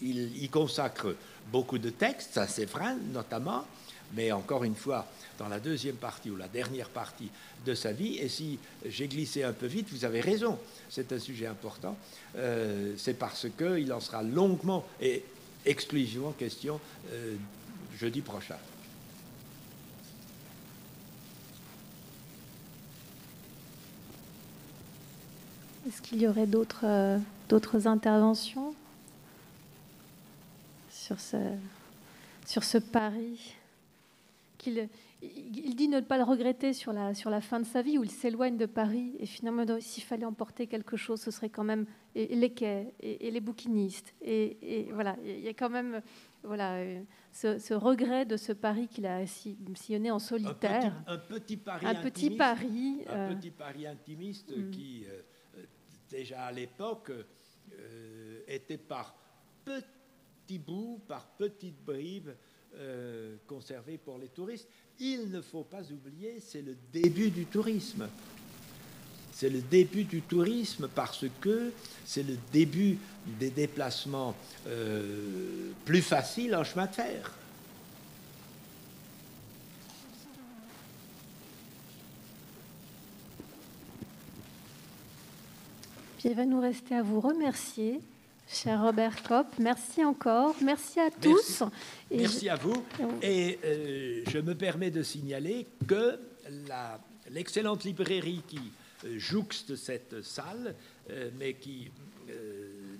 il 0.01 0.43
y 0.43 0.49
consacre 0.49 1.15
beaucoup 1.51 1.77
de 1.77 1.89
textes, 1.89 2.37
à 2.37 2.47
Séverin 2.47 2.95
notamment, 3.11 3.65
mais 4.13 4.31
encore 4.31 4.63
une 4.63 4.75
fois, 4.75 5.05
dans 5.37 5.47
la 5.47 5.59
deuxième 5.59 5.95
partie 5.95 6.29
ou 6.29 6.35
la 6.35 6.47
dernière 6.47 6.89
partie 6.89 7.29
de 7.65 7.73
sa 7.73 7.91
vie. 7.91 8.17
Et 8.17 8.29
si 8.29 8.59
j'ai 8.85 9.07
glissé 9.07 9.43
un 9.43 9.53
peu 9.53 9.65
vite, 9.65 9.87
vous 9.91 10.05
avez 10.05 10.21
raison, 10.21 10.57
c'est 10.89 11.11
un 11.11 11.19
sujet 11.19 11.47
important. 11.47 11.97
Euh, 12.35 12.93
c'est 12.97 13.13
parce 13.13 13.47
qu'il 13.57 13.91
en 13.93 13.99
sera 13.99 14.23
longuement 14.23 14.85
et 15.01 15.23
exclusivement 15.65 16.31
question 16.31 16.79
euh, 17.11 17.35
jeudi 17.97 18.21
prochain. 18.21 18.57
Est-ce 25.87 26.01
qu'il 26.01 26.21
y 26.21 26.27
aurait 26.27 26.47
d'autres 26.47 26.85
euh, 26.85 27.17
d'autres 27.47 27.87
interventions 27.87 28.75
sur 30.91 31.19
ce, 31.19 31.37
sur 32.45 32.63
ce 32.63 32.77
pari 32.77 33.53
qu'il 34.57 34.89
il 35.21 35.75
dit 35.75 35.87
ne 35.87 35.99
pas 35.99 36.17
le 36.17 36.23
regretter 36.23 36.73
sur 36.73 36.93
la, 36.93 37.13
sur 37.13 37.29
la 37.29 37.41
fin 37.41 37.59
de 37.59 37.65
sa 37.65 37.81
vie, 37.81 37.97
où 37.97 38.03
il 38.03 38.11
s'éloigne 38.11 38.57
de 38.57 38.65
Paris, 38.65 39.15
et 39.19 39.25
finalement, 39.25 39.65
s'il 39.79 40.03
fallait 40.03 40.25
emporter 40.25 40.67
quelque 40.67 40.95
chose, 40.95 41.21
ce 41.21 41.31
serait 41.31 41.49
quand 41.49 41.63
même 41.63 41.85
les 42.13 42.53
quais 42.53 42.93
et, 42.99 43.31
les 43.31 43.41
bouquinistes. 43.41 44.13
Et, 44.21 44.89
voilà, 44.93 45.17
il 45.23 45.39
y 45.39 45.47
a 45.47 45.53
quand 45.53 45.69
même 45.69 46.01
voilà, 46.43 46.75
euh, 46.75 47.01
ce, 47.31 47.73
regret 47.73 48.25
de 48.25 48.37
ce 48.37 48.53
Paris 48.53 48.87
qu'il 48.87 49.05
a 49.05 49.25
sillonné 49.25 50.11
en 50.11 50.19
solitaire. 50.19 50.93
Un 51.07 51.17
petit, 51.17 51.57
Paris 51.57 51.85
un 51.85 51.95
petit 51.95 52.29
Paris, 52.29 53.03
un 53.09 53.13
euh, 53.13 53.35
petit 53.35 53.51
Paris 53.51 53.87
intimiste 53.87 54.55
mm. 54.55 54.69
qui 54.69 55.05
déjà 56.09 56.45
à 56.45 56.51
l'époque, 56.51 57.11
euh, 57.73 58.41
était 58.47 58.77
par 58.77 59.15
petits 59.63 60.59
bouts, 60.59 61.01
par 61.07 61.27
petites 61.35 61.83
bribes 61.83 62.31
euh, 62.75 63.35
conservées 63.47 63.97
pour 63.97 64.17
les 64.17 64.27
touristes. 64.27 64.67
Il 64.99 65.29
ne 65.31 65.41
faut 65.41 65.63
pas 65.63 65.83
oublier, 65.91 66.39
c'est 66.39 66.61
le 66.61 66.75
début 66.91 67.29
du 67.29 67.45
tourisme. 67.45 68.07
C'est 69.31 69.49
le 69.49 69.61
début 69.61 70.03
du 70.03 70.21
tourisme 70.21 70.87
parce 70.93 71.25
que 71.39 71.71
c'est 72.05 72.23
le 72.23 72.37
début 72.51 72.97
des 73.39 73.51
déplacements 73.51 74.35
euh, 74.67 75.71
plus 75.85 76.01
faciles 76.01 76.55
en 76.55 76.63
chemin 76.63 76.87
de 76.87 76.95
fer. 76.95 77.37
il 86.29 86.35
va 86.35 86.45
nous 86.45 86.59
rester 86.59 86.93
à 86.95 87.03
vous 87.03 87.21
remercier, 87.21 88.01
cher 88.47 88.81
Robert 88.81 89.23
Kopp. 89.23 89.47
Merci 89.59 90.03
encore. 90.03 90.55
Merci 90.63 90.99
à 90.99 91.11
tous. 91.11 91.63
Merci, 92.11 92.49
à 92.49 92.55
vous. 92.55 92.83
Et 93.21 93.59
euh, 93.63 94.23
je 94.27 94.39
me 94.39 94.55
permets 94.55 94.91
de 94.91 95.03
signaler 95.03 95.67
que 95.87 96.19
l'excellente 97.29 97.83
librairie 97.83 98.41
qui 98.47 98.59
euh, 99.05 99.19
jouxte 99.19 99.75
cette 99.75 100.21
salle, 100.23 100.75
euh, 101.09 101.29
mais 101.37 101.55
qui, 101.55 101.91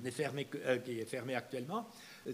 est 0.05 0.11
fermée, 0.11 0.47
qui 0.85 0.99
est 0.99 1.05
fermée 1.05 1.35
actuellement, 1.35 1.87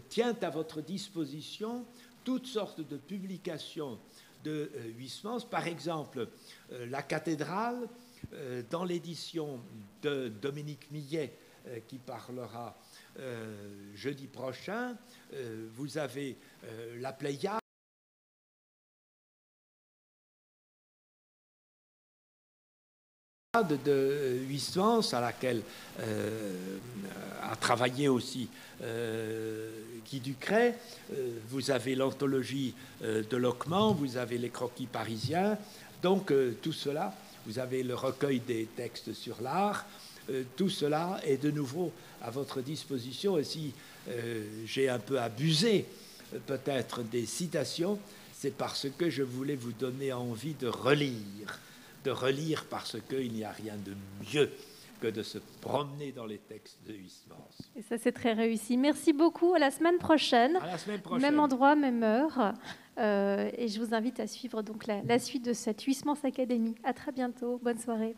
tient 0.09 0.35
à 0.41 0.49
votre 0.49 0.81
disposition 0.81 1.85
toutes 2.23 2.47
sortes 2.47 2.81
de 2.87 2.97
publications 2.97 3.99
de 4.43 4.71
Huysmans. 4.97 5.41
Par 5.49 5.67
exemple, 5.67 6.27
la 6.71 7.01
cathédrale, 7.01 7.87
dans 8.69 8.83
l'édition 8.83 9.59
de 10.01 10.27
Dominique 10.27 10.91
Millet, 10.91 11.33
qui 11.87 11.97
parlera 11.97 12.77
jeudi 13.95 14.27
prochain. 14.27 14.95
vous 15.75 15.97
avez 15.97 16.37
la 16.99 17.13
Pléiade. 17.13 17.63
de 23.85 24.39
Huysmans, 24.47 25.13
à 25.13 25.21
laquelle 25.21 25.61
euh, 25.99 26.79
a 27.43 27.55
travaillé 27.55 28.07
aussi 28.07 28.49
euh, 28.81 29.69
Guy 30.09 30.19
Ducret. 30.21 30.79
Euh, 31.13 31.37
vous 31.49 31.69
avez 31.69 31.93
l'anthologie 31.93 32.73
de 33.03 33.37
Lockman, 33.37 33.93
vous 33.93 34.17
avez 34.17 34.39
les 34.39 34.49
croquis 34.49 34.87
parisiens. 34.87 35.55
Donc 36.01 36.33
tout 36.63 36.73
cela, 36.73 37.13
vous 37.45 37.59
avez 37.59 37.83
le 37.83 37.93
recueil 37.93 38.39
des 38.39 38.67
textes 38.75 39.13
sur 39.13 39.39
l'art. 39.39 39.85
Tout 40.55 40.69
cela 40.69 41.19
est 41.23 41.37
de 41.37 41.51
nouveau 41.51 41.91
à 42.21 42.29
votre 42.29 42.61
disposition. 42.61 43.37
Et 43.37 43.43
si 43.43 43.73
j'ai 44.65 44.89
un 44.89 44.99
peu 44.99 45.19
abusé 45.19 45.85
peut-être 46.47 47.03
des 47.03 47.25
citations, 47.25 47.99
c'est 48.33 48.55
parce 48.55 48.87
que 48.97 49.09
je 49.09 49.23
voulais 49.23 49.55
vous 49.55 49.73
donner 49.73 50.13
envie 50.13 50.53
de 50.53 50.67
relire 50.67 51.59
de 52.03 52.11
relire 52.11 52.65
parce 52.69 52.97
qu'il 53.09 53.31
n'y 53.33 53.43
a 53.43 53.51
rien 53.51 53.75
de 53.77 53.93
mieux 54.33 54.51
que 55.01 55.07
de 55.07 55.23
se 55.23 55.37
promener 55.61 56.11
dans 56.11 56.25
les 56.25 56.37
textes 56.37 56.79
de 56.87 56.93
Huysmans. 56.93 57.49
Et 57.75 57.81
ça, 57.81 57.97
c'est 57.97 58.11
très 58.11 58.33
réussi. 58.33 58.77
Merci 58.77 59.11
beaucoup. 59.11 59.53
À 59.53 59.59
la 59.59 59.71
semaine 59.71 59.97
prochaine. 59.97 60.55
À 60.57 60.67
la 60.67 60.77
semaine 60.77 61.01
prochaine. 61.01 61.21
Même 61.21 61.39
endroit, 61.39 61.75
même 61.75 62.03
heure. 62.03 62.53
Euh, 62.97 63.49
et 63.57 63.67
je 63.67 63.81
vous 63.81 63.93
invite 63.93 64.19
à 64.19 64.27
suivre 64.27 64.61
donc 64.61 64.85
la, 64.87 65.01
la 65.01 65.19
suite 65.19 65.43
de 65.43 65.53
cette 65.53 65.83
Huysmans 65.83 66.17
Académie. 66.23 66.75
À 66.83 66.93
très 66.93 67.11
bientôt. 67.11 67.59
Bonne 67.61 67.79
soirée. 67.79 68.15